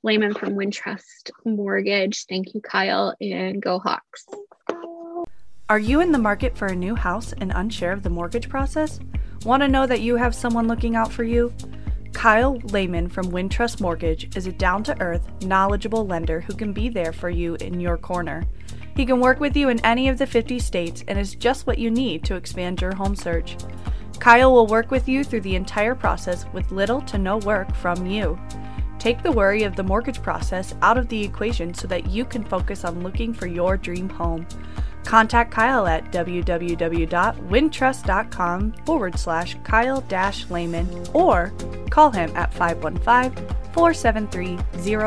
Lehman 0.03 0.35
from 0.35 0.51
Wintrust 0.51 1.31
Mortgage. 1.47 2.27
Thank 2.29 2.55
you, 2.55 2.61
Kyle, 2.61 3.15
and 3.21 3.63
go 3.63 3.79
Hawks. 3.79 4.27
Are 5.69 5.79
you 5.79 6.01
in 6.01 6.13
the 6.13 6.19
market 6.19 6.57
for 6.57 6.67
a 6.67 6.77
new 6.77 6.95
house 6.95 7.33
and 7.41 7.51
unsure 7.55 7.91
of 7.93 8.03
the 8.03 8.11
mortgage 8.11 8.49
process? 8.49 9.01
Want 9.45 9.63
to 9.63 9.69
know 9.69 9.87
that 9.87 10.01
you 10.01 10.17
have 10.17 10.35
someone 10.35 10.69
looking 10.69 10.95
out 10.95 11.11
for 11.11 11.25
you? 11.25 11.53
Kyle 12.17 12.57
Lehman 12.73 13.09
from 13.11 13.31
Wintrust 13.31 13.79
Mortgage 13.79 14.35
is 14.35 14.47
a 14.47 14.53
down 14.53 14.83
to 14.85 14.99
earth, 15.03 15.29
knowledgeable 15.43 16.07
lender 16.07 16.41
who 16.41 16.55
can 16.55 16.73
be 16.73 16.89
there 16.89 17.13
for 17.13 17.29
you 17.29 17.57
in 17.57 17.79
your 17.79 17.99
corner. 17.99 18.43
He 18.97 19.05
can 19.05 19.21
work 19.21 19.39
with 19.39 19.55
you 19.55 19.69
in 19.69 19.85
any 19.85 20.09
of 20.09 20.17
the 20.17 20.27
50 20.27 20.59
states 20.59 21.05
and 21.09 21.19
is 21.19 21.35
just 21.35 21.67
what 21.67 21.77
you 21.77 21.91
need 21.91 22.25
to 22.25 22.35
expand 22.35 22.81
your 22.81 22.95
home 22.95 23.15
search. 23.17 23.59
Kyle 24.19 24.51
will 24.51 24.67
work 24.67 24.91
with 24.91 25.07
you 25.07 25.25
through 25.25 25.43
the 25.43 25.57
entire 25.57 25.95
process 25.95 26.47
with 26.55 26.73
little 26.73 27.03
to 27.03 27.19
no 27.19 27.37
work 27.37 27.73
from 27.77 28.07
you. 28.07 28.39
Take 28.99 29.23
the 29.23 29.31
worry 29.31 29.65
of 29.65 29.77
the 29.77 29.83
mortgage 29.83 30.23
process 30.23 30.75
out 30.81 30.97
of 30.97 31.09
the 31.09 31.23
equation 31.23 31.75
so 31.75 31.87
that 31.89 32.09
you 32.09 32.25
can 32.25 32.43
focus 32.43 32.87
on 32.87 33.03
looking 33.03 33.35
for 33.35 33.47
your 33.47 33.77
dream 33.77 34.09
home. 34.09 34.47
Contact 35.07 35.51
Kyle 35.53 35.87
at 35.87 36.13
www.wintrust.com 36.13 38.73
forward 38.85 39.19
slash 39.19 39.57
Kyle 39.65 40.03
dash 40.03 40.51
Lehman 40.51 41.07
or 41.15 41.55
call 41.91 42.11
him 42.11 42.31
at 42.37 42.53
515 42.53 43.33
473 43.73 44.59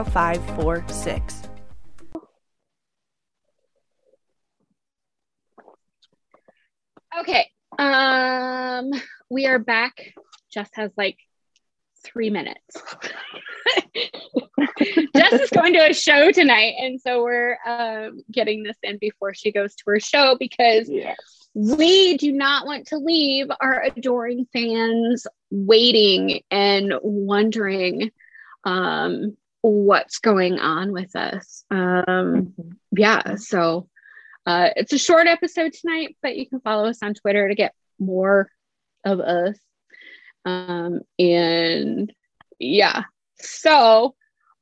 0546. 0.06 1.44
Okay. 7.20 7.52
Um, 7.78 8.90
we 9.30 9.46
are 9.46 9.60
back. 9.60 10.16
Jess 10.52 10.72
has 10.74 10.90
like 10.98 11.20
three 12.12 12.30
minutes. 12.30 12.76
Jess 15.16 15.34
is 15.34 15.50
going 15.50 15.74
to 15.74 15.90
a 15.90 15.94
show 15.94 16.32
tonight, 16.32 16.76
and 16.80 17.00
so 17.00 17.24
we're 17.24 17.58
um, 17.66 18.22
getting 18.32 18.64
this 18.64 18.78
in 18.84 18.98
before 18.98 19.34
she 19.34 19.52
goes 19.52 19.76
to 19.76 19.84
her 19.88 20.00
show 20.00 20.36
because 20.40 20.90
Yes. 20.90 21.18
we 21.54 22.18
do 22.18 22.32
not 22.32 22.66
want 22.66 22.88
to 22.88 22.98
leave 22.98 23.48
our 23.62 23.84
adoring 23.84 24.48
fans 24.54 25.26
waiting 25.52 26.42
and 26.52 26.94
wondering 27.02 28.12
um, 28.64 29.36
what's 29.62 30.20
going 30.20 30.60
on 30.60 30.92
with 30.92 31.16
us. 31.16 31.64
Um, 31.70 32.54
yeah, 32.96 33.36
so 33.36 33.88
uh, 34.46 34.70
it's 34.76 34.94
a 34.94 34.98
short 34.98 35.28
episode 35.28 35.74
tonight, 35.74 36.16
but 36.22 36.36
you 36.38 36.48
can 36.48 36.60
follow 36.62 36.88
us 36.90 37.04
on 37.04 37.14
Twitter 37.14 37.48
to 37.48 37.56
get 37.56 37.74
more 38.00 38.50
of 39.06 39.20
us. 39.20 39.58
Um, 40.46 41.02
and 41.18 42.12
yeah, 42.60 43.04
so 43.40 44.16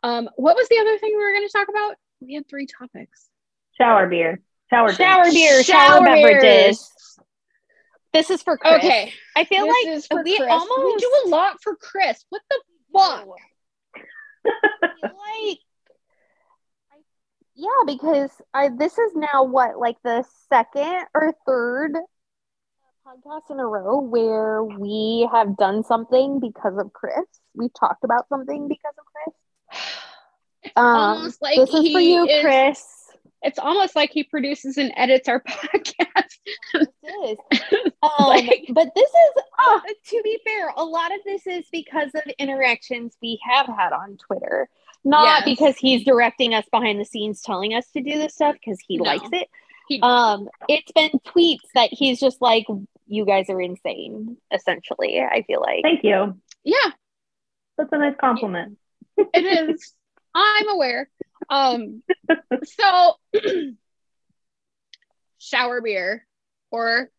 um, 0.03 0.29
what 0.35 0.55
was 0.55 0.67
the 0.69 0.79
other 0.79 0.97
thing 0.97 1.11
we 1.15 1.23
were 1.23 1.31
going 1.31 1.47
to 1.47 1.53
talk 1.53 1.67
about? 1.69 1.95
We 2.19 2.33
had 2.33 2.47
three 2.47 2.67
topics. 2.67 3.29
Shower 3.77 4.07
beer. 4.07 4.41
Shower, 4.69 4.91
Shower 4.91 5.23
drink. 5.23 5.35
beer, 5.35 5.63
shower, 5.63 6.03
beverages. 6.03 6.91
This 8.13 8.29
is 8.29 8.41
for 8.41 8.57
Chris. 8.57 8.75
Okay, 8.83 9.13
I 9.35 9.43
feel 9.45 9.65
this 9.65 10.07
like 10.11 10.25
we 10.25 10.37
Chris. 10.37 10.49
almost 10.49 10.83
we 10.83 10.95
do 10.97 11.21
a 11.25 11.29
lot 11.29 11.61
for 11.61 11.75
Chris. 11.75 12.25
What 12.29 12.41
the 12.49 12.59
fuck? 12.91 13.27
I 14.45 15.47
like 15.47 15.59
yeah, 17.55 17.69
because 17.85 18.29
I 18.53 18.69
this 18.69 18.97
is 18.97 19.13
now 19.15 19.43
what 19.43 19.79
like 19.79 19.97
the 20.03 20.23
second 20.47 21.05
or 21.13 21.33
third 21.45 21.97
podcast 23.07 23.49
in 23.51 23.59
a 23.59 23.65
row 23.65 23.99
where 24.01 24.63
we 24.63 25.27
have 25.31 25.55
done 25.55 25.83
something 25.83 26.39
because 26.39 26.77
of 26.77 26.91
Chris. 26.93 27.25
We've 27.55 27.73
talked 27.73 28.03
about 28.03 28.27
something 28.27 28.67
because 28.67 28.93
of 28.99 29.05
Chris. 29.13 30.73
Um, 30.75 30.85
almost 30.85 31.41
like 31.41 31.55
this 31.57 31.69
is 31.73 31.91
for 31.91 31.99
you, 31.99 32.25
is- 32.27 32.41
Chris. 32.43 32.93
It's 33.43 33.59
almost 33.59 33.95
like 33.95 34.09
he 34.11 34.23
produces 34.23 34.77
and 34.77 34.91
edits 34.97 35.29
our 35.29 35.41
podcast. 35.47 36.33
This 36.73 36.87
is. 37.25 37.37
Um, 38.03 38.27
Like- 38.27 38.65
but 38.73 38.89
this 38.95 39.09
is, 39.09 39.43
uh, 39.59 39.79
to 40.09 40.21
be 40.23 40.39
fair, 40.45 40.71
a 40.75 40.83
lot 40.83 41.11
of 41.13 41.19
this 41.25 41.45
is 41.47 41.65
because 41.71 42.09
of 42.13 42.21
interactions 42.37 43.15
we 43.21 43.39
have 43.49 43.65
had 43.67 43.91
on 43.93 44.17
Twitter. 44.17 44.69
Not 45.03 45.45
Yes. 45.45 45.45
because 45.45 45.77
he's 45.77 46.03
directing 46.03 46.53
us 46.53 46.65
behind 46.71 46.99
the 46.99 47.05
scenes, 47.05 47.41
telling 47.41 47.73
us 47.73 47.89
to 47.91 48.01
do 48.01 48.17
this 48.17 48.33
stuff 48.35 48.55
because 48.55 48.79
he 48.87 48.97
No. 48.97 49.03
likes 49.05 49.27
it. 49.31 49.47
He- 49.87 49.99
Um, 50.01 50.49
it's 50.67 50.91
been 50.91 51.11
tweets 51.25 51.65
that 51.73 51.89
he's 51.91 52.19
just 52.19 52.41
like, 52.41 52.65
"You 53.07 53.25
guys 53.25 53.49
are 53.49 53.61
insane." 53.61 54.37
Essentially, 54.53 55.19
I 55.21 55.43
feel 55.43 55.61
like. 55.61 55.83
Thank 55.83 56.03
you. 56.03 56.39
yeah, 56.63 56.91
That's 57.77 57.91
a 57.91 57.97
nice 57.97 58.15
compliment. 58.19 58.77
it 59.17 59.69
is. 59.69 59.93
I'm 60.35 60.69
aware. 60.69 61.09
Um, 61.49 62.03
so 62.63 63.15
shower 65.37 65.81
beer 65.81 66.25
or 66.71 67.09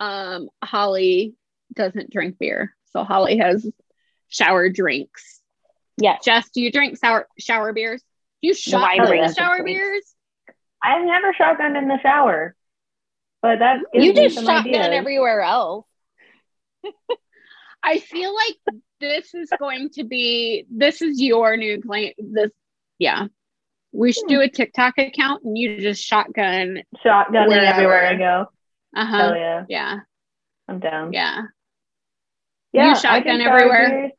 um 0.00 0.48
Holly 0.62 1.34
doesn't 1.72 2.10
drink 2.10 2.38
beer. 2.38 2.74
So 2.92 3.04
Holly 3.04 3.38
has 3.38 3.66
shower 4.28 4.68
drinks. 4.68 5.40
Yeah. 5.98 6.16
Jess, 6.22 6.48
do 6.50 6.60
you 6.60 6.70
drink 6.70 6.98
sour 6.98 7.28
shower 7.38 7.72
beers? 7.72 8.02
Do 8.42 8.48
you 8.48 8.54
No, 8.72 8.78
I 8.78 8.96
shotgun 8.96 9.06
drink 9.06 9.36
shower 9.36 9.62
beers? 9.62 10.14
I've 10.82 11.04
never 11.04 11.32
shotgunned 11.32 11.78
in 11.78 11.88
the 11.88 11.98
shower, 12.02 12.54
but 13.42 13.58
that 13.60 13.78
gives 13.92 14.04
You 14.04 14.12
just 14.14 14.36
shotgun 14.36 14.66
ideas. 14.66 14.88
everywhere 14.90 15.40
else. 15.42 15.86
I 17.82 17.98
feel 17.98 18.34
like 18.34 18.56
this 19.00 19.34
is 19.34 19.50
going 19.58 19.90
to 19.90 20.04
be 20.04 20.66
this 20.70 21.02
is 21.02 21.20
your 21.20 21.56
new 21.56 21.80
claim. 21.80 22.12
This 22.18 22.50
yeah. 22.98 23.26
We 23.92 24.12
should 24.12 24.26
do 24.28 24.40
a 24.40 24.48
TikTok 24.48 24.98
account 24.98 25.44
and 25.44 25.56
you 25.56 25.78
just 25.80 26.02
shotgun. 26.04 26.82
shotgun 27.02 27.48
Wherever. 27.48 27.64
everywhere 27.66 28.06
I 28.06 28.14
go. 28.16 28.46
Uh-huh. 28.94 29.16
Hell 29.16 29.36
yeah, 29.36 29.64
Yeah. 29.68 29.98
I'm 30.68 30.80
down. 30.80 31.12
Yeah. 31.12 31.42
Yeah, 32.72 32.90
You 32.90 32.94
shotgun 32.96 33.38
think 33.38 33.48
everywhere? 33.48 34.10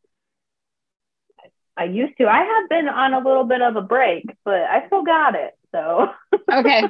I 1.75 1.83
used 1.83 2.17
to. 2.17 2.25
I 2.27 2.39
have 2.43 2.69
been 2.69 2.87
on 2.87 3.13
a 3.13 3.19
little 3.19 3.43
bit 3.43 3.61
of 3.61 3.75
a 3.75 3.81
break, 3.81 4.25
but 4.43 4.55
I 4.63 4.87
still 4.87 5.03
got 5.03 5.35
it. 5.35 5.53
So 5.71 6.07
Okay. 6.51 6.83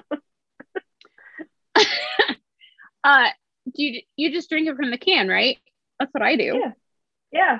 uh, 3.08 3.28
do 3.76 3.84
you 3.84 4.02
you 4.16 4.32
just 4.32 4.50
drink 4.50 4.68
it 4.68 4.76
from 4.76 4.92
the 4.92 4.98
can, 4.98 5.28
right? 5.28 5.58
That's 6.00 6.14
what 6.14 6.22
I 6.24 6.36
do. 6.36 6.62
Yeah. 6.64 6.72
yeah, 7.32 7.60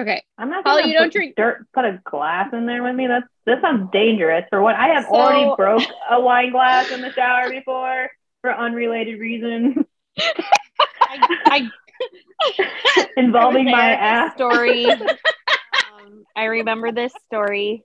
Okay. 0.00 0.22
I'm 0.38 0.50
not 0.50 0.66
Holly, 0.66 0.88
you 0.90 0.94
don't 0.98 1.12
drink- 1.12 1.34
dirt. 1.36 1.66
Put 1.72 1.84
a 1.84 2.00
glass 2.04 2.52
in 2.52 2.66
there 2.66 2.82
with 2.82 2.94
me. 2.94 3.06
That's 3.06 3.26
that 3.46 3.60
sounds 3.62 3.90
dangerous. 3.92 4.44
For 4.50 4.60
what 4.62 4.74
I 4.76 4.88
have 4.94 5.04
So- 5.04 5.14
already 5.14 5.52
broke 5.56 5.82
a 6.10 6.20
wine 6.20 6.52
glass 6.52 6.90
in 6.90 7.00
the 7.00 7.12
shower 7.12 7.50
before 7.50 8.10
for 8.42 8.52
unrelated 8.54 9.18
reasons 9.18 9.76
I, 11.00 11.68
I 12.50 13.06
involving 13.16 13.68
I 13.68 13.72
my 13.72 13.90
ass. 13.94 14.34
story. 14.34 14.86
um, 14.90 16.24
I 16.36 16.44
remember 16.44 16.92
this 16.92 17.12
story. 17.26 17.84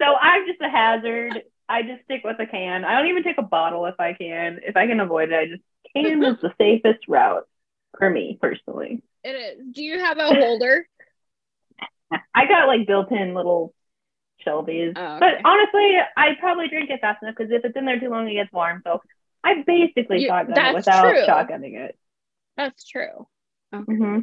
So 0.00 0.06
I'm 0.14 0.46
just 0.46 0.60
a 0.60 0.68
hazard. 0.70 1.42
I 1.68 1.82
just 1.82 2.04
stick 2.04 2.22
with 2.24 2.38
a 2.40 2.46
can. 2.46 2.84
I 2.84 2.96
don't 2.98 3.08
even 3.10 3.22
take 3.22 3.38
a 3.38 3.42
bottle 3.42 3.86
if 3.86 3.98
I 3.98 4.14
can. 4.14 4.60
If 4.66 4.76
I 4.76 4.86
can 4.86 5.00
avoid 5.00 5.30
it, 5.30 5.34
I 5.34 5.46
just 5.46 5.62
can 5.94 6.22
is 6.24 6.36
the 6.40 6.52
safest 6.58 7.06
route 7.08 7.46
for 7.98 8.08
me 8.08 8.38
personally. 8.40 9.02
It 9.24 9.30
is. 9.30 9.74
Do 9.74 9.82
you 9.82 9.98
have 9.98 10.18
a 10.18 10.28
holder? 10.28 10.86
I 12.34 12.46
got 12.46 12.68
like 12.68 12.86
built-in 12.86 13.34
little 13.34 13.74
shelvies, 14.46 14.94
Oh, 14.96 15.16
okay. 15.16 15.18
but 15.20 15.44
honestly, 15.44 15.96
I 16.16 16.28
probably 16.40 16.68
drink 16.68 16.90
it 16.90 17.00
fast 17.00 17.22
enough 17.22 17.34
because 17.36 17.52
if 17.52 17.64
it's 17.64 17.76
in 17.76 17.84
there 17.84 18.00
too 18.00 18.08
long, 18.08 18.28
it 18.28 18.34
gets 18.34 18.52
warm. 18.52 18.80
So 18.84 19.02
I 19.44 19.62
basically 19.66 20.22
You- 20.22 20.28
shotgun 20.28 20.58
it 20.66 20.74
without 20.74 21.02
true. 21.12 21.26
shotgunning 21.26 21.74
it. 21.76 21.98
That's 22.56 22.84
true. 22.84 23.26
hmm 23.72 24.20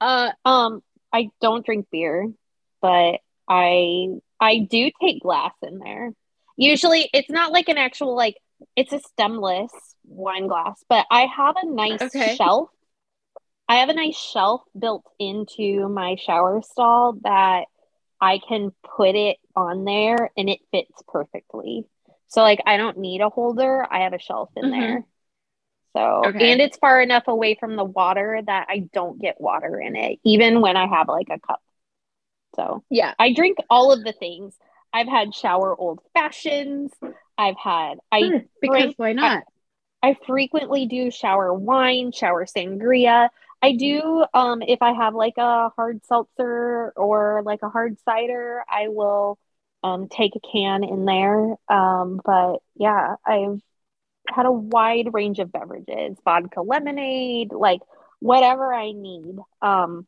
Uh, 0.00 0.32
Um, 0.44 0.82
I 1.12 1.28
don't 1.40 1.64
drink 1.66 1.88
beer, 1.90 2.32
but 2.80 3.20
I 3.48 4.08
I 4.40 4.60
do 4.70 4.90
take 5.00 5.22
glass 5.22 5.52
in 5.62 5.78
there. 5.78 6.12
Usually, 6.56 7.08
it's 7.12 7.30
not 7.30 7.52
like 7.52 7.68
an 7.68 7.78
actual 7.78 8.14
like 8.16 8.36
it's 8.76 8.92
a 8.92 9.00
stemless 9.00 9.72
wine 10.04 10.46
glass, 10.46 10.82
but 10.88 11.06
I 11.10 11.26
have 11.26 11.56
a 11.62 11.66
nice 11.66 12.02
Okay. 12.02 12.36
shelf. 12.36 12.70
I 13.68 13.76
have 13.76 13.88
a 13.88 13.94
nice 13.94 14.16
shelf 14.16 14.62
built 14.78 15.04
into 15.18 15.88
my 15.88 16.16
shower 16.16 16.60
stall 16.62 17.14
that 17.22 17.66
I 18.20 18.40
can 18.46 18.72
put 18.96 19.14
it 19.14 19.38
on 19.54 19.84
there 19.84 20.30
and 20.36 20.50
it 20.50 20.60
fits 20.72 21.02
perfectly. 21.08 21.84
So 22.28 22.42
like 22.42 22.60
I 22.66 22.76
don't 22.76 22.98
need 22.98 23.20
a 23.20 23.28
holder, 23.30 23.86
I 23.90 24.00
have 24.00 24.12
a 24.12 24.18
shelf 24.18 24.50
in 24.56 24.64
Mhm. 24.64 24.70
there. 24.70 25.04
So 25.92 26.24
Okay. 26.26 26.52
and 26.52 26.60
it's 26.60 26.76
far 26.78 27.00
enough 27.00 27.24
away 27.28 27.54
from 27.58 27.76
the 27.76 27.84
water 27.84 28.40
that 28.44 28.66
I 28.68 28.88
don't 28.92 29.20
get 29.20 29.40
water 29.40 29.80
in 29.80 29.96
it, 29.96 30.20
even 30.24 30.60
when 30.60 30.76
I 30.76 30.86
have 30.86 31.08
like 31.08 31.28
a 31.30 31.38
cup. 31.40 31.62
So 32.56 32.84
yeah. 32.90 33.14
I 33.18 33.32
drink 33.32 33.58
all 33.68 33.92
of 33.92 34.04
the 34.04 34.12
things. 34.12 34.54
I've 34.92 35.08
had 35.08 35.34
shower 35.34 35.74
old 35.74 36.00
fashions. 36.14 36.92
I've 37.38 37.56
had 37.56 37.98
I 38.10 38.20
Hmm. 38.22 38.36
Because 38.60 38.82
drink 38.82 38.94
why 38.98 39.12
not? 39.12 39.44
I 40.02 40.16
frequently 40.26 40.86
do 40.86 41.10
shower 41.10 41.52
wine, 41.52 42.12
shower 42.12 42.46
sangria. 42.46 43.28
I 43.62 43.72
do 43.72 44.24
um 44.34 44.62
if 44.62 44.82
I 44.82 44.92
have 44.92 45.14
like 45.14 45.36
a 45.36 45.70
hard 45.70 46.04
seltzer 46.06 46.92
or 46.96 47.42
like 47.44 47.62
a 47.62 47.68
hard 47.68 47.98
cider, 48.00 48.62
I 48.68 48.88
will 48.88 49.38
um 49.82 50.08
take 50.08 50.32
a 50.36 50.40
can 50.40 50.84
in 50.84 51.04
there. 51.04 51.56
Um 51.68 52.20
but 52.24 52.58
yeah, 52.76 53.16
I've 53.26 53.60
had 54.28 54.46
a 54.46 54.52
wide 54.52 55.12
range 55.14 55.38
of 55.38 55.52
beverages, 55.52 56.16
vodka 56.24 56.62
lemonade, 56.62 57.52
like 57.52 57.80
whatever 58.20 58.72
I 58.72 58.92
need. 58.92 59.36
Um 59.62 60.06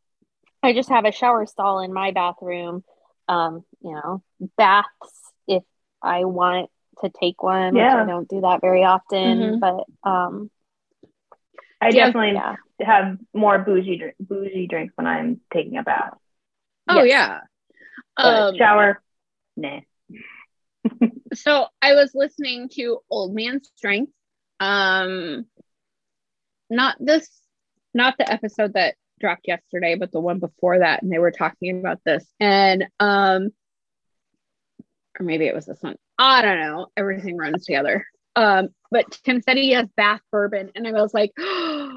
I 0.63 0.73
just 0.73 0.89
have 0.89 1.05
a 1.05 1.11
shower 1.11 1.45
stall 1.45 1.79
in 1.81 1.93
my 1.93 2.11
bathroom. 2.11 2.83
Um, 3.27 3.63
you 3.81 3.91
know, 3.93 4.23
baths 4.57 4.87
if 5.47 5.63
I 6.01 6.25
want 6.25 6.69
to 7.01 7.09
take 7.09 7.41
one, 7.43 7.73
which 7.73 7.81
Yeah. 7.81 8.01
I 8.01 8.05
don't 8.05 8.27
do 8.29 8.41
that 8.41 8.61
very 8.61 8.83
often, 8.83 9.59
Mhm. 9.59 9.59
but 9.59 10.09
um 10.09 10.49
I 11.81 11.91
definitely 11.91 12.33
yeah. 12.33 12.55
have 12.81 13.17
more 13.33 13.59
bougie 13.59 13.97
drink, 13.97 14.15
bougie 14.19 14.67
drinks 14.67 14.93
when 14.95 15.05
I'm 15.05 15.41
taking 15.53 15.77
a 15.77 15.83
bath. 15.83 16.17
Oh 16.87 17.03
Yes. 17.03 17.09
yeah. 17.09 17.41
But 18.15 18.41
Um, 18.41 18.57
shower, 18.57 19.03
nah. 19.57 19.81
so 21.33 21.67
I 21.81 21.93
was 21.93 22.11
listening 22.13 22.69
to 22.75 22.99
Old 23.09 23.33
Man 23.33 23.61
Strength. 23.75 24.11
Um, 24.59 25.45
not 26.69 26.95
this, 26.99 27.29
not 27.93 28.15
the 28.17 28.31
episode 28.31 28.73
that 28.73 28.95
dropped 29.23 29.47
yesterday, 29.47 29.95
but 29.95 30.11
the 30.11 30.19
one 30.19 30.39
before 30.39 30.79
that, 30.79 31.01
and 31.01 31.09
they 31.09 31.17
were 31.17 31.31
talking 31.31 31.79
about 31.79 32.01
this, 32.05 32.25
and 32.41 32.85
um, 32.99 33.51
or 35.17 35.25
maybe 35.25 35.45
it 35.45 35.55
was 35.55 35.65
this 35.65 35.81
one. 35.81 35.95
I 36.19 36.41
don't 36.41 36.59
know. 36.59 36.87
Everything 36.97 37.37
runs 37.37 37.65
together. 37.65 38.05
Um, 38.35 38.69
but 38.91 39.17
Tim 39.23 39.41
said 39.41 39.55
he 39.55 39.71
has 39.71 39.87
bath 39.95 40.19
bourbon, 40.29 40.71
and 40.75 40.85
I 40.85 40.91
was 40.91 41.13
like, 41.13 41.31
I 41.39 41.89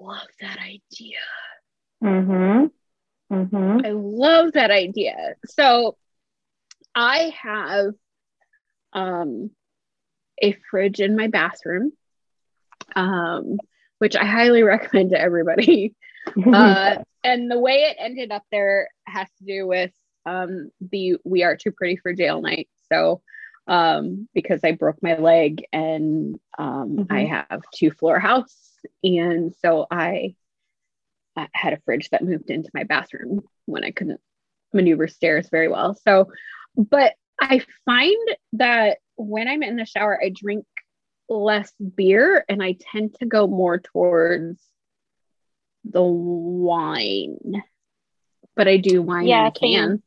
love 0.00 0.26
that 0.40 0.58
idea. 0.58 1.18
Mm-hmm. 2.02 3.34
Mm-hmm. 3.34 3.80
I 3.84 3.90
love 3.90 4.52
that 4.52 4.70
idea. 4.70 5.34
So 5.46 5.98
I 6.94 7.34
have 7.42 7.92
um 8.94 9.50
a 10.40 10.56
fridge 10.70 11.00
in 11.00 11.14
my 11.14 11.26
bathroom. 11.26 11.92
Um 12.96 13.58
which 13.98 14.16
I 14.16 14.24
highly 14.24 14.62
recommend 14.74 15.10
to 15.10 15.20
everybody. 15.20 15.94
Uh 16.44 16.96
and 17.24 17.50
the 17.50 17.58
way 17.58 17.82
it 17.84 17.96
ended 17.98 18.30
up 18.32 18.44
there 18.50 18.88
has 19.06 19.28
to 19.38 19.44
do 19.44 19.66
with 19.66 19.92
um 20.26 20.70
the 20.80 21.16
we 21.24 21.42
are 21.42 21.56
too 21.56 21.72
pretty 21.72 21.96
for 21.96 22.12
jail 22.12 22.40
night. 22.40 22.68
So 22.92 23.22
um 23.66 24.28
because 24.34 24.60
I 24.64 24.72
broke 24.72 25.02
my 25.02 25.16
leg 25.16 25.64
and 25.72 26.38
um 26.58 27.06
I 27.10 27.24
have 27.24 27.62
two 27.74 27.90
floor 27.90 28.18
house 28.18 28.56
and 29.02 29.54
so 29.60 29.86
I 29.90 30.34
uh, 31.38 31.46
had 31.52 31.72
a 31.72 31.80
fridge 31.84 32.10
that 32.10 32.24
moved 32.24 32.50
into 32.50 32.70
my 32.74 32.84
bathroom 32.84 33.42
when 33.66 33.84
I 33.84 33.90
couldn't 33.92 34.20
maneuver 34.72 35.06
stairs 35.08 35.48
very 35.50 35.68
well. 35.68 35.94
So, 35.94 36.32
but 36.76 37.14
I 37.40 37.64
find 37.84 38.28
that 38.54 38.98
when 39.16 39.48
I'm 39.48 39.62
in 39.62 39.76
the 39.76 39.84
shower, 39.84 40.20
I 40.22 40.32
drink 40.34 40.64
less 41.28 41.72
beer 41.94 42.44
and 42.48 42.62
I 42.62 42.76
tend 42.92 43.14
to 43.20 43.26
go 43.26 43.46
more 43.46 43.78
towards 43.78 44.60
the 45.90 46.02
wine. 46.02 47.62
But 48.56 48.68
I 48.68 48.76
do 48.76 49.02
wine 49.02 49.24
in 49.24 49.28
Yeah, 49.28 49.46
a 49.48 49.50
can. 49.50 50.02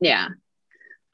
Yeah. 0.00 0.28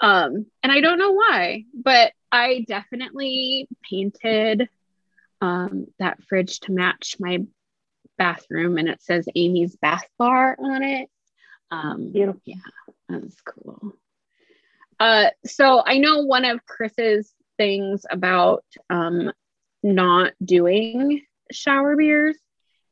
Um, 0.00 0.46
and 0.62 0.72
I 0.72 0.80
don't 0.80 0.98
know 0.98 1.12
why, 1.12 1.64
but 1.74 2.12
I 2.30 2.64
definitely 2.66 3.68
painted 3.88 4.68
um 5.40 5.86
that 5.98 6.22
fridge 6.22 6.61
to 6.61 6.72
match 6.72 7.16
my 7.18 7.40
bathroom 8.16 8.78
and 8.78 8.88
it 8.88 9.03
says 9.03 9.26
Amy's 9.34 9.76
bath 9.76 10.07
bar 10.18 10.57
on 10.59 10.82
it. 10.82 11.09
Um, 11.70 12.12
Beautiful. 12.12 12.40
Yeah, 12.44 12.57
that's 13.09 13.40
cool. 13.40 13.94
Uh, 15.00 15.30
so 15.44 15.82
I 15.84 15.98
know 15.98 16.20
one 16.20 16.44
of 16.44 16.64
Chris's 16.64 17.32
things 17.57 18.05
about 18.09 18.64
um, 18.90 19.32
not 19.82 20.32
doing 20.44 21.22
shower 21.50 21.96
beers 21.96 22.38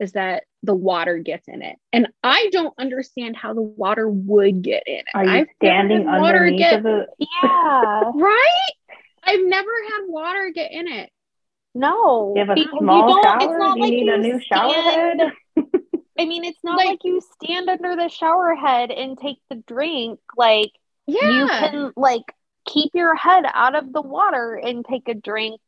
is 0.00 0.12
that 0.12 0.44
the 0.62 0.74
water 0.74 1.18
gets 1.18 1.48
in 1.48 1.62
it, 1.62 1.76
and 1.92 2.08
I 2.22 2.48
don't 2.52 2.74
understand 2.78 3.36
how 3.36 3.54
the 3.54 3.62
water 3.62 4.08
would 4.08 4.62
get 4.62 4.82
in 4.86 4.96
it. 4.96 5.04
Are 5.14 5.24
you 5.24 5.30
I've 5.30 5.46
standing 5.62 6.06
had 6.06 6.20
water 6.20 6.38
underneath 6.38 6.58
get 6.58 6.74
of 6.78 6.82
the? 6.82 7.06
yeah. 7.18 8.02
right. 8.14 8.70
I've 9.24 9.44
never 9.44 9.70
had 9.70 10.00
water 10.06 10.50
get 10.54 10.72
in 10.72 10.88
it. 10.88 11.10
No, 11.74 12.34
You 12.36 12.44
have 12.44 12.56
a 12.58 12.78
small 12.78 13.08
you 13.08 13.22
shower? 13.22 13.38
It's 13.40 13.58
not 13.58 13.74
Do 13.74 13.80
you 13.80 13.84
like 13.84 13.90
need 13.92 14.06
you 14.06 14.14
a 14.14 14.18
new 14.18 14.40
shower 14.40 14.72
stand- 14.72 15.20
head? 15.20 15.32
I 16.18 16.26
mean, 16.26 16.44
it's 16.44 16.58
not 16.64 16.76
Like- 16.76 16.86
like, 16.88 17.04
you 17.04 17.20
stand 17.42 17.70
under 17.70 17.96
the 17.96 18.08
shower 18.08 18.54
head 18.54 18.90
and 18.90 19.16
take 19.16 19.38
the 19.48 19.56
drink. 19.66 20.18
Like 20.36 20.72
Yeah, 21.06 21.30
you 21.30 21.46
can 21.48 21.92
like 21.96 22.24
keep 22.66 22.90
your 22.94 23.14
head 23.14 23.44
out 23.52 23.74
of 23.76 23.92
the 23.92 24.02
water 24.02 24.54
and 24.62 24.84
take 24.84 25.08
a 25.08 25.14
drink. 25.14 25.60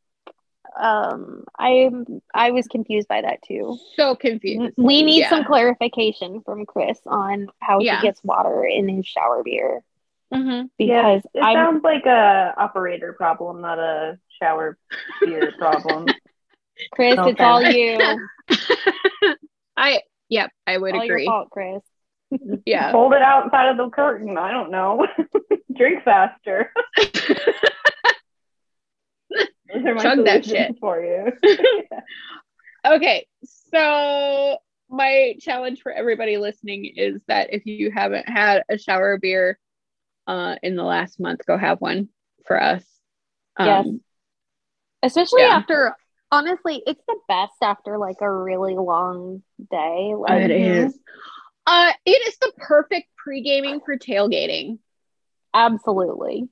Um, 0.79 1.43
I 1.57 1.89
I 2.33 2.51
was 2.51 2.67
confused 2.67 3.07
by 3.07 3.21
that 3.21 3.41
too. 3.43 3.77
so 3.95 4.15
confused. 4.15 4.73
We 4.77 5.03
need 5.03 5.19
Yeah. 5.19 5.29
some 5.29 5.43
clarification 5.45 6.41
from 6.41 6.65
Chris 6.65 6.99
on 7.05 7.47
how 7.59 7.79
Yeah. 7.79 7.97
he 7.97 8.07
gets 8.07 8.23
water 8.23 8.65
in 8.65 8.87
his 8.89 9.05
shower 9.05 9.43
beer 9.43 9.83
Mhm. 10.33 10.69
Yeah, 10.79 11.17
because 11.19 11.25
it 11.35 11.43
I'm 11.43 11.55
sounds 11.55 11.83
like 11.83 12.05
a 12.07 12.53
operator 12.57 13.13
problem, 13.13 13.61
not 13.61 13.77
a 13.77 14.17
shower 14.41 14.77
beer 15.21 15.51
problem. 15.59 16.07
Chris. 16.91 17.17
No 17.17 17.27
it's 17.27 17.39
all 17.39 17.61
you. 17.61 18.27
I 19.77 20.01
yep, 20.29 20.49
I 20.65 20.77
would 20.77 20.95
all 20.95 21.05
your 21.05 21.17
agree. 21.17 21.25
fault, 21.27 21.49
Chris. 21.51 21.81
Yeah. 22.65 22.89
Hold 22.91 23.13
it 23.13 23.21
outside 23.21 23.69
of 23.69 23.77
the 23.77 23.89
curtain. 23.91 24.39
I 24.39 24.51
don't 24.51 24.71
know. 24.71 25.05
Drink 25.75 26.03
faster. 26.03 26.71
Those 29.73 29.85
are 29.85 29.95
my 29.95 30.01
Chug 30.03 30.25
that 30.25 30.45
shit. 30.45 30.77
for 30.79 31.01
you. 31.03 31.31
Okay, 32.85 33.25
so 33.71 34.57
my 34.89 35.35
challenge 35.39 35.81
for 35.81 35.91
everybody 35.91 36.37
listening 36.37 36.83
is 36.83 37.21
that 37.29 37.53
if 37.53 37.65
you 37.65 37.91
haven't 37.91 38.27
had 38.27 38.63
a 38.69 38.77
shower 38.77 39.17
beer 39.17 39.57
uh, 40.27 40.55
in 40.61 40.75
the 40.75 40.83
last 40.83 41.17
month, 41.17 41.45
go 41.45 41.57
have 41.57 41.79
one 41.79 42.09
for 42.45 42.61
us. 42.61 42.83
Um, 43.55 43.67
Yes. 43.67 43.87
Especially 45.03 45.43
Yeah. 45.43 45.55
after, 45.55 45.95
honestly, 46.29 46.83
it's 46.85 47.01
the 47.07 47.17
best 47.29 47.53
after 47.61 47.97
like 47.97 48.17
a 48.19 48.29
really 48.29 48.75
long 48.75 49.43
day. 49.71 50.13
Like, 50.17 50.41
It 50.43 50.51
is. 50.51 50.99
Uh, 51.65 51.93
it 52.05 52.27
is 52.27 52.37
the 52.39 52.51
perfect 52.57 53.07
pre-gaming 53.15 53.79
for 53.85 53.97
tailgating. 53.97 54.79
Absolutely. 55.53 56.49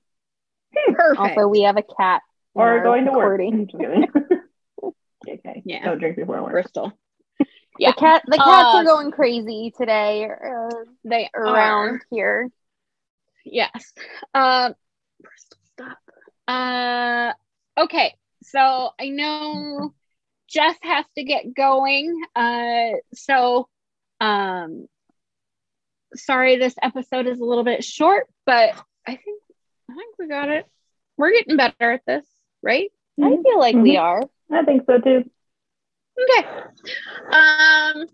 Perfect. 0.94 1.20
Also, 1.20 1.48
we 1.50 1.64
have 1.64 1.76
a 1.76 1.84
cat. 1.84 2.22
In 2.56 2.62
or 2.62 2.70
our 2.70 2.84
going 2.84 3.06
to 3.06 3.12
work. 3.12 3.40
recording. 3.40 3.68
Just 3.72 3.80
kidding. 3.80 4.08
okay. 5.30 5.62
Yeah. 5.66 5.86
Don't 5.86 6.00
drink 6.00 6.16
before 6.18 6.42
work. 6.42 6.52
Bristol. 6.52 6.92
Yeah. 7.80 7.92
The 7.92 7.98
cat, 7.98 8.24
the 8.28 8.38
cats 8.38 8.74
Uh, 8.74 8.78
are 8.78 8.84
going 8.84 9.12
crazy 9.12 9.74
today 9.76 10.26
uh, 10.30 10.70
They 11.06 11.30
around 11.34 11.96
are. 11.96 12.02
here. 12.12 12.50
Yes. 13.46 13.94
Um, 14.34 14.76
Bristol, 15.22 15.58
stop. 15.74 15.98
Uh, 16.48 17.34
okay. 17.82 18.16
So 18.44 18.90
I 19.00 19.10
know 19.10 19.94
Jess 20.48 20.76
has 20.82 21.06
to 21.18 21.24
get 21.24 21.54
going. 21.56 22.22
Uh, 22.36 22.98
so, 23.14 23.68
um, 24.20 24.88
sorry 26.14 26.58
this 26.58 26.76
episode 26.82 27.26
is 27.26 27.40
a 27.40 27.46
little 27.46 27.64
bit 27.64 27.84
short, 27.86 28.28
but 28.46 28.72
I 29.08 29.16
think 29.16 29.42
I 29.90 29.96
think 29.96 30.16
we 30.20 30.28
got 30.28 30.50
it. 30.50 30.66
We're 31.18 31.32
getting 31.32 31.56
better 31.58 31.92
at 31.94 32.02
this, 32.06 32.26
right? 32.62 32.90
I 33.22 33.38
feel 33.44 33.60
like 33.60 33.76
we 33.76 33.96
Mhm. 33.96 34.02
are. 34.02 34.24
I 34.52 34.64
think 34.64 34.86
so 34.86 35.00
too. 35.00 35.30
Okay. 36.20 36.48
Um, 37.32 38.08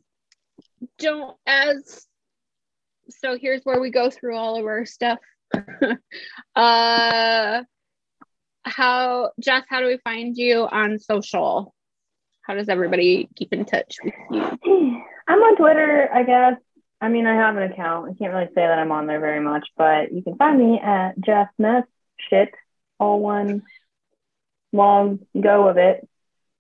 don't 1.00 1.38
as 1.46 2.08
so 3.10 3.38
here's 3.38 3.64
where 3.64 3.80
we 3.80 3.90
go 3.90 4.10
through 4.10 4.36
all 4.36 4.60
of 4.60 4.66
our 4.66 4.86
stuff. 4.86 5.20
uh, 6.56 7.64
how 8.66 9.32
Jess? 9.40 9.64
How 9.70 9.80
do 9.80 9.88
we 9.88 9.98
find 10.04 10.38
you 10.38 10.68
on 10.70 11.00
social? 11.00 11.74
How 12.42 12.54
does 12.56 12.70
everybody 12.70 13.30
keep 13.36 13.54
in 13.54 13.66
touch 13.66 13.96
with 14.04 14.14
you? 14.32 14.42
I'm 15.28 15.40
on 15.40 15.56
Twitter, 15.58 16.10
I 16.14 16.24
guess. 16.24 16.60
I 17.00 17.10
mean, 17.10 17.28
I 17.28 17.36
have 17.36 17.56
an 17.58 17.72
account. 17.72 18.10
I 18.10 18.14
can't 18.14 18.34
really 18.34 18.48
say 18.48 18.62
that 18.62 18.80
I'm 18.80 18.92
on 18.92 19.06
there 19.06 19.20
very 19.20 19.40
much, 19.40 19.68
but 19.78 20.12
you 20.12 20.22
can 20.22 20.36
find 20.36 20.58
me 20.58 20.80
at 20.80 21.20
Jeff 21.20 21.50
Smith. 21.58 21.86
Shit, 22.30 22.50
all 23.00 23.20
one 23.20 23.64
long 24.78 25.20
go 25.40 25.68
of 25.68 25.78
it. 25.78 26.08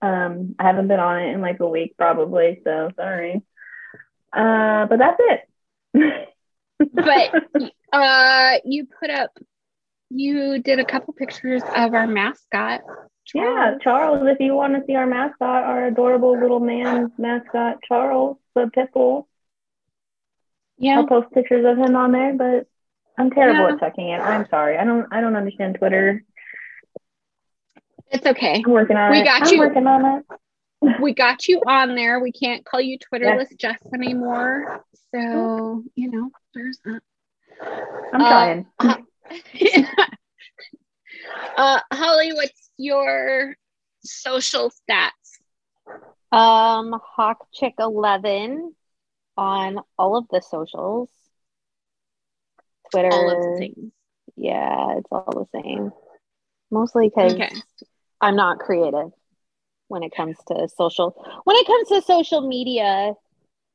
Um, 0.01 0.55
I 0.59 0.63
haven't 0.65 0.89
been 0.89 0.99
on 0.99 1.21
it 1.21 1.33
in 1.33 1.41
like 1.41 1.59
a 1.61 1.67
week 1.67 1.95
probably, 1.97 2.61
so 2.63 2.91
sorry. 2.95 3.41
Uh, 4.33 4.85
but 4.87 4.99
that's 4.99 5.19
it. 5.19 6.27
But 6.93 7.33
uh, 7.91 8.51
you 8.63 8.87
put 8.99 9.09
up, 9.09 9.31
you 10.11 10.61
did 10.61 10.79
a 10.79 10.85
couple 10.85 11.11
pictures 11.13 11.63
of 11.75 11.93
our 11.95 12.05
mascot. 12.05 12.81
yeah, 13.33 13.75
Charles, 13.81 14.21
if 14.27 14.39
you 14.39 14.53
want 14.53 14.75
to 14.75 14.83
see 14.85 14.93
our 14.95 15.07
mascot, 15.07 15.63
our 15.63 15.87
adorable 15.87 16.39
little 16.39 16.59
man 16.59 17.11
mascot, 17.17 17.77
Charles, 17.87 18.37
the 18.53 18.69
pit 18.71 18.89
bull. 18.93 19.27
Yeah. 20.77 20.97
I'll 20.99 21.07
post 21.07 21.33
pictures 21.33 21.65
of 21.65 21.77
him 21.79 21.95
on 21.95 22.11
there, 22.11 22.35
but 22.35 22.67
I'm 23.17 23.31
terrible 23.31 23.67
Yeah. 23.69 23.73
at 23.73 23.79
checking 23.79 24.09
it. 24.09 24.19
I'm 24.19 24.45
sorry. 24.49 24.77
I 24.77 24.83
don't 24.85 25.07
I 25.11 25.21
don't 25.21 25.35
understand 25.35 25.77
Twitter. 25.79 26.23
It's 28.11 28.25
okay. 28.25 28.63
I'm 28.65 28.71
working 28.71 28.97
on 28.97 29.11
We 29.11 29.21
it. 29.21 29.23
got 29.23 29.41
I'm 29.41 29.51
you. 29.51 29.59
working 29.59 29.87
on 29.87 30.05
it. 30.05 30.25
we 31.01 31.13
got 31.13 31.47
you 31.47 31.61
on 31.67 31.95
there. 31.95 32.19
We 32.19 32.31
can't 32.31 32.65
call 32.65 32.81
you 32.81 32.97
Twitterless 32.99 33.49
Yes. 33.49 33.57
Jess 33.57 33.79
anymore. 33.93 34.83
So, 35.13 35.83
you 35.95 36.11
know, 36.11 36.29
there's 36.53 36.79
that. 36.85 37.01
I'm 38.13 38.21
Uh, 38.21 38.25
trying. 38.25 38.65
uh, 41.57 41.79
Holly, 41.93 42.33
what's 42.33 42.69
your 42.77 43.55
social 44.03 44.69
stats? 44.69 45.39
Um, 46.31 46.99
Hawk 47.15 47.47
Chick 47.53 47.75
Eleven 47.79 48.73
on 49.37 49.79
all 49.97 50.17
of 50.17 50.27
the 50.29 50.41
socials. 50.41 51.09
Twitter. 52.91 53.09
All 53.11 53.29
of 53.29 53.39
the 53.41 53.51
things. 53.57 53.91
Yeah, 54.35 54.97
it's 54.97 55.07
all 55.11 55.47
the 55.51 55.61
same. 55.61 55.91
Mostly 56.71 57.09
because 57.09 57.33
Okay. 57.33 57.49
I'm 58.21 58.35
not 58.35 58.59
creative 58.59 59.11
when 59.87 60.03
it 60.03 60.13
comes 60.15 60.37
to 60.47 60.67
social. 60.75 61.15
When 61.43 61.55
it 61.55 61.67
comes 61.67 61.87
to 61.89 62.01
social 62.01 62.47
media 62.47 63.13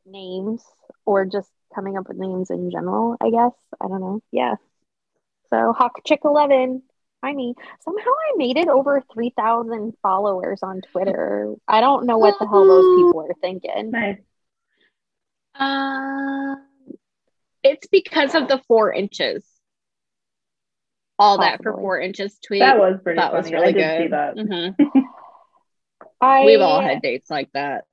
names 0.04 0.62
or 1.04 1.24
just 1.24 1.48
coming 1.74 1.96
up 1.96 2.08
with 2.08 2.16
names 2.18 2.50
in 2.50 2.70
general, 2.70 3.16
I 3.20 3.30
guess. 3.30 3.52
I 3.80 3.88
don't 3.88 4.00
know. 4.00 4.20
Yeah. 4.30 4.56
So 5.50 5.72
Hawk 5.72 6.00
Chick 6.06 6.20
Eleven. 6.24 6.82
I 7.24 7.34
mean, 7.34 7.54
somehow 7.84 8.10
I 8.10 8.36
made 8.36 8.56
it 8.56 8.68
over 8.68 9.02
three 9.12 9.32
thousand 9.36 9.94
followers 10.02 10.60
on 10.62 10.80
Twitter. 10.90 11.54
I 11.68 11.80
don't 11.80 12.06
know 12.06 12.18
what 12.18 12.36
the 12.40 12.48
hell 12.48 12.66
those 12.66 12.96
people 12.96 13.20
are 13.20 13.34
thinking. 13.40 13.92
Nice. 13.92 14.18
Uh, 15.54 16.56
it's 17.62 17.86
because 17.86 18.34
of 18.34 18.48
the 18.48 18.60
four 18.66 18.92
inches. 18.92 19.44
All 21.18 21.38
that 21.38 21.62
for 21.62 21.72
four 21.74 22.00
inches 22.00 22.38
tweet. 22.44 22.60
That 22.60 22.78
was 22.78 22.98
pretty 23.02 23.18
that 23.18 23.30
funny. 23.32 23.42
was 23.42 23.52
really 23.52 23.68
I 23.68 23.72
good. 23.72 24.02
see 24.02 24.08
that. 24.08 24.36
Mhm. 24.36 25.04
I, 26.20 26.44
We've 26.44 26.60
all 26.60 26.80
had 26.80 27.02
dates 27.02 27.30
like 27.30 27.50
that. 27.52 27.84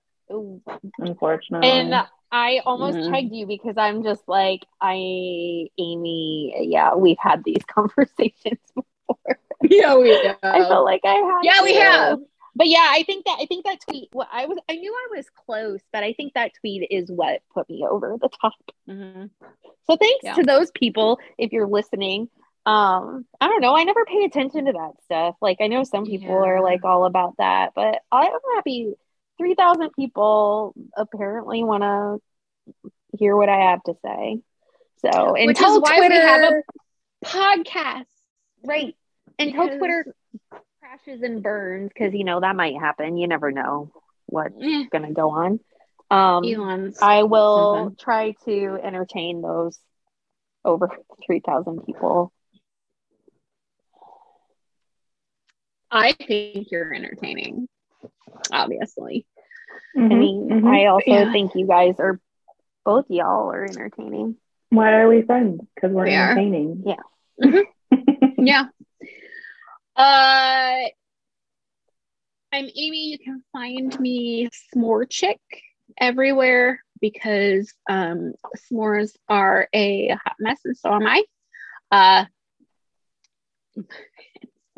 Unfortunately. 1.00 1.68
And 1.70 1.94
I 2.32 2.62
almost 2.66 2.98
Mhm. 2.98 3.12
tagged 3.12 3.34
you 3.34 3.48
because 3.48 3.76
I'm 3.78 4.04
just 4.04 4.28
like, 4.28 4.62
I, 4.80 4.94
Amy, 5.80 6.54
yeah, 6.70 6.94
we've 6.96 7.18
had 7.20 7.44
these 7.44 7.64
conversations 7.68 8.60
before. 8.76 9.40
Yeah, 9.64 9.96
we 9.98 10.10
have. 10.24 10.38
I 10.44 10.60
felt 10.60 10.86
like 10.86 11.02
I 11.04 11.16
had. 11.16 11.40
Yeah, 11.44 11.64
we 11.64 11.74
have. 11.76 12.20
But 12.56 12.68
yeah, 12.68 12.86
I 12.90 13.04
think 13.04 13.26
that 13.26 13.38
I 13.40 13.46
think 13.46 13.66
that 13.66 13.80
tweet. 13.88 14.10
Well, 14.14 14.28
I 14.32 14.46
was 14.46 14.58
I 14.70 14.76
knew 14.76 14.94
I 14.94 15.16
was 15.18 15.30
close, 15.30 15.82
but 15.94 16.04
I 16.04 16.14
think 16.14 16.34
that 16.34 16.52
tweet 16.60 16.88
is 16.92 17.10
what 17.12 17.42
put 17.54 17.70
me 17.70 17.86
over 17.90 18.18
the 18.20 18.30
top. 18.30 18.54
Mhm. 18.88 19.30
So 19.86 19.96
thanks 19.96 20.24
Yeah. 20.24 20.34
to 20.36 20.44
those 20.44 20.70
people 20.72 21.20
if 21.38 21.52
you're 21.52 21.68
listening. 21.68 22.30
Um, 22.66 23.26
I 23.42 23.48
don't 23.48 23.62
know. 23.62 23.76
I 23.76 23.84
never 23.84 24.06
pay 24.06 24.26
attention 24.26 24.66
to 24.66 24.74
that 24.74 24.92
stuff. 25.06 25.36
Like 25.42 25.58
I 25.62 25.68
know 25.68 25.84
some 25.84 26.06
people 26.06 26.28
Yeah. 26.30 26.50
are 26.52 26.62
like 26.62 26.84
all 26.84 27.06
about 27.06 27.36
that, 27.38 27.72
but 27.76 28.02
I'm 28.12 28.32
happy. 28.56 28.94
Three 29.38 29.56
thousand 29.56 29.92
people 29.96 30.74
apparently 30.96 31.64
want 31.64 31.84
to 31.84 32.90
hear 33.18 33.36
what 33.36 33.50
I 33.50 33.72
have 33.72 33.82
to 33.84 33.94
say. 34.04 34.40
So 35.06 35.32
Which 35.34 35.48
until 35.48 35.76
is 35.76 35.82
why 35.82 35.98
Twitter, 35.98 36.14
we 36.16 36.20
have 36.22 36.54
a 36.54 37.26
podcast. 37.26 38.06
right? 38.66 38.96
Until 39.40 39.64
Because- 39.64 39.78
Twitter 39.80 40.16
crashes 40.82 41.22
and 41.24 41.42
burns, 41.42 41.90
because 41.94 42.14
you 42.14 42.24
know 42.26 42.40
that 42.42 42.56
might 42.56 42.78
happen. 42.78 43.18
You 43.18 43.28
never 43.28 43.52
know 43.52 43.92
what's 44.26 44.56
Eh, 44.62 44.84
gonna 44.92 45.14
go 45.14 45.30
on. 45.30 45.60
Um, 46.12 46.44
Elon's. 46.44 47.00
I 47.02 47.24
will 47.24 47.76
something. 47.76 47.96
try 47.98 48.32
to 48.46 48.78
entertain 48.84 49.42
those 49.42 49.80
over 50.66 50.90
three 51.26 51.40
thousand 51.40 51.86
people. 51.86 52.34
I 55.92 56.14
think 56.14 56.72
you're 56.72 56.94
entertaining. 56.94 57.68
Obviously. 58.52 59.26
I 59.96 60.00
Mhm, 60.00 60.20
mean, 60.20 60.50
mhm. 60.50 60.68
I 60.68 60.86
also 60.88 61.06
Yeah. 61.12 61.32
think 61.32 61.52
you 61.56 61.68
guys 61.68 62.00
are 62.00 62.20
both 62.86 63.06
y'all 63.10 63.52
are 63.52 63.66
entertaining. 63.66 64.36
Why 64.70 64.94
are 64.94 65.08
we 65.08 65.22
friends? 65.24 65.62
Because 65.76 65.92
we're 65.92 66.06
We 66.06 66.16
are. 66.16 66.32
entertaining. 66.32 66.84
Yeah. 66.86 67.04
Yeah. 68.38 68.66
Uh, 69.96 70.88
I'm 72.52 72.66
Amy. 72.76 73.10
You 73.12 73.20
can 73.20 73.44
find 73.52 74.00
me 74.00 74.50
S'more 74.74 75.10
Chick 75.10 75.40
everywhere 76.00 76.84
because 77.02 77.74
um, 77.90 78.34
s'mores 78.58 79.16
are 79.28 79.68
a 79.74 80.10
hot 80.10 80.36
mess, 80.40 80.60
and 80.66 80.78
so 80.78 80.94
am 80.94 81.06
I. 81.06 81.24
Uh, 81.92 82.26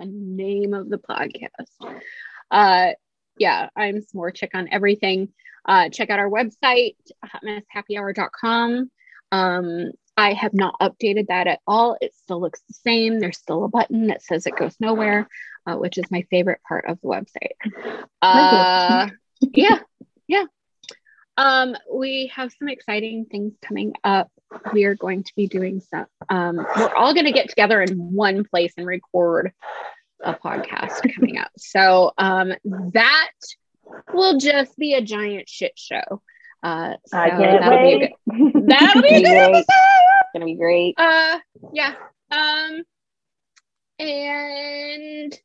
the 0.01 0.07
name 0.11 0.73
of 0.73 0.89
the 0.89 0.97
podcast. 0.97 2.01
Uh, 2.49 2.91
yeah, 3.37 3.69
I'm 3.75 4.01
S'more 4.01 4.33
Chick 4.33 4.51
on 4.53 4.67
everything. 4.71 5.29
Uh, 5.65 5.89
check 5.89 6.09
out 6.09 6.19
our 6.19 6.29
website, 6.29 6.95
hotmesshappyhour.com. 7.23 8.91
Um, 9.31 9.91
I 10.17 10.33
have 10.33 10.53
not 10.53 10.75
updated 10.81 11.27
that 11.27 11.47
at 11.47 11.59
all. 11.65 11.97
It 12.01 12.13
still 12.15 12.41
looks 12.41 12.61
the 12.67 12.73
same. 12.73 13.19
There's 13.19 13.37
still 13.37 13.63
a 13.63 13.69
button 13.69 14.07
that 14.07 14.23
says 14.23 14.45
it 14.45 14.55
goes 14.55 14.75
nowhere, 14.79 15.27
uh, 15.65 15.75
which 15.75 15.97
is 15.97 16.11
my 16.11 16.23
favorite 16.29 16.61
part 16.67 16.85
of 16.87 16.99
the 17.01 17.07
website. 17.07 18.01
Uh, 18.21 19.09
yeah, 19.53 19.79
yeah. 20.27 20.45
Um, 21.37 21.75
we 21.93 22.31
have 22.35 22.51
some 22.57 22.67
exciting 22.67 23.25
things 23.25 23.53
coming 23.61 23.93
up. 24.03 24.31
We 24.73 24.85
are 24.85 24.95
going 24.95 25.23
to 25.23 25.31
be 25.35 25.47
doing 25.47 25.79
some. 25.81 26.05
Um, 26.29 26.57
we're 26.57 26.93
all 26.95 27.13
going 27.13 27.25
to 27.25 27.31
get 27.31 27.49
together 27.49 27.81
in 27.81 27.97
one 28.13 28.43
place 28.43 28.73
and 28.77 28.85
record 28.85 29.51
a 30.23 30.33
podcast 30.33 31.01
coming 31.15 31.37
up. 31.37 31.51
So 31.57 32.11
um, 32.17 32.53
that 32.93 33.31
will 34.13 34.37
just 34.37 34.77
be 34.77 34.93
a 34.93 35.01
giant 35.01 35.47
shit 35.49 35.73
show. 35.77 36.21
Uh, 36.63 36.95
so 37.07 37.17
I 37.17 37.29
can't 37.31 37.61
that'll 37.61 37.79
be 37.79 37.93
a 37.93 37.99
good- 37.99 38.67
that'll 38.67 39.01
be 39.01 39.07
a 39.07 39.11
good 39.21 39.23
Great. 39.25 39.37
episode. 39.37 39.65
It's 39.67 40.29
gonna 40.33 40.45
be 40.45 40.55
great. 40.55 40.95
Uh, 40.97 41.39
yeah. 41.73 41.95
Um, 42.29 42.83
and 43.99 45.37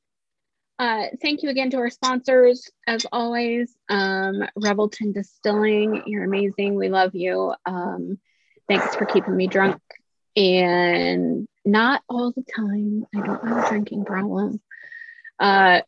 uh, 0.79 1.05
thank 1.23 1.43
you 1.43 1.49
again 1.49 1.71
to 1.71 1.79
our 1.79 1.91
sponsors, 1.91 2.71
as 2.87 3.07
always. 3.13 3.75
Um, 3.89 4.43
Revelton 4.59 5.15
Distilling, 5.15 6.03
you're 6.07 6.25
amazing. 6.25 6.75
We 6.75 6.89
love 6.89 7.15
you. 7.15 7.55
Um, 7.65 8.19
thanks 8.69 8.95
for 8.97 9.07
keeping 9.07 9.37
me 9.37 9.47
drunk, 9.47 9.81
and 10.37 11.47
not 11.65 12.03
all 12.09 12.33
the 12.33 12.45
time. 12.55 13.07
I 13.15 13.27
don't 13.27 13.47
have 13.47 13.65
a 13.67 13.69
drinking 13.69 14.05
problem. 14.05 14.61
Uh, 15.39 15.81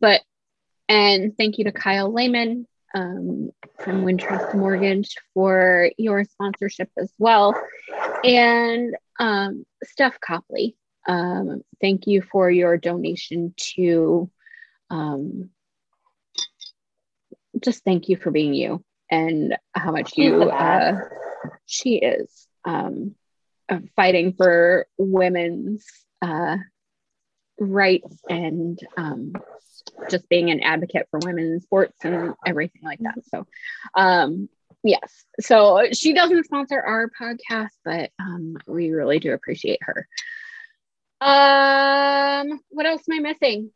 but 0.00 0.22
and 0.88 1.36
thank 1.36 1.58
you 1.58 1.64
to 1.64 1.72
Kyle 1.72 2.12
Lehman 2.12 2.66
um, 2.94 3.50
from 3.78 4.04
Wintrust 4.04 4.54
Mortgage 4.54 5.14
for 5.34 5.90
your 5.96 6.24
sponsorship 6.24 6.90
as 6.98 7.12
well. 7.18 7.54
And 8.24 8.94
um, 9.18 9.64
Steph 9.84 10.20
Copley, 10.20 10.76
um, 11.08 11.62
thank 11.80 12.06
you 12.06 12.22
for 12.22 12.50
your 12.50 12.76
donation 12.76 13.54
to 13.76 14.30
um, 14.90 15.50
just 17.62 17.84
thank 17.84 18.08
you 18.08 18.16
for 18.16 18.30
being 18.30 18.54
you 18.54 18.82
and 19.10 19.56
how 19.74 19.92
much 19.92 20.16
you 20.16 20.42
uh. 20.42 20.98
She 21.66 21.96
is 21.96 22.46
um, 22.64 23.14
uh, 23.68 23.78
fighting 23.96 24.34
for 24.34 24.86
women's 24.98 25.86
uh, 26.22 26.56
rights 27.58 28.18
and 28.28 28.78
um, 28.96 29.32
just 30.10 30.28
being 30.28 30.50
an 30.50 30.60
advocate 30.62 31.08
for 31.10 31.20
women 31.24 31.44
in 31.44 31.60
sports 31.60 31.96
and 32.04 32.34
everything 32.46 32.82
like 32.84 32.98
that. 33.00 33.14
So, 33.28 33.46
um, 33.94 34.48
yes. 34.82 35.24
So 35.40 35.88
she 35.92 36.12
doesn't 36.14 36.44
sponsor 36.44 36.80
our 36.80 37.10
podcast, 37.20 37.70
but 37.84 38.10
um, 38.18 38.56
we 38.66 38.90
really 38.90 39.18
do 39.18 39.32
appreciate 39.32 39.80
her. 39.82 40.06
Um, 41.20 42.60
what 42.70 42.86
else 42.86 43.02
am 43.10 43.18
I 43.18 43.20
missing? 43.20 43.70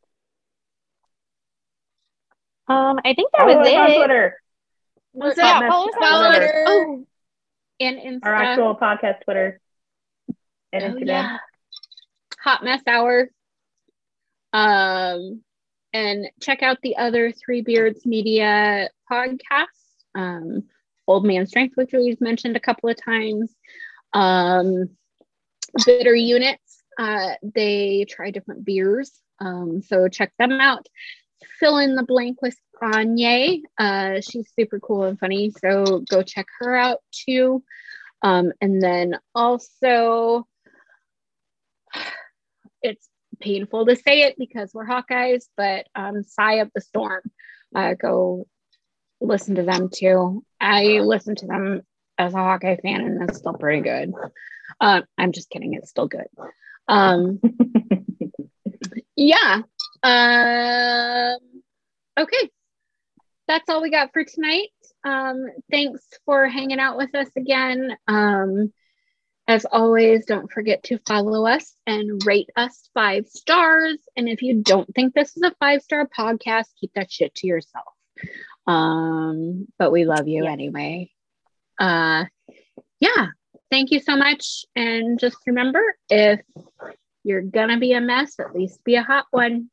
Um, 2.69 2.99
I 3.05 3.13
think 3.15 3.31
that 3.33 3.41
Follow 3.43 3.59
was 3.59 3.69
us 3.69 3.75
on 3.75 3.91
it. 3.91 3.97
Twitter. 3.97 4.41
Was 5.13 5.37
Yeah, 5.37 5.61
it? 5.67 5.69
follow 5.69 5.89
us 5.89 5.95
on 6.01 6.31
Twitter. 6.31 6.65
Oh, 6.67 7.07
and 7.81 7.99
Insta. 7.99 8.27
Our 8.27 8.35
actual 8.35 8.77
podcast 8.77 9.23
Twitter 9.25 9.61
and 10.73 10.85
Oh, 10.85 10.89
Instagram. 10.99 11.07
yeah. 11.07 11.39
Hot 12.41 12.65
Mess 12.65 12.83
Hour. 12.87 13.29
Um, 14.53 15.43
and 15.93 16.27
check 16.41 16.63
out 16.63 16.79
the 16.83 16.97
other 16.97 17.33
Three 17.33 17.63
Beards 17.63 18.05
Media 18.07 18.89
podcasts. 19.11 19.67
Um, 20.15 20.65
Old 21.07 21.25
Man 21.25 21.47
Strength, 21.47 21.77
which 21.77 21.91
we've 21.93 22.21
mentioned 22.21 22.57
a 22.57 22.61
couple 22.61 22.89
of 22.89 22.97
times. 23.03 23.55
Um, 24.13 24.91
Bitter 25.85 26.15
Units. 26.15 26.83
Uh, 26.99 27.33
they 27.43 28.07
try 28.09 28.31
different 28.31 28.65
beers. 28.65 29.11
Um, 29.41 29.83
so 29.83 30.09
check 30.09 30.33
them 30.39 30.53
out. 30.53 30.87
Fill 31.59 31.79
in 31.79 31.97
the 31.97 32.05
blank 32.05 32.41
with 32.41 32.57
Kanye. 32.81 33.63
Uh, 33.79 34.21
she's 34.21 34.51
super 34.59 34.81
cool 34.81 35.05
and 35.05 35.19
funny. 35.19 35.51
So 35.51 36.05
go 36.11 36.23
check 36.23 36.47
her 36.61 36.75
out 36.75 36.99
too. 37.13 37.63
Um, 38.23 38.53
and 38.61 38.83
then 38.83 39.19
also, 39.35 40.47
it's 42.83 43.09
painful 43.41 43.87
to 43.87 43.97
say 43.97 44.23
it 44.23 44.37
because 44.39 44.73
we're 44.73 44.87
Hawkeyes, 44.87 45.45
but 45.57 45.87
um, 45.95 46.23
Sigh 46.23 46.55
of 46.55 46.71
the 46.75 46.81
Storm, 46.81 47.23
uh, 47.75 47.95
go 47.95 48.47
listen 49.21 49.57
to 49.57 49.63
them 49.63 49.91
too. 49.95 50.45
I 50.61 51.01
listen 51.01 51.35
to 51.37 51.47
them 51.47 51.83
as 52.19 52.35
a 52.35 52.39
Hawkeye 52.39 52.77
fan, 52.77 53.01
and 53.03 53.29
it's 53.29 53.39
still 53.39 53.55
pretty 53.55 53.83
good. 53.83 54.13
Uh, 54.81 55.03
I'm 55.19 55.33
just 55.33 55.51
kidding, 55.51 55.75
it's 55.75 55.91
still 55.91 56.09
good. 56.09 56.27
Um, 56.89 57.41
yeah. 59.17 59.63
Um, 60.03 61.39
okay. 62.19 62.51
That's 63.47 63.69
all 63.69 63.83
we 63.83 63.91
got 63.91 64.13
for 64.13 64.25
tonight. 64.25 64.69
Um, 65.05 65.47
thanks 65.71 66.03
for 66.25 66.47
hanging 66.49 66.79
out 66.81 66.97
with 66.97 67.15
us 67.15 67.29
again. 67.37 67.95
Um, 68.09 68.73
as 69.47 69.67
always, 69.67 70.25
don't 70.25 70.51
forget 70.51 70.83
to 70.85 70.99
follow 71.07 71.47
us 71.47 71.75
and 71.87 72.25
rate 72.25 72.49
us 72.57 72.89
five 72.95 73.27
stars. 73.29 73.99
And 74.17 74.29
if 74.29 74.41
you 74.41 74.63
don't 74.63 74.93
think 74.95 75.13
this 75.13 75.37
is 75.37 75.43
a 75.43 75.55
five 75.61 75.83
star 75.83 76.09
podcast, 76.09 76.67
keep 76.81 76.93
that 76.95 77.13
shit 77.13 77.35
to 77.37 77.47
yourself. 77.47 77.85
Um, 78.67 79.67
but 79.79 79.93
we 79.93 80.07
love 80.07 80.27
you 80.29 80.45
Yes. 80.45 80.53
anyway. 80.53 81.11
Uh, 81.79 82.25
yeah. 83.01 83.27
Thank 83.71 83.91
you 83.91 84.01
so 84.01 84.17
much. 84.17 84.65
And 84.75 85.19
just 85.19 85.37
remember 85.47 85.83
if 86.09 86.41
you're 87.25 87.43
gonna 87.43 87.79
be 87.79 87.93
a 87.93 88.01
mess, 88.01 88.39
at 88.41 88.55
least 88.55 88.83
be 88.85 88.95
a 88.95 89.03
hot 89.03 89.27
one. 89.31 89.69